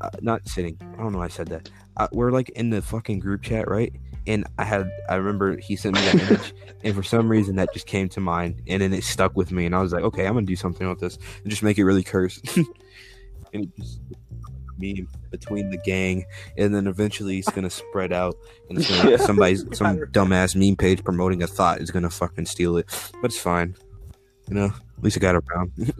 uh, 0.00 0.10
not 0.20 0.46
sitting. 0.48 0.76
I 0.80 1.02
don't 1.02 1.12
know. 1.12 1.18
why 1.18 1.26
I 1.26 1.28
said 1.28 1.48
that. 1.48 1.70
Uh, 1.96 2.08
we're 2.12 2.30
like 2.30 2.48
in 2.50 2.70
the 2.70 2.82
fucking 2.82 3.20
group 3.20 3.42
chat, 3.42 3.68
right? 3.68 3.92
And 4.26 4.46
I 4.58 4.64
had, 4.64 4.90
I 5.08 5.16
remember 5.16 5.56
he 5.58 5.76
sent 5.76 5.94
me 5.94 6.00
that 6.02 6.14
image, 6.14 6.54
and 6.82 6.94
for 6.94 7.02
some 7.02 7.28
reason 7.28 7.56
that 7.56 7.72
just 7.72 7.86
came 7.86 8.08
to 8.10 8.20
mind, 8.20 8.62
and 8.66 8.82
then 8.82 8.92
it 8.92 9.04
stuck 9.04 9.36
with 9.36 9.52
me, 9.52 9.66
and 9.66 9.74
I 9.74 9.82
was 9.82 9.92
like, 9.92 10.02
okay, 10.02 10.26
I'm 10.26 10.34
gonna 10.34 10.46
do 10.46 10.56
something 10.56 10.88
with 10.88 10.98
this, 10.98 11.18
and 11.42 11.50
just 11.50 11.62
make 11.62 11.78
it 11.78 11.84
really 11.84 12.02
curse. 12.02 12.40
and 12.56 13.64
it 13.64 13.76
just 13.76 14.00
meme 14.78 15.08
between 15.30 15.70
the 15.70 15.78
gang, 15.78 16.24
and 16.58 16.74
then 16.74 16.86
eventually 16.86 17.38
it's 17.38 17.50
gonna 17.50 17.70
spread 17.70 18.12
out, 18.12 18.36
and 18.68 18.78
it's 18.78 18.88
gonna, 18.90 19.10
Yeah. 19.12 19.16
somebody's 19.18 19.60
some 19.76 19.98
dumbass 20.12 20.54
meme 20.56 20.76
page 20.76 21.02
promoting 21.04 21.42
a 21.42 21.46
thought 21.46 21.80
is 21.80 21.90
gonna 21.90 22.10
fucking 22.10 22.46
steal 22.46 22.76
it, 22.76 22.86
but 23.20 23.30
it's 23.30 23.38
fine, 23.40 23.74
you 24.48 24.54
know. 24.54 24.66
At 24.98 25.02
least 25.04 25.16
I 25.16 25.20
got 25.20 25.34
around. 25.36 25.92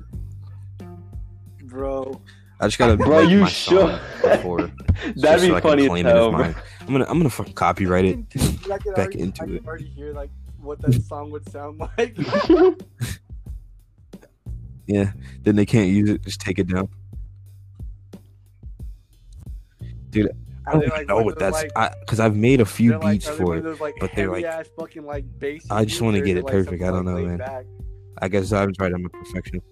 bro. 1.65 2.21
I 2.61 2.67
just 2.69 2.79
gotta 2.79 2.97
Bro, 2.99 3.21
you 3.23 3.47
song 3.49 3.99
before. 4.23 4.71
That'd 5.17 5.43
be 5.43 5.49
so 5.49 5.61
funny 5.61 5.87
as 5.87 6.03
hell. 6.03 6.35
I'm 6.35 6.55
gonna 6.87 7.05
I'm 7.09 7.19
gonna 7.19 7.29
fucking 7.29 7.55
copyright 7.55 8.05
it. 8.05 8.29
Dude, 8.29 8.71
I 8.71 8.79
can 8.79 8.93
back 8.95 8.99
already, 9.09 9.21
into 9.21 9.55
it. 9.55 9.67
already 9.67 9.87
hear 9.87 10.13
like 10.15 10.31
what 10.61 10.81
that 10.83 10.95
song 11.03 11.31
would 11.33 11.47
sound 11.51 11.81
like. 11.99 12.17
Yeah. 14.87 15.13
Then 15.43 15.57
they 15.57 15.67
can't 15.67 15.89
use 15.91 16.11
it. 16.11 16.23
Just 16.23 16.41
take 16.41 16.59
it 16.59 16.69
down. 16.69 16.89
I 20.67 20.73
don't 20.73 20.83
even 20.83 20.91
like, 20.91 21.09
know 21.09 21.17
one 21.17 21.25
what 21.27 21.33
of 21.35 21.39
those, 21.41 21.53
that's 21.63 21.75
like- 21.77 22.01
because 22.01 22.21
I've 22.21 22.37
made 22.37 22.61
a 22.61 22.65
few 22.65 22.91
they're, 22.91 22.99
like, 23.01 23.13
beats 23.21 23.29
for 23.29 23.57
it. 23.57 23.81
like, 23.81 23.95
but 24.01 24.11
they're, 24.15 24.31
like- 24.31 24.45
heavy-ass 24.45 24.71
fucking 24.79 25.05
like 25.05 25.25
bass. 25.39 25.67
I 25.71 25.85
just 25.85 26.01
wanna 26.01 26.21
get 26.23 26.37
it 26.39 26.45
like, 26.45 26.53
perfect. 26.53 26.83
I 26.83 26.87
don't 26.91 27.05
know, 27.05 27.19
man. 27.19 27.37
back? 27.39 27.67
I 28.23 28.29
guess 28.29 28.53
I 28.53 28.61
haven't 28.61 28.77
tried. 28.77 28.93
I'm 28.93 29.05
a 29.05 29.09
perfectionist. 29.11 29.67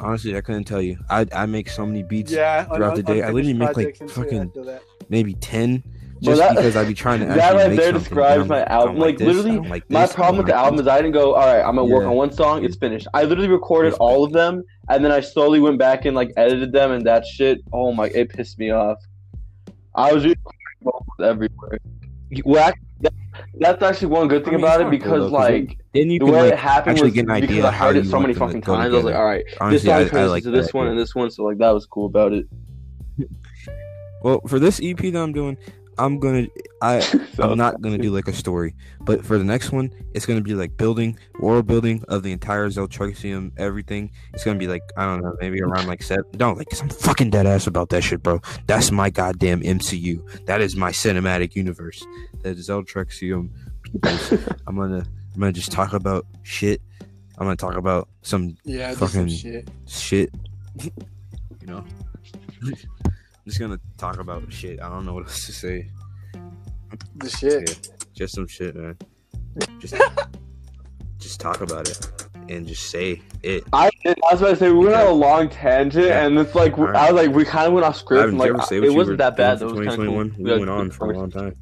Honestly, 0.00 0.36
I 0.36 0.40
couldn't 0.40 0.64
tell 0.64 0.80
you. 0.82 0.96
I 1.10 1.26
I 1.32 1.46
make 1.46 1.68
so 1.68 1.84
many 1.84 2.02
beats, 2.02 2.30
Yeah, 2.32 2.66
un- 2.70 2.76
throughout 2.76 2.96
the 2.96 3.02
day. 3.02 3.22
I 3.22 3.30
literally 3.30 3.52
make, 3.52 3.68
like, 3.68 3.74
projects 3.74 4.00
and 4.00 4.10
shit, 4.10 4.18
I 4.18 4.22
fucking- 4.22 4.64
that. 4.64 4.82
maybe 5.08 5.34
ten, 5.34 5.82
Bro, 6.22 6.34
just 6.34 6.38
that- 6.40 6.56
because 6.56 6.76
I'd 6.76 6.86
be 6.88 6.94
trying 6.94 7.20
to 7.20 7.26
that 7.26 7.38
actually 7.38 7.58
right 7.58 7.68
make 7.70 7.76
there 7.78 7.86
something. 7.92 8.00
describes 8.04 8.48
my 8.48 8.64
album. 8.64 8.94
don't 8.94 9.00
Like, 9.02 9.18
this, 9.18 9.26
literally, 9.26 9.56
don't 9.56 9.68
like 9.68 9.88
My 9.90 10.06
problem 10.06 10.38
with 10.38 10.46
the 10.46 10.54
album 10.54 10.80
is 10.80 10.86
I 10.88 10.96
didn't 10.96 11.12
go, 11.12 11.34
all 11.34 11.46
right, 11.46 11.60
I'm 11.60 11.76
gonna 11.76 11.84
work 11.84 12.04
on 12.04 12.14
one 12.14 12.32
song, 12.32 12.64
it's 12.64 12.76
finished. 12.76 13.06
I 13.14 13.24
literally 13.24 13.48
recorded 13.50 13.92
all 13.94 14.24
of 14.24 14.32
them, 14.32 14.62
and 14.88 15.04
then 15.04 15.12
I 15.12 15.20
slowly 15.20 15.60
went 15.60 15.78
back 15.78 16.04
and 16.06 16.14
like 16.16 16.32
edited 16.36 16.72
them, 16.72 16.90
and 16.92 17.04
that 17.06 17.24
shit, 17.26 17.60
oh 17.72 17.92
my, 17.92 18.06
it 18.08 18.30
pissed 18.30 18.58
me 18.58 18.70
off. 18.70 18.98
I 19.98 20.12
was 20.12 20.22
using 20.22 20.38
everywhere. 21.20 21.78
Well, 22.44 22.62
actually, 22.62 22.84
that, 23.00 23.12
that's 23.58 23.82
actually 23.82 24.08
one 24.08 24.28
good 24.28 24.44
thing 24.44 24.54
I 24.54 24.56
mean, 24.58 24.64
about 24.64 24.80
it 24.80 24.90
because 24.90 25.30
though, 25.30 25.36
like 25.36 25.76
Then 25.92 26.08
you 26.08 26.20
the 26.20 26.26
can 26.26 26.34
way 26.34 26.42
like 26.42 26.52
it 26.52 26.58
happened 26.58 27.00
was 27.00 27.12
get 27.12 27.24
an 27.24 27.32
idea 27.32 27.48
because 27.48 27.64
I 27.64 27.72
heard 27.72 27.96
it 27.96 28.06
so 28.06 28.20
many 28.20 28.32
fucking 28.32 28.60
times. 28.60 28.94
I 28.94 28.96
was 28.96 29.04
like, 29.04 29.16
all 29.16 29.24
right, 29.24 29.44
honestly, 29.60 29.78
this 29.78 29.82
song 29.84 29.94
I, 29.94 30.00
I 30.00 30.08
turns 30.08 30.30
like 30.30 30.44
into 30.44 30.56
this 30.56 30.66
that, 30.66 30.74
one 30.74 30.86
yeah. 30.86 30.92
and 30.92 31.00
this 31.00 31.14
one, 31.16 31.30
so 31.32 31.42
like 31.42 31.58
that 31.58 31.70
was 31.70 31.84
cool 31.86 32.06
about 32.06 32.32
it. 32.32 32.46
Well, 34.22 34.40
for 34.46 34.58
this 34.58 34.80
EP 34.82 34.98
that 34.98 35.16
I'm 35.16 35.32
doing, 35.32 35.56
I'm 35.98 36.18
gonna 36.18 36.46
I 36.80 37.00
So- 37.34 37.50
I'm 37.50 37.58
not 37.58 37.80
gonna 37.80 37.98
do 37.98 38.10
like 38.10 38.28
a 38.28 38.32
story, 38.32 38.74
but 39.00 39.24
for 39.24 39.36
the 39.38 39.44
next 39.44 39.72
one, 39.72 39.90
it's 40.14 40.26
gonna 40.26 40.40
be 40.40 40.54
like 40.54 40.76
building 40.76 41.18
world 41.40 41.66
building 41.66 42.04
of 42.08 42.22
the 42.22 42.32
entire 42.32 42.68
Zeltraxium, 42.68 43.52
everything. 43.58 44.10
It's 44.34 44.44
gonna 44.44 44.58
be 44.58 44.68
like 44.68 44.82
I 44.96 45.04
don't 45.06 45.22
know, 45.22 45.34
maybe 45.40 45.60
around 45.62 45.86
like 45.88 46.02
seven. 46.02 46.24
Don't 46.36 46.52
No, 46.54 46.58
like 46.58 46.68
'cause 46.70 46.80
I'm 46.80 46.88
fucking 46.88 47.30
dead 47.30 47.46
ass 47.46 47.66
about 47.66 47.88
that 47.90 48.02
shit, 48.02 48.22
bro. 48.22 48.40
That's 48.66 48.90
my 48.90 49.10
goddamn 49.10 49.60
MCU. 49.62 50.46
That 50.46 50.60
is 50.60 50.76
my 50.76 50.90
cinematic 50.92 51.54
universe. 51.56 52.04
That 52.42 52.56
Zeltraxium. 52.58 53.50
I'm 54.66 54.76
gonna 54.76 55.04
I'm 55.34 55.40
gonna 55.40 55.52
just 55.52 55.72
talk 55.72 55.92
about 55.94 56.26
shit. 56.42 56.80
I'm 57.38 57.46
gonna 57.46 57.56
talk 57.56 57.76
about 57.76 58.08
some 58.22 58.56
Yeah, 58.64 58.88
just 58.94 58.98
some 58.98 59.08
Fucking- 59.08 59.28
shit. 59.28 59.68
shit. 59.86 60.30
you 60.82 61.66
know, 61.66 61.84
I'm 62.62 62.74
just 63.48 63.58
gonna 63.60 63.80
talk 63.96 64.18
about 64.18 64.50
shit. 64.52 64.80
I 64.80 64.88
don't 64.88 65.04
know 65.06 65.14
what 65.14 65.24
else 65.24 65.46
to 65.46 65.52
say. 65.52 65.90
The 67.16 67.28
shit. 67.28 67.68
Yeah, 67.68 67.94
just 68.14 68.34
some 68.34 68.46
shit, 68.46 68.76
man. 68.76 68.96
Just 69.78 69.94
just 71.18 71.40
talk 71.40 71.60
about 71.62 71.88
it 71.88 72.12
and 72.48 72.66
just 72.66 72.90
say 72.90 73.20
it. 73.42 73.64
I, 73.72 73.90
I 74.06 74.14
was 74.32 74.40
about 74.40 74.50
to 74.50 74.56
say 74.56 74.70
we 74.72 74.84
went 74.86 74.94
on 74.94 75.06
a 75.06 75.10
long 75.12 75.48
tangent, 75.50 76.06
Yeah. 76.06 76.24
and 76.24 76.38
it's 76.38 76.54
like 76.54 76.78
Alright. 76.78 76.96
I 76.96 77.12
was 77.12 77.26
like 77.26 77.34
we 77.36 77.44
kind 77.44 77.66
of 77.66 77.72
went 77.74 77.84
off 77.84 77.96
script. 77.96 78.28
And, 78.30 78.38
like 78.38 78.50
say 78.62 78.76
it 78.76 78.80
what 78.80 78.86
you 78.86 78.92
were 78.92 78.98
wasn't 78.98 79.18
that 79.18 79.36
bad. 79.36 79.58
That 79.58 79.66
was 79.66 79.74
kind 79.74 79.88
of 79.88 79.94
2021? 79.96 80.30
cool. 80.30 80.44
We 80.44 80.50
had 80.50 80.58
went 80.60 80.70
on 80.70 80.90
for 80.90 81.10
a 81.10 81.18
long 81.18 81.30
time. 81.30 81.54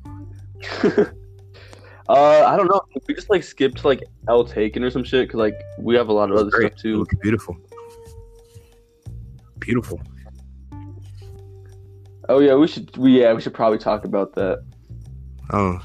uh, 2.08 2.44
I 2.46 2.56
don't 2.56 2.68
know. 2.70 2.80
We 3.08 3.14
just 3.14 3.30
like 3.30 3.42
skipped 3.42 3.84
like 3.84 4.02
L 4.28 4.44
Taken 4.44 4.84
or 4.84 4.90
some 4.90 5.04
shit 5.04 5.26
because 5.28 5.38
like 5.38 5.58
we 5.78 5.94
have 5.96 6.08
a 6.08 6.12
lot 6.12 6.30
of 6.30 6.36
other 6.36 6.50
Great. 6.50 6.72
stuff 6.72 6.82
too. 6.82 7.06
beautiful. 7.22 7.56
Beautiful. 9.58 10.00
Oh 12.28 12.40
yeah, 12.40 12.54
we 12.54 12.66
should. 12.66 12.96
We 12.96 13.20
yeah, 13.20 13.32
we 13.32 13.40
should 13.40 13.54
probably 13.54 13.78
talk 13.78 14.04
about 14.04 14.34
that. 14.34 14.64
Oh, 15.52 15.80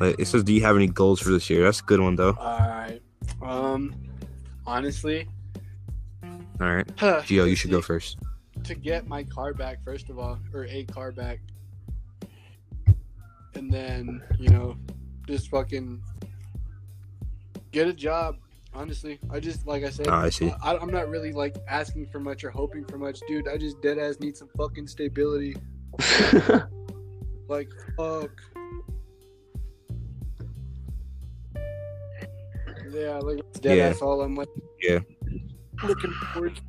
like, 0.00 0.18
it 0.18 0.26
says, 0.26 0.42
"Do 0.44 0.52
you 0.52 0.62
have 0.62 0.76
any 0.76 0.86
goals 0.86 1.20
for 1.20 1.30
this 1.30 1.50
year?" 1.50 1.64
That's 1.64 1.80
a 1.80 1.84
good 1.84 2.00
one, 2.00 2.16
though. 2.16 2.34
All 2.38 2.58
right. 2.60 3.00
Um, 3.42 3.94
honestly, 4.66 5.28
All 6.22 6.74
right, 6.74 6.86
huh, 6.96 7.20
Gio, 7.24 7.48
you 7.48 7.54
should 7.56 7.70
go 7.70 7.82
first. 7.82 8.18
to 8.64 8.74
get 8.74 9.06
my 9.06 9.22
car 9.24 9.52
back 9.52 9.84
first 9.84 10.08
of 10.08 10.18
all, 10.18 10.38
or 10.54 10.64
a 10.66 10.84
car 10.84 11.12
back, 11.12 11.40
and 13.54 13.70
then 13.70 14.22
you 14.38 14.48
know, 14.48 14.76
just 15.26 15.50
fucking 15.50 16.02
get 17.72 17.86
a 17.86 17.92
job. 17.92 18.36
Honestly, 18.76 19.18
I 19.30 19.40
just 19.40 19.66
like 19.66 19.84
I 19.84 19.90
said, 19.90 20.06
Oh, 20.08 20.12
I 20.12 20.28
see. 20.28 20.52
I, 20.62 20.76
I'm 20.76 20.90
not 20.90 21.08
really 21.08 21.32
like 21.32 21.56
asking 21.68 22.06
for 22.08 22.20
much 22.20 22.44
or 22.44 22.50
hoping 22.50 22.84
for 22.84 22.98
much, 22.98 23.20
dude. 23.26 23.48
I 23.48 23.56
just 23.56 23.80
dead 23.80 23.98
ass 23.98 24.20
need 24.20 24.36
some 24.36 24.48
fucking 24.56 24.86
stability. 24.86 25.56
Like 27.48 27.70
fuck. 27.96 28.32
Yeah, 32.90 33.18
like 33.18 33.38
dead 33.60 33.78
Yeah. 33.78 33.84
ass 33.84 34.02
all 34.02 34.20
I'm 34.20 34.34
like. 34.34 34.48
Yeah. 34.82 34.98
Looking 35.84 36.10
forward. 36.32 36.56
to. 36.56 36.62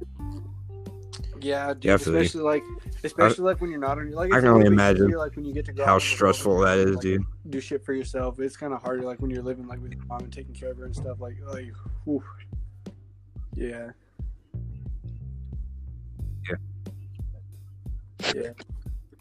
Yeah, 1.48 1.74
dude. 1.74 1.86
Yeah, 1.86 1.94
I 1.94 1.98
feel 1.98 2.14
you. 2.14 2.20
especially 2.20 2.42
like, 2.42 2.64
especially 3.04 3.46
like 3.46 3.62
when 3.62 3.70
you're 3.72 3.80
not 3.80 3.98
on. 3.98 4.08
your 4.08 4.18
Like 4.18 4.34
I 4.34 4.40
can 4.40 4.50
only 4.50 4.64
little 4.66 4.72
bit 4.72 4.74
imagine 4.74 5.06
easier, 5.08 5.18
like 5.18 5.36
when 5.36 5.46
you 5.46 5.54
get 5.54 5.66
to 5.66 5.72
go 5.74 5.86
How 5.86 5.96
in 5.96 6.00
the 6.00 6.04
world 6.04 6.04
stressful 6.04 6.64
and, 6.64 6.68
that 6.68 6.78
is, 6.80 6.96
like, 6.96 7.02
dude. 7.02 7.22
Do 7.50 7.62
shit 7.62 7.86
for 7.86 7.94
yourself. 7.94 8.40
It's 8.40 8.58
kind 8.58 8.74
of 8.74 8.82
harder, 8.82 9.04
like 9.04 9.20
when 9.22 9.32
you're 9.32 9.44
living 9.44 9.68
like 9.68 9.82
with 9.82 9.94
your 9.94 10.04
mom 10.06 10.20
and 10.22 10.34
taking 10.34 10.54
care 10.54 10.72
of 10.72 10.78
her 10.78 10.86
and 10.86 10.96
stuff. 10.96 11.20
Like, 11.20 11.38
like, 11.48 11.72
whew. 12.06 12.24
yeah. 13.56 13.92
Yeah. 16.50 16.56
Yeah. 18.36 18.50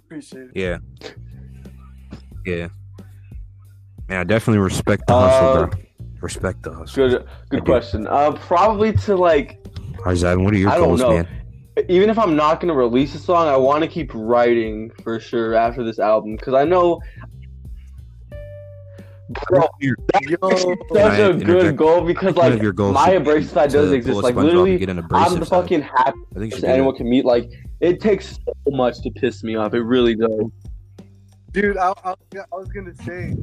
Appreciate 0.05 0.51
it. 0.53 0.57
Yeah. 0.57 0.79
Yeah. 2.45 2.69
Man, 4.09 4.21
I 4.21 4.25
definitely 4.25 4.61
respect 4.61 5.07
the 5.07 5.15
hustle, 5.15 5.49
Uh, 5.49 5.67
bro. 5.67 5.79
Respect 6.21 6.63
the 6.63 6.73
hustle. 6.73 7.09
good, 7.09 7.23
I 7.23 7.27
good 7.51 7.65
do. 7.65 7.73
question. 7.73 8.07
Uh, 8.07 8.33
probably 8.33 8.93
to 8.93 9.17
like 9.17 9.59
All 9.99 10.05
right, 10.07 10.17
Zad, 10.17 10.39
what 10.39 10.55
are 10.55 10.57
your 10.57 10.71
I 10.71 10.79
goals, 10.79 11.01
man? 11.01 11.29
Even 11.89 12.09
if 12.11 12.19
I'm 12.19 12.37
not 12.37 12.61
gonna 12.61 12.75
release 12.75 13.15
a 13.15 13.19
song, 13.19 13.49
I 13.49 13.57
want 13.57 13.83
to 13.83 13.89
keep 13.89 14.11
writing 14.15 14.91
for 15.03 15.21
sure 15.21 15.55
after 15.55 15.85
this 15.85 15.99
album 15.99 16.37
because 16.37 16.55
I 16.55 16.65
know. 16.65 17.01
Bro, 19.49 19.67
Yo, 19.81 20.77
such 20.95 20.97
I 20.97 21.17
a 21.19 21.31
interject? 21.31 21.45
good 21.45 21.77
goal 21.77 22.07
because 22.07 22.37
like 22.37 22.63
your 22.63 22.73
goals 22.73 22.95
my 22.95 23.07
should 23.07 23.25
be 23.25 23.31
abrasive 23.31 23.51
side 23.51 23.73
does 23.73 23.87
pull 23.87 23.93
exist. 23.95 24.23
Like 24.23 24.37
literally, 24.37 24.79
get 24.79 24.89
an 24.89 24.99
I'm 24.99 25.05
abrasive 25.05 25.41
the 25.41 25.47
side. 25.47 25.63
fucking 25.63 25.83
happiest 25.83 26.27
I 26.37 26.39
think 26.39 26.53
person 26.53 26.71
anyone 26.71 26.95
can 26.95 27.09
meet. 27.11 27.25
Like 27.25 27.51
it 27.81 28.01
takes 28.01 28.37
so 28.45 28.53
much 28.69 29.01
to 29.03 29.11
piss 29.11 29.43
me 29.43 29.57
off. 29.57 29.75
It 29.75 29.83
really 29.83 30.15
does. 30.15 30.31
dude, 31.51 31.77
I, 31.77 31.93
I, 32.05 32.11
I 32.13 32.45
was 32.53 32.69
gonna 32.69 32.95
say 32.95 33.37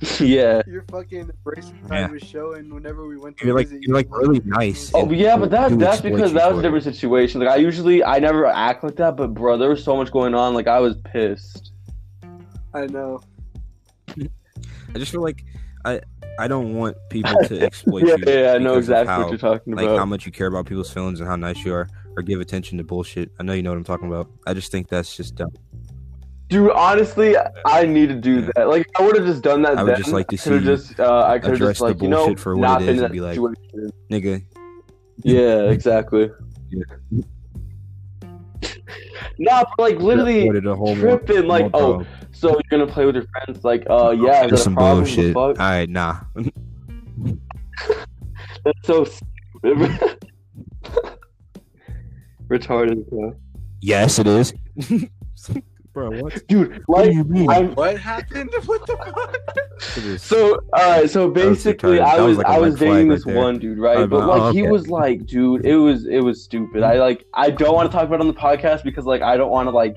yeah. 0.20 0.60
your 0.66 0.84
fucking 0.90 1.30
abrasive 1.30 1.74
Yeah. 1.82 1.88
side 2.06 2.12
was 2.12 2.22
showing 2.22 2.72
whenever 2.74 3.06
we 3.06 3.16
went 3.16 3.38
to 3.38 3.46
You're 3.46 3.56
like 3.56 3.68
visit 3.68 3.82
you're 3.82 3.96
like 3.96 4.08
really 4.10 4.40
nice. 4.44 4.90
Oh 4.94 5.10
yeah, 5.10 5.36
but 5.36 5.50
that 5.50 5.78
that's 5.78 6.00
because 6.00 6.32
that 6.34 6.50
was 6.50 6.58
a 6.58 6.62
different 6.62 6.84
situation. 6.84 7.40
Like 7.40 7.48
I 7.48 7.56
usually 7.56 8.04
I 8.04 8.18
never 8.18 8.46
act 8.46 8.84
like 8.84 8.96
that, 8.96 9.16
but 9.16 9.32
bro, 9.34 9.56
there 9.56 9.70
was 9.70 9.82
so 9.82 9.96
much 9.96 10.10
going 10.10 10.34
on. 10.34 10.54
Like 10.54 10.66
I 10.66 10.80
was 10.80 10.96
pissed. 10.98 11.72
I 12.74 12.86
know. 12.86 13.20
I 14.18 14.98
just 14.98 15.12
feel 15.12 15.22
like 15.22 15.42
I 15.84 16.00
I 16.38 16.48
don't 16.48 16.74
want 16.74 16.96
people 17.08 17.34
to 17.44 17.60
exploit 17.64 18.06
Yeah, 18.06 18.16
you. 18.16 18.24
yeah, 18.42 18.52
I 18.52 18.58
know 18.58 18.76
exactly 18.76 19.12
how, 19.14 19.22
what 19.22 19.30
you're 19.30 19.38
talking 19.38 19.72
about. 19.72 19.84
like 19.86 19.98
how 19.98 20.04
much 20.04 20.26
you 20.26 20.32
care 20.32 20.48
about 20.48 20.66
people's 20.66 20.90
feelings 20.92 21.20
and 21.20 21.28
how 21.28 21.36
nice 21.36 21.64
you 21.64 21.72
are, 21.72 21.88
or 22.16 22.22
give 22.22 22.40
attention 22.42 22.76
to 22.78 22.84
bullshit. 22.84 23.30
I 23.40 23.44
know 23.44 23.54
you 23.54 23.62
know 23.62 23.70
what 23.70 23.78
I'm 23.78 23.84
talking 23.84 24.08
about. 24.08 24.28
I 24.46 24.52
just 24.52 24.70
think 24.70 24.88
that's 24.88 25.16
just 25.16 25.36
dumb. 25.36 25.52
Dude, 26.48 26.70
honestly, 26.70 27.34
I 27.64 27.86
need 27.86 28.08
to 28.08 28.14
do 28.14 28.40
Yeah. 28.40 28.50
that. 28.54 28.68
Like, 28.68 28.86
I 28.98 29.02
would 29.04 29.16
have 29.16 29.26
just 29.26 29.42
done 29.42 29.62
that. 29.62 29.78
I 29.78 29.82
would 29.82 29.90
then. 29.94 29.98
just 29.98 30.12
like 30.12 30.28
to 30.28 30.36
see 30.38 30.60
just, 30.60 31.00
uh, 31.00 31.24
I 31.26 31.38
could 31.40 31.50
have 31.50 31.58
just 31.58 31.80
the 31.80 31.86
like, 31.86 32.00
you 32.00 32.08
know, 32.08 32.26
bullshit 32.26 32.38
for 32.40 32.56
what 32.56 32.82
it 32.82 32.86
been 32.86 33.02
and 33.02 33.12
be 33.12 33.20
like- 33.20 33.34
situation. 33.34 33.90
Nigga, 34.10 34.42
Yeah, 35.24 35.70
exactly. 35.70 36.30
Yeah. 36.70 36.84
Nah, 39.38 39.64
but 39.76 39.82
like 39.82 39.98
literally 39.98 40.48
tripping. 40.48 41.46
Like, 41.46 41.72
more 41.72 41.82
oh, 41.82 41.94
problem. 41.94 42.06
so 42.32 42.50
you're 42.50 42.62
gonna 42.70 42.86
play 42.90 43.04
with 43.06 43.16
your 43.16 43.26
friends? 43.26 43.64
Like, 43.64 43.84
uh, 43.90 44.14
yeah, 44.16 44.44
is 44.44 44.50
That's 44.50 44.62
some 44.62 44.74
problem? 44.74 45.04
Bullshit. 45.04 45.36
All 45.36 45.52
right, 45.54 45.88
nah. 45.88 46.20
That's 48.64 48.78
so 48.84 49.04
stupid. 49.04 50.26
Retarded, 52.48 53.08
bro. 53.10 53.34
yes, 53.80 54.18
it 54.20 54.26
is. 54.26 54.54
Bro, 55.96 56.10
what? 56.20 56.46
Dude, 56.46 56.82
What 56.84 57.06
do 57.06 57.10
you 57.14 57.24
mean? 57.24 57.48
I'm 57.48 57.74
What 57.74 57.98
happened? 57.98 58.50
What 58.66 58.86
the 58.86 58.98
fuck? 58.98 60.20
So, 60.20 60.60
alright, 60.74 61.08
so 61.08 61.30
basically, 61.30 61.96
retarded. 61.96 62.04
I 62.04 62.20
was 62.20 62.28
was 62.28 62.36
like 62.36 62.46
a 62.46 62.50
I 62.50 62.58
was 62.58 62.74
dating 62.74 63.08
right 63.08 63.14
this 63.14 63.24
there. 63.24 63.34
one 63.34 63.58
dude, 63.58 63.78
right? 63.78 63.96
Uh, 63.96 64.06
but 64.06 64.20
but- 64.20 64.28
like 64.28 64.42
oh, 64.42 64.52
he 64.52 64.64
was 64.64 64.88
like, 64.88 65.24
dude, 65.24 65.64
it 65.64 65.76
was 65.76 66.06
it 66.06 66.20
was 66.20 66.44
stupid. 66.44 66.82
I 66.82 66.98
like 66.98 67.24
I 67.32 67.48
don't 67.48 67.74
want 67.74 67.90
to 67.90 67.96
talk 67.96 68.04
about 68.08 68.16
it 68.16 68.20
on 68.20 68.26
the 68.26 68.34
podcast 68.34 68.84
because 68.84 69.06
like 69.06 69.22
I 69.22 69.38
don't 69.38 69.50
want 69.50 69.68
to 69.68 69.70
like 69.70 69.96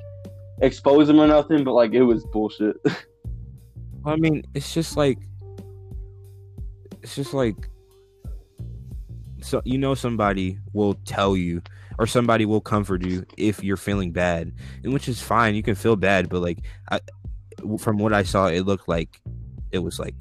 expose 0.62 1.10
him 1.10 1.20
or 1.20 1.28
nothing, 1.28 1.66
but 1.66 1.74
like 1.74 1.92
it 1.92 2.04
was 2.04 2.26
bullshit. 2.28 2.78
I 4.06 4.16
mean, 4.16 4.44
it's 4.54 4.74
just 4.74 4.96
like, 4.96 5.18
it's 7.04 7.14
just 7.14 7.34
like, 7.34 7.68
so 9.42 9.62
you 9.66 9.78
know, 9.78 9.96
somebody 9.96 10.60
will 10.72 10.94
tell 11.04 11.36
you, 11.36 11.62
or 12.00 12.08
somebody 12.08 12.46
will 12.46 12.62
comfort 12.62 13.06
you 13.06 13.26
if 13.38 13.64
you're 13.64 13.78
feeling 13.78 14.12
bad, 14.12 14.54
and 14.84 14.94
which 14.94 15.08
is 15.08 15.22
fine. 15.22 15.54
You 15.54 15.62
can 15.62 15.76
feel 15.76 15.96
bad, 15.96 16.30
but 16.30 16.42
like, 16.42 16.60
I, 16.90 17.00
from 17.78 17.98
what 18.00 18.14
I 18.14 18.24
saw, 18.24 18.48
it 18.48 18.62
looked 18.62 18.88
like 18.88 19.20
it 19.72 19.80
was 19.80 20.00
like 20.00 20.16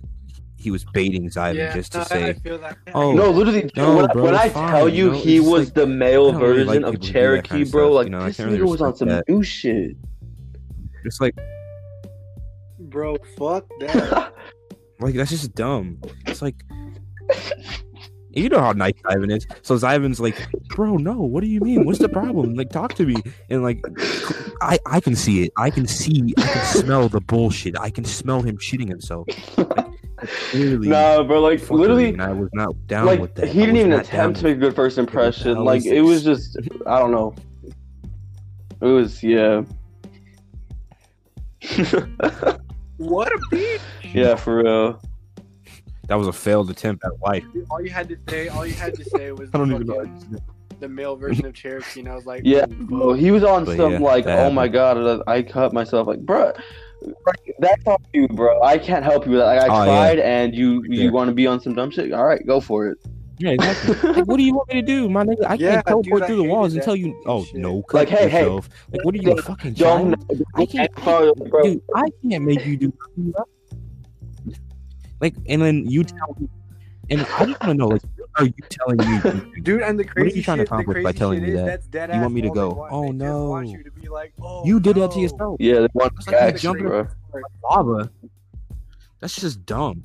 he 0.56 0.72
was 0.72 0.84
baiting 0.84 1.30
Zyvan 1.30 1.72
just 1.72 1.92
to 1.92 1.98
no, 1.98 2.02
I- 2.02 2.06
say, 2.08 2.28
I 2.30 2.32
feel 2.32 2.58
that. 2.58 2.76
"Oh, 2.92 3.12
no, 3.12 3.30
literally, 3.30 3.70
no, 3.76 3.96
when, 3.96 4.10
I- 4.10 4.12
bro, 4.12 4.24
when 4.24 4.34
I 4.34 4.48
fine, 4.48 4.72
tell 4.72 4.88
you 4.88 5.04
you 5.06 5.10
know? 5.12 5.18
he 5.18 5.38
was 5.40 5.66
like- 5.66 5.74
the 5.74 5.86
male 5.86 6.28
I 6.28 6.32
don't 6.32 6.40
really 6.42 6.64
version 6.64 6.66
like 6.66 6.76
of 6.76 6.82
people 6.82 6.92
who 6.92 6.98
do 6.98 7.06
that 7.06 7.12
Cherokee, 7.12 7.48
kind 7.48 7.62
of 7.62 7.70
bro, 7.70 7.84
stuff, 7.86 7.94
like 7.94 8.04
you 8.06 8.10
know? 8.10 8.24
This 8.26 8.36
can't 8.36 8.50
really 8.50 8.58
nigga 8.64 8.70
was 8.70 8.80
on 8.82 8.96
some 8.96 9.08
that. 9.08 9.28
new 9.28 9.42
shit. 9.44 9.96
just 11.04 11.20
like, 11.20 11.38
Bro, 12.80 13.16
fuck 13.36 13.66
that. 13.80 14.32
like 15.00 15.14
that's 15.14 15.30
just 15.30 15.54
dumb." 15.54 16.00
It's 16.26 16.42
like. 16.42 16.56
You 18.38 18.48
know 18.48 18.60
how 18.60 18.72
nice 18.72 18.94
Ivan 19.04 19.30
is. 19.30 19.46
So 19.62 19.74
Ivan's 19.76 20.20
like, 20.20 20.36
bro, 20.68 20.96
no, 20.96 21.20
what 21.20 21.42
do 21.42 21.48
you 21.48 21.60
mean? 21.60 21.84
What's 21.84 21.98
the 21.98 22.08
problem? 22.08 22.54
Like, 22.54 22.70
talk 22.70 22.94
to 22.94 23.06
me. 23.06 23.16
And 23.50 23.62
like, 23.62 23.80
I 24.62 24.78
I 24.86 25.00
can 25.00 25.16
see 25.16 25.44
it. 25.44 25.52
I 25.56 25.70
can 25.70 25.86
see. 25.86 26.34
I 26.38 26.42
can 26.42 26.64
smell 26.66 27.08
the 27.08 27.20
bullshit. 27.20 27.78
I 27.78 27.90
can 27.90 28.04
smell 28.04 28.42
him 28.42 28.56
shitting 28.58 28.88
himself. 28.88 29.26
Like, 29.56 29.68
like, 29.68 30.30
clearly, 30.50 30.88
Nah, 30.88 31.22
bro, 31.22 31.40
like 31.40 31.70
literally, 31.70 32.08
and 32.08 32.22
I 32.22 32.32
was 32.32 32.48
not 32.52 32.74
down 32.86 33.06
like 33.06 33.20
with 33.20 33.34
that. 33.36 33.48
he 33.48 33.60
didn't 33.60 33.76
even 33.76 33.92
attempt 33.92 34.38
to 34.40 34.44
make 34.44 34.56
a 34.56 34.60
good 34.60 34.74
first 34.74 34.98
impression. 34.98 35.64
Like 35.64 35.84
it 35.84 36.00
was 36.02 36.24
just, 36.24 36.56
I 36.86 36.98
don't 36.98 37.12
know. 37.12 37.34
It 38.80 38.86
was 38.86 39.22
yeah, 39.22 39.62
what 42.96 43.32
a 43.32 43.38
bitch. 43.52 43.80
yeah, 44.12 44.34
for 44.34 44.62
real. 44.62 45.00
With- 46.08 46.18
That 46.18 46.18
was 46.18 46.28
a 46.28 46.32
failed 46.32 46.70
attempt 46.70 47.04
at 47.04 47.12
life. 47.20 47.44
All 47.70 47.80
you 47.82 47.90
had 47.90 48.08
to 48.08 48.16
say, 48.28 48.48
all 48.48 48.66
you 48.66 48.74
had 48.74 48.94
to 48.94 49.04
say 49.04 49.32
was 49.32 49.50
I 49.54 49.58
don't 49.58 49.72
even 49.72 49.86
know. 49.86 50.10
the 50.80 50.88
male 50.88 51.16
version 51.16 51.44
of 51.46 51.54
Cherokee, 51.54 52.00
and 52.00 52.08
I 52.08 52.14
was 52.14 52.26
like, 52.26 52.42
Yeah, 52.44 52.66
oh, 52.68 52.74
bro, 52.86 53.12
he 53.12 53.30
was 53.30 53.44
on 53.44 53.64
But 53.64 53.76
some 53.76 53.92
yeah, 53.94 53.98
like, 53.98 54.24
that 54.24 54.46
oh 54.46 54.50
my 54.50 54.68
god, 54.68 55.22
I 55.26 55.42
cut 55.42 55.72
myself. 55.72 56.06
Like, 56.06 56.20
bro, 56.20 56.52
that's 57.58 57.86
on 57.86 57.98
you, 58.12 58.28
bro. 58.28 58.62
I 58.62 58.78
can't 58.78 59.04
help 59.04 59.24
you 59.26 59.32
with 59.32 59.40
that. 59.40 59.46
Like, 59.46 59.70
I 59.70 59.74
Oh, 59.74 59.84
yeah. 59.84 59.86
tried, 60.14 60.18
and 60.20 60.54
you 60.54 60.84
Yeah. 60.88 61.04
you 61.04 61.12
want 61.12 61.28
to 61.28 61.34
be 61.34 61.46
on 61.46 61.60
some 61.60 61.74
dumb 61.74 61.90
shit. 61.90 62.12
All 62.12 62.24
right, 62.24 62.44
go 62.46 62.60
for 62.60 62.88
it. 62.88 62.98
Yeah, 63.40 63.50
exactly. 63.50 63.94
like, 64.14 64.26
what 64.26 64.36
do 64.36 64.42
you 64.42 64.52
want 64.54 64.68
me 64.68 64.80
to 64.80 64.82
do, 64.86 65.08
my 65.08 65.24
nigga? 65.24 65.44
I 65.46 65.54
Yeah, 65.54 65.74
can't 65.74 65.86
teleport 65.86 66.04
dude, 66.04 66.22
I 66.22 66.26
through 66.26 66.36
the 66.38 66.42
walls 66.44 66.74
and 66.74 66.82
tell 66.82 66.96
you. 66.96 67.20
Oh 67.26 67.44
shit. 67.44 67.54
no, 67.56 67.82
cut 67.82 67.98
Like, 67.98 68.08
hey, 68.08 68.28
hey. 68.28 68.46
Like, 68.48 69.04
what 69.04 69.14
are 69.14 69.18
you, 69.18 69.30
a 69.32 69.42
fucking 69.42 69.74
Don't, 69.74 70.16
child? 70.28 70.42
I 70.56 70.66
can't. 70.66 70.92
bro. 70.94 71.62
Dude, 71.62 71.82
I 71.94 72.08
can't 72.28 72.44
make 72.44 72.66
you 72.66 72.76
do 72.76 72.92
nothing, 73.16 73.30
bro. 73.32 73.44
Like, 75.20 75.34
and 75.48 75.60
then 75.62 75.86
you 75.86 76.04
tell 76.04 76.36
me, 76.38 76.48
and 77.10 77.22
I 77.22 77.46
just 77.46 77.60
want 77.60 77.62
to 77.62 77.74
know, 77.74 77.88
like, 77.88 78.02
what 78.16 78.28
are 78.36 78.44
you 78.44 78.52
telling 78.68 78.98
me? 78.98 79.60
Dude, 79.62 79.82
and 79.82 79.98
the 79.98 80.04
crazy 80.04 80.26
what 80.28 80.32
are 80.32 80.36
you 80.36 80.42
trying 80.42 80.58
to 80.58 80.62
shit, 80.62 80.68
the 80.68 80.74
accomplish 80.74 81.02
by 81.04 81.12
telling 81.12 81.42
me 81.42 81.50
that? 81.52 81.82
You 82.14 82.20
want 82.20 82.34
me 82.34 82.42
to 82.42 82.50
go, 82.50 82.86
"Oh, 82.90 83.06
They 83.06 83.12
no." 83.12 83.60
you 83.60 83.82
to 83.82 83.90
be 83.90 84.08
like, 84.08 84.32
oh, 84.40 84.64
You 84.64 84.78
did 84.78 84.96
that 84.96 85.10
to 85.12 85.20
yourself. 85.20 85.56
Yeah, 85.58 85.80
they 85.80 85.88
want 85.94 86.12
It's 86.18 86.26
like 86.26 86.32
you 86.34 86.38
action, 86.38 86.58
jumping- 86.60 86.86
bro. 86.86 87.08
Lava. 87.64 88.10
That's 89.20 89.34
just 89.34 89.64
dumb. 89.66 90.04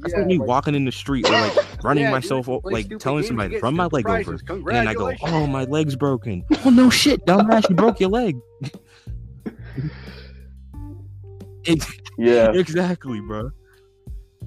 That's 0.00 0.12
Yeah, 0.12 0.18
like 0.20 0.26
me 0.28 0.38
like- 0.38 0.46
walking 0.48 0.74
in 0.74 0.84
the 0.84 0.92
street 0.92 1.26
or 1.28 1.32
like 1.32 1.56
running 1.84 2.04
Yeah, 2.04 2.10
myself, 2.10 2.46
dude, 2.46 2.54
o- 2.56 2.60
play 2.60 2.72
like 2.84 2.98
telling 2.98 3.22
somebody, 3.24 3.50
get 3.50 3.62
run 3.62 3.74
my 3.74 3.86
leg 3.86 4.06
over. 4.06 4.32
And 4.48 4.66
then 4.66 4.86
I 4.88 4.94
go, 4.94 5.12
oh, 5.22 5.46
my 5.46 5.64
leg's 5.64 5.96
broken. 5.96 6.44
Oh, 6.64 6.70
no 6.70 6.90
shit, 6.90 7.24
dumbass, 7.24 7.68
you 7.70 7.74
broke 7.76 7.98
your 8.00 8.10
leg. 8.10 8.36
Ex- 11.66 11.92
Yeah. 12.18 12.50
exactly, 12.52 13.20
bro. 13.20 13.50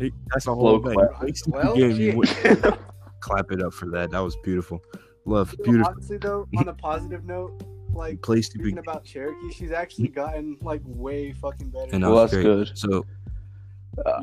It- 0.02 0.14
that's 0.34 0.46
the 0.46 0.56
whole 0.56 0.80
Low 0.80 0.82
thing. 0.84 0.96
clap. 0.96 1.66
Well, 1.66 1.76
games, 1.76 1.98
you 2.00 2.22
Clap 3.20 3.52
it 3.52 3.62
up 3.62 3.74
for 3.74 3.88
that. 3.92 4.10
That 4.12 4.20
was 4.20 4.36
beautiful. 4.44 4.82
Love, 5.26 5.54
beautiful. 5.64 5.94
Honestly, 5.94 6.18
though, 6.18 6.48
on 6.58 6.68
a 6.68 6.74
positive 6.74 7.24
note, 7.26 7.62
like 7.94 8.20
Play 8.24 8.42
speaking 8.42 8.70
stupid. 8.72 8.84
about 8.90 9.04
Cherokee, 9.04 9.52
she's 9.52 9.72
actually 9.72 10.08
gotten 10.08 10.58
like 10.62 10.82
way 10.86 11.32
fucking 11.34 11.70
better. 11.70 11.90
And 11.94 12.04
that 12.04 12.08
Well, 12.10 12.24
was 12.24 12.32
that's 12.32 12.44
great. 12.44 12.56
good. 12.66 12.72
So 12.74 13.06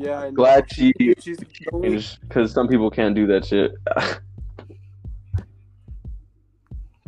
yeah, 0.01 0.19
I 0.19 0.23
know. 0.25 0.31
Glad 0.31 0.65
she 0.73 0.91
she's 1.21 1.37
because 2.27 2.51
some 2.51 2.67
people 2.67 2.89
can't 2.91 3.15
do 3.15 3.25
that 3.27 3.45
shit. 3.45 3.71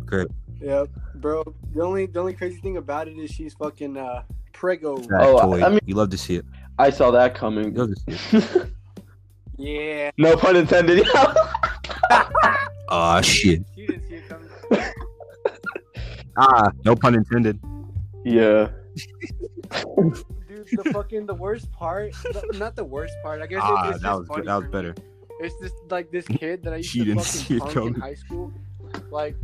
Great. 0.06 0.28
Yeah, 0.62 0.86
bro. 1.16 1.44
The 1.74 1.82
only 1.82 2.06
the 2.06 2.20
only 2.20 2.34
crazy 2.34 2.60
thing 2.62 2.78
about 2.78 3.08
it 3.08 3.18
is 3.18 3.32
she's 3.32 3.54
fucking 3.56 3.98
uh 3.98 4.24
prego. 4.54 5.02
Oh, 5.12 5.38
I- 5.62 5.66
I 5.66 5.70
mean- 5.70 5.80
you 5.86 5.96
love 5.96 6.10
to 6.12 6.18
see 6.18 6.36
it. 6.36 6.46
I 6.82 6.90
saw 6.90 7.12
that 7.12 7.36
coming. 7.36 7.66
You 7.76 7.80
love 7.86 7.90
to 7.96 8.18
see 8.18 8.38
it. 8.38 8.68
Yeah. 9.58 10.10
no 10.18 10.36
pun 10.38 10.56
intended. 10.56 11.06
Ah, 12.90 13.22
shit. 13.22 13.64
She 13.76 13.86
didn't 13.88 14.08
see 14.08 14.16
it 14.16 14.28
coming. 14.28 14.50
Ah, 16.38 16.72
no 16.86 16.96
pun 16.96 17.14
intended. 17.16 17.60
yeah. 18.26 18.70
Dude, 20.48 20.68
the 20.74 20.90
fucking 20.92 21.26
the 21.26 21.34
worst 21.36 21.72
part, 21.72 22.14
the- 22.24 22.58
not 22.58 22.76
the 22.76 22.84
worst 22.84 23.14
part. 23.24 23.42
I 23.42 23.48
guess 23.48 23.60
Ah, 23.64 23.90
it's 23.92 24.02
that 24.02 24.08
just 24.08 24.20
was 24.20 24.28
funny 24.28 24.42
good. 24.42 24.48
That 24.48 24.56
was 24.56 24.64
for 24.64 24.68
me. 24.70 24.72
better. 24.72 24.96
It's 25.42 25.56
just 25.62 25.76
like 25.90 26.12
this 26.12 26.26
kid 26.28 26.64
that 26.64 26.74
I 26.74 26.78
used 26.78 26.90
She 26.90 27.00
to 27.00 27.06
didn't 27.06 27.22
fucking 27.24 27.42
see 27.42 27.56
it 27.58 27.60
punk 27.62 27.96
in 27.96 28.02
high 28.02 28.14
school. 28.16 28.52
Like 29.12 29.36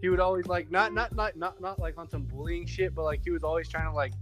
he 0.00 0.08
would 0.08 0.20
always 0.20 0.46
like 0.46 0.70
not 0.70 0.92
not 0.94 1.14
not 1.14 1.36
not 1.36 1.60
not 1.60 1.78
like 1.78 1.98
on 1.98 2.08
some 2.08 2.22
bullying 2.24 2.66
shit, 2.66 2.94
but 2.94 3.02
like 3.04 3.20
he 3.24 3.30
was 3.30 3.42
always 3.44 3.68
trying 3.68 3.86
to 3.86 3.92
like 3.92 4.12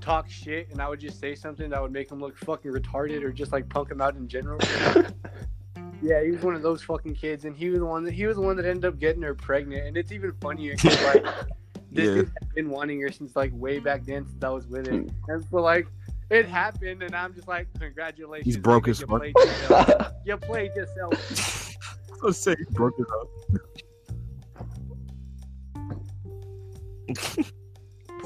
talk 0.00 0.28
shit, 0.30 0.68
and 0.70 0.80
I 0.80 0.88
would 0.88 1.00
just 1.00 1.18
say 1.20 1.34
something 1.34 1.68
that 1.70 1.80
would 1.82 1.92
make 1.92 2.10
him 2.10 2.20
look 2.20 2.36
fucking 2.38 2.70
retarded 2.72 3.22
or 3.22 3.32
just 3.32 3.52
like 3.52 3.68
punk 3.68 3.90
him 3.90 4.00
out 4.00 4.16
in 4.16 4.28
general. 4.28 4.58
yeah, 6.02 6.22
he 6.22 6.30
was 6.30 6.42
one 6.42 6.54
of 6.54 6.62
those 6.62 6.82
fucking 6.82 7.14
kids, 7.14 7.44
and 7.44 7.56
he 7.56 7.70
was 7.70 7.80
the 7.80 7.86
one 7.86 8.04
that 8.04 8.14
he 8.14 8.26
was 8.26 8.36
the 8.36 8.42
one 8.42 8.56
that 8.56 8.64
ended 8.66 8.84
up 8.84 8.98
getting 8.98 9.22
her 9.22 9.34
pregnant, 9.34 9.86
and 9.86 9.96
it's 9.96 10.12
even 10.12 10.32
funnier 10.40 10.76
'cause, 10.76 11.02
like 11.04 11.24
this 11.92 12.06
Yeah. 12.08 12.14
dude 12.14 12.32
had 12.40 12.54
been 12.54 12.70
wanting 12.70 13.00
her 13.00 13.10
since 13.10 13.34
like 13.36 13.50
way 13.54 13.78
back 13.78 14.04
then 14.04 14.26
since 14.28 14.42
I 14.42 14.48
was 14.50 14.66
with 14.66 14.86
him, 14.86 15.08
hmm. 15.08 15.30
and 15.30 15.44
so 15.50 15.56
like. 15.58 15.86
It 16.28 16.46
happened, 16.48 17.04
and 17.04 17.14
I'm 17.14 17.32
just 17.34 17.46
like, 17.46 17.68
congratulations. 17.78 18.46
He's 18.46 18.56
broke 18.56 18.86
nigga, 18.86 18.90
as 18.90 19.00
you 19.00 19.06
fuck. 19.06 19.20
played 19.20 19.34
yourself. 19.36 20.12
You 20.24 20.36
played 20.36 20.74
yourself. 20.74 21.76
Let's 22.20 22.38
say 22.38 22.56
he 22.58 22.64
broke 22.74 22.94
it 22.98 23.06
up. 23.12 23.28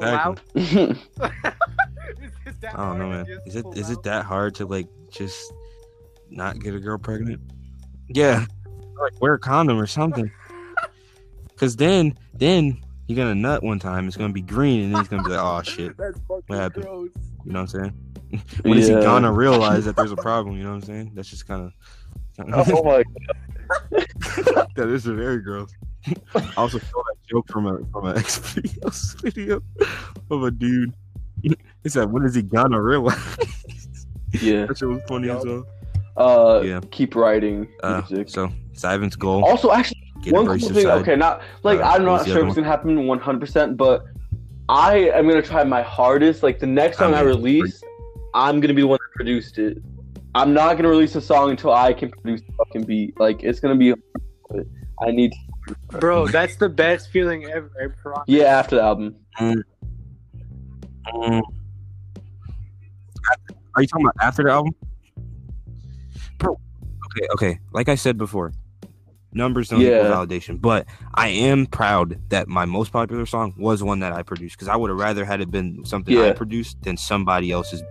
Pull 0.00 0.08
out. 0.14 0.40
Is 0.54 0.62
it 2.46 2.60
that 2.60 2.74
I 2.78 2.88
don't 2.88 2.98
know, 2.98 3.08
man. 3.10 3.26
Is 3.46 3.56
it 3.56 3.62
pull 3.64 3.72
is 3.78 3.90
it 3.90 4.02
that 4.04 4.24
hard 4.24 4.54
to 4.56 4.66
like 4.66 4.88
just 5.10 5.52
not 6.30 6.58
get 6.60 6.74
a 6.74 6.80
girl 6.80 6.98
pregnant? 6.98 7.40
Yeah, 8.08 8.46
like 9.00 9.20
wear 9.20 9.34
a 9.34 9.38
condom 9.38 9.78
or 9.78 9.86
something. 9.86 10.30
Cause 11.56 11.76
then 11.76 12.16
then 12.34 12.80
you're 13.06 13.16
gonna 13.16 13.34
nut 13.34 13.62
one 13.62 13.78
time. 13.78 14.06
It's 14.08 14.16
gonna 14.16 14.32
be 14.32 14.40
green, 14.42 14.84
and 14.84 14.92
then 14.92 15.00
he's 15.00 15.08
gonna 15.08 15.22
be 15.22 15.30
like, 15.30 15.40
oh 15.40 15.62
shit. 15.70 15.96
That's 15.96 16.18
What 16.26 16.42
happened? 16.50 16.84
gross. 16.84 17.10
You 17.44 17.52
know 17.52 17.60
what 17.62 17.74
I'm 17.74 17.80
saying? 17.80 17.94
when 18.62 18.78
is 18.78 18.88
Yeah. 18.88 18.98
he 18.98 19.02
gonna 19.02 19.32
realize 19.32 19.84
that 19.84 19.96
there's 19.96 20.12
a 20.12 20.16
problem? 20.16 20.56
You 20.56 20.62
know 20.64 20.70
what 20.70 20.76
I'm 20.76 20.82
saying? 20.82 21.12
That's 21.14 21.28
just 21.28 21.46
kind 21.46 21.66
of. 21.66 21.72
oh 22.54 22.82
my 22.84 23.02
god, 23.90 24.68
that 24.76 24.88
is 24.88 25.04
very 25.04 25.38
gross. 25.42 25.70
I 26.34 26.50
also 26.56 26.78
saw 26.78 27.02
that 27.02 27.16
joke 27.30 27.48
from 27.48 27.66
a 27.66 27.78
from 27.92 28.06
an 28.06 28.16
X 28.22 28.38
videos 28.40 29.20
video 29.22 29.62
of 30.30 30.42
a 30.42 30.50
dude. 30.50 30.92
He 31.42 31.88
said, 31.88 32.10
"When 32.12 32.24
is 32.24 32.34
he 32.34 32.42
gonna 32.42 32.80
realize?" 32.82 33.16
Yeah. 34.40 34.66
that 34.66 34.78
shit 34.78 34.88
was 34.88 35.02
funny 35.08 35.28
as 35.28 35.44
well. 35.44 35.64
Uh 36.16 36.60
Yeah. 36.64 36.80
keep 36.92 37.16
writing 37.16 37.66
Uh, 37.82 38.02
so 38.26 38.48
it's 38.72 38.84
Ivan's 38.84 39.16
goal. 39.16 39.44
Also 39.44 39.72
actually 39.72 40.00
one 40.28 40.46
cool 40.46 40.58
thing, 40.58 40.84
side. 40.84 41.00
okay, 41.02 41.16
not 41.16 41.40
like 41.64 41.80
Uh, 41.80 41.84
I'm 41.92 42.04
not 42.04 42.26
sure 42.26 42.40
if 42.42 42.46
it's 42.46 42.54
gonna 42.54 42.66
happen 42.68 43.06
100, 43.08 43.40
percent 43.40 43.76
but 43.76 44.04
I 44.68 45.10
am 45.18 45.26
gonna 45.28 45.42
try 45.42 45.64
my 45.64 45.82
hardest. 45.82 46.42
Like 46.44 46.58
the 46.60 46.66
next 46.66 46.98
song 46.98 47.12
I 47.14 47.18
I'm 47.20 47.26
in. 47.26 47.34
release, 47.36 47.82
I'm 48.34 48.60
gonna 48.60 48.74
be 48.74 48.82
the 48.82 48.86
one 48.88 48.98
that 49.02 49.12
produced 49.16 49.58
it. 49.58 49.78
I'm 50.36 50.52
not 50.54 50.76
gonna 50.76 50.88
release 50.90 51.16
a 51.16 51.20
song 51.20 51.50
until 51.50 51.72
I 51.72 51.92
can 51.92 52.08
produce 52.10 52.42
the 52.42 52.52
fucking 52.52 52.84
beat. 52.84 53.18
Like 53.18 53.42
it's 53.42 53.58
gonna 53.58 53.74
be. 53.74 53.94
I 55.02 55.10
need. 55.10 55.32
Bro, 55.88 56.28
that's 56.28 56.56
the 56.56 56.68
best 56.68 57.10
feeling 57.10 57.44
ever. 57.46 57.70
I 57.82 57.88
promise. 58.02 58.24
Yeah, 58.26 58.44
after 58.44 58.76
the 58.76 58.82
album. 58.82 59.16
Mm. 59.38 59.62
Are 63.74 63.82
you 63.82 63.88
talking 63.88 64.06
about 64.06 64.14
after 64.20 64.42
the 64.42 64.50
album? 64.50 64.74
Bro, 66.38 66.58
okay, 67.06 67.26
okay. 67.34 67.58
Like 67.72 67.88
I 67.88 67.94
said 67.94 68.16
before, 68.18 68.52
numbers 69.32 69.68
don't 69.68 69.80
Yeah. 69.80 70.00
equal 70.00 70.26
validation, 70.26 70.60
but 70.60 70.86
I 71.14 71.28
am 71.28 71.66
proud 71.66 72.18
that 72.30 72.48
my 72.48 72.64
most 72.64 72.92
popular 72.92 73.26
song 73.26 73.54
was 73.58 73.82
one 73.82 74.00
that 74.00 74.12
I 74.12 74.22
produced 74.22 74.56
because 74.56 74.68
I 74.68 74.76
would 74.76 74.90
have 74.90 74.98
rather 74.98 75.24
had 75.24 75.40
it 75.40 75.50
been 75.50 75.84
something 75.84 76.16
I 76.18 76.32
produced 76.32 76.82
than 76.82 76.96
somebody 76.96 77.50
else's. 77.52 77.82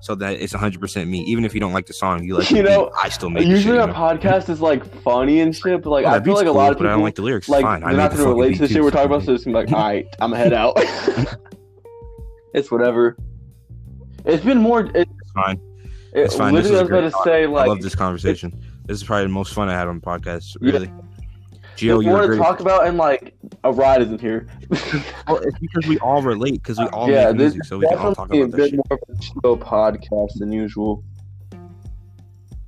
So 0.00 0.14
that 0.16 0.34
it's 0.40 0.52
100 0.52 0.80
percent 0.80 1.08
me. 1.10 1.20
Even 1.22 1.44
if 1.44 1.54
you 1.54 1.60
don't 1.60 1.72
like 1.72 1.86
the 1.86 1.92
song, 1.92 2.22
you 2.24 2.36
like 2.36 2.50
You 2.50 2.62
know, 2.62 2.86
beat, 2.86 2.92
I 3.04 3.08
still 3.08 3.30
make 3.30 3.46
Usually 3.46 3.78
a 3.78 3.86
podcast 3.88 4.48
is 4.48 4.60
like 4.60 4.84
funny 5.02 5.40
and 5.40 5.54
shit, 5.56 5.82
but 5.82 5.90
like 5.90 6.04
Oh, 6.06 6.10
I 6.10 6.22
feel 6.22 6.34
like 6.34 6.46
a 6.46 6.52
lot 6.52 6.70
of 6.72 6.78
but 6.78 6.82
people 6.84 6.88
I 6.88 6.94
don't 6.94 7.02
like 7.02 7.14
the 7.14 7.22
lyrics. 7.22 7.48
like 7.48 7.62
Fine, 7.62 7.80
they're 7.80 7.92
not 7.92 8.10
gonna 8.10 8.22
fucking 8.24 8.28
relate 8.28 8.54
to 8.56 8.66
the 8.66 8.68
shit 8.68 8.82
we're 8.82 8.90
talking 8.90 9.06
about, 9.06 9.24
so 9.24 9.32
it's 9.34 9.46
like, 9.46 9.72
all 9.72 9.78
right, 9.88 10.06
I'm 10.20 10.30
gonna 10.30 10.42
head 10.42 10.52
out. 10.52 10.74
it's 12.54 12.70
whatever. 12.70 13.16
It's 14.24 14.44
been 14.44 14.58
more. 14.58 14.86
It, 14.86 15.08
It's 15.08 15.32
fine. 15.32 15.60
it, 16.12 16.20
It's 16.20 16.36
fine. 16.36 16.54
This 16.54 16.64
Literally, 16.68 16.78
I 16.78 16.82
was 16.82 16.90
a 16.90 16.94
about 16.94 17.00
great 17.00 17.12
to 17.12 17.30
say 17.30 17.46
like 17.46 17.64
I 17.64 17.68
love 17.68 17.82
this 17.82 17.94
conversation. 17.94 18.52
This 18.86 18.98
is 18.98 19.04
probably 19.04 19.24
the 19.24 19.28
most 19.30 19.52
fun 19.54 19.68
I 19.68 19.74
had 19.74 19.88
on 19.88 20.00
the 20.00 20.06
podcast. 20.06 20.56
Yeah. 20.60 20.86
Really, 21.82 22.04
Gio, 22.04 22.04
you're 22.04 22.12
more 22.12 22.20
to 22.22 22.26
great. 22.28 22.38
talk 22.38 22.60
about, 22.60 22.86
and 22.86 22.96
like 22.96 23.36
a 23.64 23.72
ride 23.72 24.02
isn't 24.02 24.20
here. 24.20 24.46
Well, 25.28 25.38
it's 25.38 25.58
because 25.58 25.86
we 25.88 25.98
all 25.98 26.22
relate 26.22 26.62
because 26.62 26.78
we 26.78 26.86
all 26.86 27.10
yeah, 27.10 27.26
make 27.32 27.38
this 27.38 27.54
music, 27.54 27.64
so 27.64 27.78
we 27.78 27.88
can 27.88 27.98
all 27.98 28.14
talk 28.14 28.28
definitely 28.28 28.40
a 28.40 28.44
about 28.44 28.56
that 28.56 28.62
bit 28.62 28.70
shit. 28.70 28.80
more 28.90 28.98
of 29.02 29.16
a 29.16 29.20
chill 29.20 29.56
podcast 29.58 30.38
than 30.38 30.52
usual. 30.52 31.02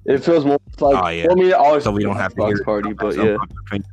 It 0.07 0.25
feels 0.25 0.45
more 0.45 0.59
like 0.81 1.05
Oh, 1.05 1.09
yeah. 1.09 1.25
for 1.29 1.37
me. 1.37 1.49
It 1.51 1.53
always 1.55 1.85
So 1.85 1.93
we 1.93 2.03
don't 2.03 2.17
have 2.17 2.35
to 2.35 2.47
hear 2.47 2.65
party, 2.65 2.93
but 2.95 3.15
yeah, 3.17 3.37
opinion. 3.67 3.85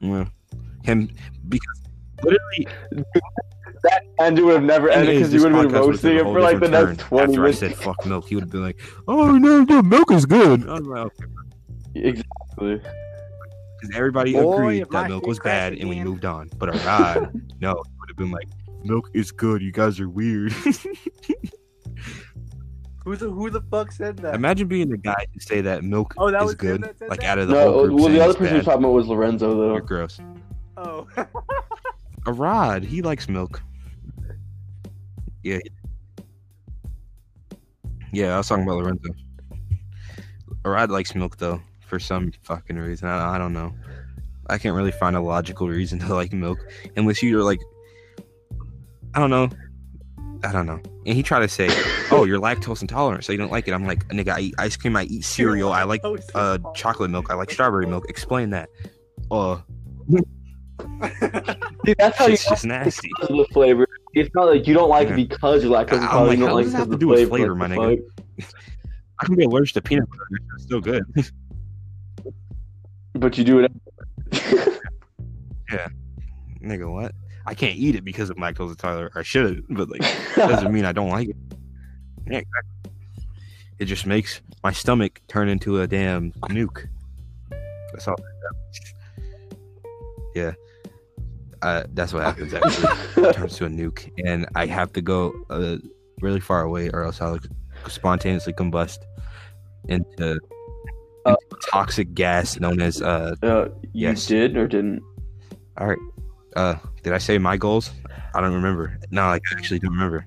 yeah, 0.00 0.24
him 0.82 1.08
because 1.48 1.80
literally 2.22 2.66
and 4.20 4.38
it 4.38 4.42
would 4.44 4.54
have 4.54 4.62
never 4.62 4.88
ended 4.88 5.16
because 5.16 5.34
you 5.34 5.42
would 5.42 5.52
have 5.52 5.62
been 5.64 5.72
roasting 5.72 6.10
taken 6.12 6.16
a 6.18 6.20
it 6.20 6.24
whole 6.24 6.34
for 6.34 6.40
like 6.40 6.60
the 6.60 6.68
different 6.68 6.88
next 6.88 7.00
turn 7.00 7.08
twenty 7.08 7.32
After 7.32 7.46
I 7.46 7.50
said 7.50 7.74
fuck 7.76 8.06
milk, 8.06 8.28
he 8.28 8.36
would 8.36 8.42
have 8.44 8.50
been 8.50 8.62
like, 8.62 8.80
"Oh 9.08 9.36
no, 9.36 9.62
no, 9.64 9.82
milk 9.82 10.10
is 10.12 10.24
good." 10.24 10.64
I 11.96 11.98
was 11.98 12.04
like, 12.04 12.26
okay. 12.58 12.72
Exactly. 12.80 12.90
Because 13.80 13.96
everybody 13.96 14.32
Boy, 14.34 14.52
agreed 14.54 14.86
that 14.90 15.08
milk 15.08 15.26
was 15.26 15.38
bad, 15.40 15.70
crashed 15.72 15.80
and 15.80 15.90
we 15.90 16.02
moved 16.02 16.24
on. 16.24 16.48
But 16.58 16.68
a 16.68 16.72
rod, 16.86 17.32
no, 17.60 17.70
it 17.72 17.76
would 17.98 18.08
have 18.10 18.16
been 18.16 18.30
like, 18.30 18.48
"Milk 18.84 19.10
is 19.12 19.32
good. 19.32 19.60
You 19.60 19.72
guys 19.72 19.98
are 19.98 20.08
weird." 20.08 20.52
Who 23.04 23.16
the 23.16 23.28
who 23.28 23.50
the 23.50 23.60
fuck 23.62 23.90
said 23.90 24.16
that? 24.18 24.36
Imagine 24.36 24.68
being 24.68 24.88
the 24.88 24.96
guy 24.96 25.26
to 25.34 25.40
say 25.44 25.60
that 25.62 25.82
milk 25.82 26.14
Oh, 26.18 26.30
that 26.30 26.40
is 26.42 26.46
was 26.46 26.54
good, 26.54 26.82
that 26.84 27.00
like 27.10 27.18
that? 27.22 27.30
out 27.30 27.38
of 27.40 27.48
the 27.48 27.54
whole 27.60 27.82
No, 27.82 27.86
group 27.88 28.00
well, 28.00 28.08
the 28.10 28.20
other 28.20 28.34
person 28.34 28.42
we 28.44 28.50
were 28.52 28.58
bad. 28.58 28.64
talking 28.64 28.84
about 28.84 28.92
was 28.92 29.08
Lorenzo, 29.08 29.56
though. 29.56 29.70
You're 29.72 29.80
though. 29.80 29.86
gross. 29.86 30.20
oh. 30.76 31.08
A 32.26 32.32
rod, 32.32 32.84
he 32.84 33.02
likes 33.02 33.28
milk. 33.28 33.60
Yeah. 35.42 35.58
Yeah, 38.12 38.34
I 38.34 38.36
was 38.38 38.46
talking 38.46 38.62
about 38.62 38.76
Lorenzo. 38.76 39.08
A 40.64 40.70
rod 40.70 40.90
likes 40.92 41.16
milk 41.16 41.36
though, 41.38 41.60
for 41.92 41.98
some 42.00 42.32
fucking 42.40 42.76
reason. 42.78 43.06
I, 43.06 43.34
I 43.34 43.38
don't 43.38 43.52
know. 43.52 43.74
I 44.46 44.56
can't 44.56 44.74
really 44.74 44.92
find 44.92 45.14
a 45.14 45.20
logical 45.20 45.68
reason 45.68 45.98
to 45.98 46.14
like 46.14 46.32
milk 46.32 46.58
unless 46.96 47.22
you're 47.22 47.44
like, 47.44 47.60
I 49.14 49.18
don't 49.20 49.28
know. 49.28 49.50
I 50.42 50.52
don't 50.52 50.64
know. 50.64 50.80
And 51.04 51.14
he 51.14 51.22
tried 51.22 51.40
to 51.40 51.48
say, 51.48 51.68
"Oh, 52.10 52.24
you're 52.24 52.40
lactose 52.40 52.80
intolerant, 52.80 53.24
so 53.24 53.30
you 53.32 53.38
don't 53.38 53.52
like 53.52 53.68
it." 53.68 53.74
I'm 53.74 53.86
like, 53.86 54.08
"Nigga, 54.08 54.32
I 54.32 54.40
eat 54.40 54.54
ice 54.58 54.74
cream. 54.76 54.96
I 54.96 55.04
eat 55.04 55.22
cereal. 55.24 55.70
I 55.70 55.82
like 55.84 56.00
uh 56.34 56.58
chocolate 56.74 57.10
milk. 57.10 57.30
I 57.30 57.34
like 57.34 57.50
strawberry 57.50 57.86
milk. 57.86 58.08
Explain 58.08 58.50
that." 58.50 58.70
Uh, 59.30 59.60
See, 60.10 61.94
that's 61.98 62.16
how 62.16 62.26
you 62.26 62.32
it's 62.32 62.48
just 62.48 62.64
nasty. 62.64 63.08
the 63.20 63.46
flavor. 63.52 63.86
It's 64.14 64.34
not 64.34 64.46
like 64.46 64.66
you 64.66 64.74
don't 64.74 64.88
like 64.88 65.08
Yeah. 65.10 65.18
it 65.18 65.28
because 65.28 65.62
you 65.62 65.68
like 65.68 65.92
it. 65.92 66.00
I'm 66.00 66.26
like, 66.26 66.38
you 66.38 66.44
how 66.44 66.48
don't 66.48 66.56
like 66.56 66.64
does 66.64 66.74
it 66.74 66.78
have 66.78 66.90
to 66.90 66.96
do 66.98 67.08
with 67.08 67.28
flavor, 67.28 67.54
my 67.54 67.68
nigga? 67.68 68.02
I 69.20 69.24
can 69.26 69.36
be 69.36 69.44
allergic 69.44 69.74
to 69.74 69.82
peanut 69.82 70.08
butter. 70.10 70.26
It's 70.56 70.64
still 70.64 70.80
good. 70.80 71.04
But 73.22 73.38
you 73.38 73.44
do 73.44 73.60
it. 73.60 73.72
Yeah, 75.70 75.88
nigga, 76.60 76.92
what? 76.92 77.14
I 77.46 77.54
can't 77.54 77.76
eat 77.76 77.94
it 77.94 78.04
because 78.04 78.28
of 78.28 78.36
lactose 78.36 78.70
intolerant. 78.70 79.16
I 79.16 79.22
should, 79.22 79.64
but 79.70 79.88
like, 79.88 80.02
that 80.36 80.48
doesn't 80.48 80.72
mean 80.72 80.84
I 80.84 80.92
don't 80.92 81.08
like 81.08 81.28
it. 81.28 81.36
Yeah, 82.28 82.42
it 83.78 83.86
just 83.86 84.06
makes 84.06 84.42
my 84.62 84.72
stomach 84.72 85.22
turn 85.28 85.48
into 85.48 85.80
a 85.80 85.86
damn 85.86 86.32
nuke. 86.50 86.88
That's 87.92 88.08
all. 88.08 88.16
Yeah, 90.34 90.52
uh, 91.62 91.84
that's 91.94 92.12
what 92.12 92.24
happens. 92.24 92.52
Actually, 92.52 92.92
it 93.28 93.34
turns 93.34 93.56
to 93.56 93.66
a 93.66 93.68
nuke, 93.68 94.10
and 94.26 94.46
I 94.56 94.66
have 94.66 94.92
to 94.94 95.00
go 95.00 95.32
uh, 95.48 95.76
really 96.20 96.40
far 96.40 96.62
away, 96.62 96.90
or 96.90 97.04
else 97.04 97.20
I'll 97.20 97.38
spontaneously 97.86 98.52
combust 98.52 98.98
into, 99.88 100.38
Uh, 101.24 101.36
toxic 101.70 102.14
gas 102.14 102.58
known 102.58 102.80
as 102.80 103.00
uh. 103.00 103.34
Uh, 103.42 103.66
you 103.92 104.08
Yes. 104.08 104.26
did 104.26 104.56
or 104.56 104.66
didn't? 104.66 105.02
All 105.78 105.86
right, 105.86 105.98
uh, 106.56 106.74
did 107.02 107.12
I 107.12 107.18
say 107.18 107.38
my 107.38 107.56
goals? 107.56 107.90
I 108.34 108.40
don't 108.40 108.54
remember. 108.54 108.98
No, 109.10 109.22
I 109.22 109.38
actually 109.56 109.78
don't 109.78 109.92
remember. 109.92 110.26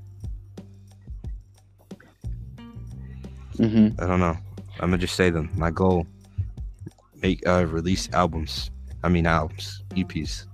Mm-hmm. 3.57 4.01
I 4.01 4.07
don't 4.07 4.19
know. 4.19 4.37
I'm 4.79 4.89
gonna 4.89 4.97
just 4.97 5.15
say 5.15 5.29
them. 5.29 5.49
My 5.55 5.71
goal: 5.71 6.05
make 7.21 7.45
uh 7.47 7.65
release 7.67 8.09
albums. 8.13 8.71
I 9.03 9.09
mean 9.09 9.25
albums, 9.25 9.83
EPs. 9.91 10.45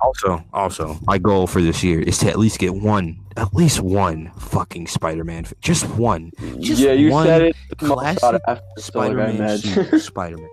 Also, 0.00 0.44
also, 0.52 0.98
my 1.06 1.18
goal 1.18 1.46
for 1.46 1.60
this 1.60 1.82
year 1.82 2.00
is 2.00 2.18
to 2.18 2.28
at 2.28 2.38
least 2.38 2.58
get 2.60 2.74
one, 2.74 3.18
at 3.38 3.54
least 3.54 3.80
one 3.80 4.32
fucking 4.38 4.86
Spider-Man, 4.88 5.46
just 5.60 5.88
one 5.90 6.32
Just 6.58 6.80
yeah, 6.82 6.92
you 6.92 7.10
one 7.10 7.26
said 7.26 7.42
it. 7.42 7.56
classic 7.78 8.40
After, 8.46 8.62
so 8.78 8.98
like, 8.98 9.16
I 9.16 9.40
Spider-Man. 9.60 9.98
Spider-Man. 10.00 10.48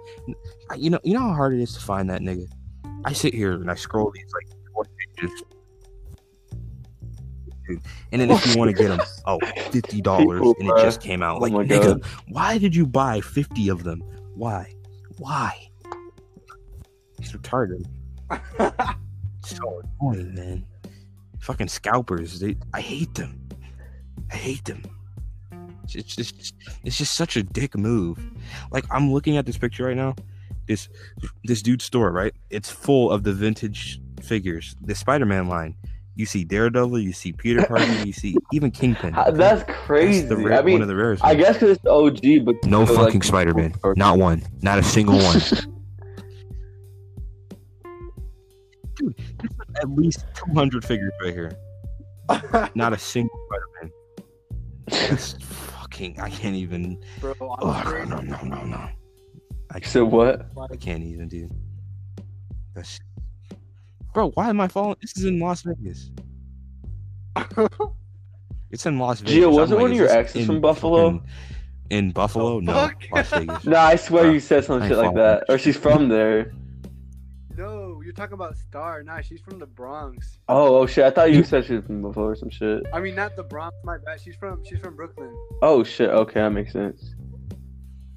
You 0.77 0.89
know, 0.91 0.99
you 1.03 1.13
know 1.13 1.21
how 1.21 1.33
hard 1.33 1.53
it 1.53 1.61
is 1.61 1.73
to 1.73 1.79
find 1.79 2.09
that 2.09 2.21
nigga. 2.21 2.47
I 3.03 3.13
sit 3.13 3.33
here 3.33 3.53
and 3.53 3.69
I 3.69 3.75
scroll 3.75 4.11
these 4.11 4.31
like 4.33 4.57
four 4.73 4.85
pages. 5.17 5.43
And 8.11 8.21
then 8.21 8.29
if 8.29 8.45
you 8.45 8.57
want 8.59 8.69
to 8.69 8.73
get 8.77 8.89
them, 8.89 9.01
oh, 9.25 9.39
fifty 9.71 9.99
dollars, 9.99 10.41
and 10.59 10.69
it 10.69 10.77
just 10.83 11.01
came 11.01 11.23
out. 11.23 11.37
Oh 11.37 11.39
Like, 11.39 11.53
my 11.53 11.65
nigga, 11.65 11.99
God. 11.99 12.05
why 12.29 12.57
did 12.59 12.75
you 12.75 12.85
buy 12.85 13.21
fifty 13.21 13.69
of 13.69 13.83
them? 13.83 14.01
Why? 14.35 14.71
Why? 15.17 15.69
He's 17.19 17.31
retarded. 17.31 17.85
so 19.45 19.81
annoying, 19.99 20.35
man. 20.35 20.65
Fucking 21.45 21.67
scalpers. 21.67 22.39
They, 22.39 22.57
I 22.73 22.81
hate 22.81 23.13
them. 23.13 23.47
I 24.31 24.35
hate 24.35 24.65
them. 24.65 24.81
It's, 25.83 26.15
just, 26.15 26.55
it's 26.83 26.97
just 26.97 27.15
such 27.15 27.37
a 27.37 27.43
dick 27.43 27.77
move. 27.77 28.17
Like 28.71 28.85
I'm 28.89 29.13
looking 29.13 29.37
at 29.37 29.45
this 29.45 29.55
picture 29.55 29.85
right 29.85 29.95
now. 29.95 30.15
This, 30.67 30.89
this 31.43 31.61
dude's 31.61 31.85
store, 31.85 32.11
right? 32.11 32.33
It's 32.49 32.71
full 32.71 33.11
of 33.11 33.21
the 33.21 33.31
vintage 33.31 34.01
figures. 34.23 34.75
The 34.81 34.95
Spider-Man 34.95 35.47
line. 35.47 35.75
You 36.15 36.25
see 36.25 36.43
Daredevil. 36.43 36.97
You 36.97 37.13
see 37.13 37.31
Peter 37.31 37.63
Parker. 37.67 37.91
you 38.03 38.11
see 38.13 38.35
even 38.51 38.71
Kingpin. 38.71 39.13
That's 39.33 39.63
crazy. 39.71 40.21
That's 40.21 40.29
the 40.29 40.37
rare, 40.37 40.57
I 40.57 40.63
mean, 40.63 40.73
one 40.73 40.81
of 40.81 40.87
the 40.87 40.95
rarest. 40.95 41.23
I 41.23 41.35
guess 41.35 41.57
because 41.57 41.77
it's 41.77 41.85
OG, 41.85 42.43
but 42.43 42.55
No 42.65 42.85
still, 42.85 42.95
like, 42.97 43.05
fucking 43.05 43.21
Spider-Man. 43.21 43.75
Not 43.95 44.17
one. 44.17 44.41
Not 44.63 44.79
a 44.79 44.83
single 44.83 45.19
one. 45.19 45.39
at 49.81 49.89
least 49.89 50.25
200 50.35 50.83
figures 50.85 51.11
right 51.23 51.33
here. 51.33 51.51
Not 52.75 52.93
a 52.93 52.97
single 52.97 53.37
Spider-Man. 53.47 53.91
That's 55.09 55.33
fucking. 55.43 56.19
I 56.19 56.29
can't 56.29 56.55
even. 56.55 57.01
Bro, 57.19 57.33
Oh, 57.41 57.55
I'm 57.69 58.09
no, 58.09 58.17
no, 58.17 58.37
no, 58.37 58.43
no, 58.43 58.63
no. 58.65 58.89
I, 59.71 59.79
So 59.81 60.05
what? 60.05 60.47
I 60.71 60.75
can't 60.75 61.03
even, 61.03 61.27
dude. 61.27 61.51
That's. 62.75 62.99
Bro, 64.13 64.31
why 64.31 64.49
am 64.49 64.61
I 64.61 64.67
falling? 64.67 64.95
This 65.01 65.17
is 65.17 65.25
in 65.25 65.39
Las 65.39 65.63
Vegas. 65.63 66.11
It's 68.71 68.85
in 68.85 68.97
Las 68.99 69.21
Vegas. 69.21 69.35
Gio, 69.35 69.51
wasn't 69.53 69.77
like, 69.77 69.81
one 69.83 69.91
of 69.91 69.95
is 69.95 69.99
your 69.99 70.09
exes 70.09 70.41
in 70.41 70.45
from 70.47 70.59
Buffalo? 70.61 71.11
fucking- 71.11 71.29
In 71.91 72.11
Buffalo? 72.11 72.59
No. 72.59 72.89
Las 73.13 73.29
Vegas. 73.29 73.63
No, 73.65 73.77
I 73.77 73.95
swear 73.95 74.25
Bruh, 74.25 74.33
you 74.33 74.39
said 74.41 74.65
some 74.65 74.81
I 74.81 74.87
shit 74.89 74.97
like 74.97 75.13
that. 75.15 75.43
Or 75.47 75.57
she's 75.57 75.77
from 75.77 76.09
there. 76.09 76.51
No, 78.05 78.07
you're 78.07 78.13
talking 78.13 78.35
about 78.35 78.55
Star. 78.55 79.01
Nah, 79.01 79.21
she's 79.21 79.41
from 79.41 79.57
the 79.57 79.65
Bronx. 79.65 80.37
Oh, 80.47 80.77
oh 80.77 80.85
shit! 80.85 81.05
I 81.05 81.09
thought 81.09 81.31
you 81.31 81.43
said 81.43 81.65
she 81.65 81.73
was 81.73 81.85
from 81.85 82.03
Buffalo 82.03 82.27
or 82.27 82.35
some 82.35 82.51
shit. 82.51 82.83
I 82.93 82.99
mean, 82.99 83.15
not 83.15 83.35
the 83.35 83.43
Bronx. 83.43 83.75
My 83.83 83.97
bad. 83.97 84.21
She's 84.21 84.35
from 84.35 84.63
she's 84.63 84.79
from 84.79 84.95
Brooklyn, 84.95 85.35
Oh 85.63 85.83
shit! 85.83 86.09
Okay, 86.09 86.39
that 86.39 86.51
makes 86.51 86.71
sense. 86.71 87.15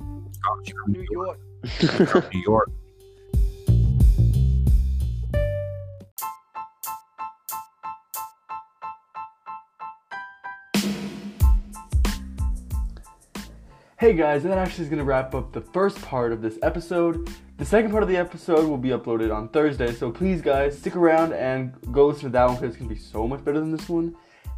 Oh, 0.03 0.61
New 0.89 1.07
York. 1.11 1.41
New 2.35 2.43
York. 2.43 2.71
Hey 13.99 14.13
guys, 14.13 14.45
that 14.45 14.57
actually 14.59 14.85
is 14.85 14.91
going 14.91 14.99
to 14.99 15.05
wrap 15.05 15.35
up 15.35 15.53
the 15.53 15.61
first 15.61 16.01
part 16.03 16.33
of 16.33 16.41
this 16.41 16.57
episode. 16.63 17.29
The 17.59 17.65
second 17.65 17.91
part 17.91 18.05
of 18.05 18.09
the 18.09 18.17
episode 18.17 18.69
will 18.69 18.79
be 18.79 18.91
uploaded 18.91 19.35
on 19.35 19.49
Thursday, 19.49 19.93
so 19.93 20.13
please 20.13 20.41
guys, 20.41 20.79
stick 20.79 20.95
around 20.95 21.33
and 21.33 21.75
go 21.91 22.07
listen 22.07 22.23
to 22.23 22.29
that 22.29 22.45
one 22.45 22.55
because 22.55 22.77
it's 22.77 22.79
to 22.85 22.89
be 22.89 22.95
so 22.95 23.27
much 23.27 23.45
better 23.45 23.59
than 23.59 23.73
this 23.73 23.89
one. 23.89 24.15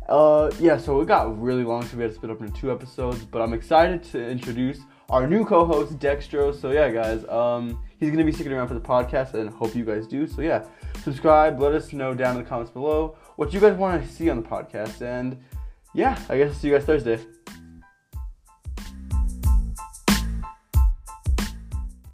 Uh, 0.06 0.50
yeah, 0.60 0.76
so 0.76 1.00
it 1.00 1.08
got 1.08 1.40
really 1.40 1.64
long, 1.64 1.82
so 1.82 1.96
we 1.96 2.02
had 2.02 2.10
to 2.10 2.16
split 2.16 2.30
up 2.30 2.42
into 2.42 2.52
two 2.52 2.70
episodes, 2.70 3.24
but 3.24 3.40
I'm 3.40 3.54
excited 3.54 4.02
to 4.12 4.22
introduce 4.28 4.80
our 5.08 5.26
new 5.26 5.46
co-host, 5.46 5.98
Dextro. 5.98 6.54
So 6.54 6.72
yeah, 6.72 6.90
guys, 6.90 7.26
um, 7.30 7.82
he's 7.98 8.10
to 8.14 8.22
be 8.22 8.32
sticking 8.32 8.52
around 8.52 8.68
for 8.68 8.74
the 8.74 8.80
podcast, 8.80 9.32
and 9.32 9.48
hope 9.48 9.74
you 9.74 9.86
guys 9.86 10.06
do. 10.06 10.26
So 10.26 10.42
yeah, 10.42 10.66
subscribe, 11.02 11.58
let 11.58 11.72
us 11.72 11.94
know 11.94 12.12
down 12.12 12.36
in 12.36 12.42
the 12.42 12.48
comments 12.48 12.70
below 12.70 13.16
what 13.36 13.54
you 13.54 13.60
guys 13.60 13.78
want 13.78 14.04
to 14.04 14.12
see 14.12 14.28
on 14.28 14.42
the 14.42 14.46
podcast, 14.46 15.00
and 15.00 15.42
yeah, 15.94 16.18
I 16.28 16.36
guess 16.36 16.50
I'll 16.50 16.54
see 16.54 16.68
you 16.68 16.74
guys 16.74 16.84
Thursday. 16.84 17.18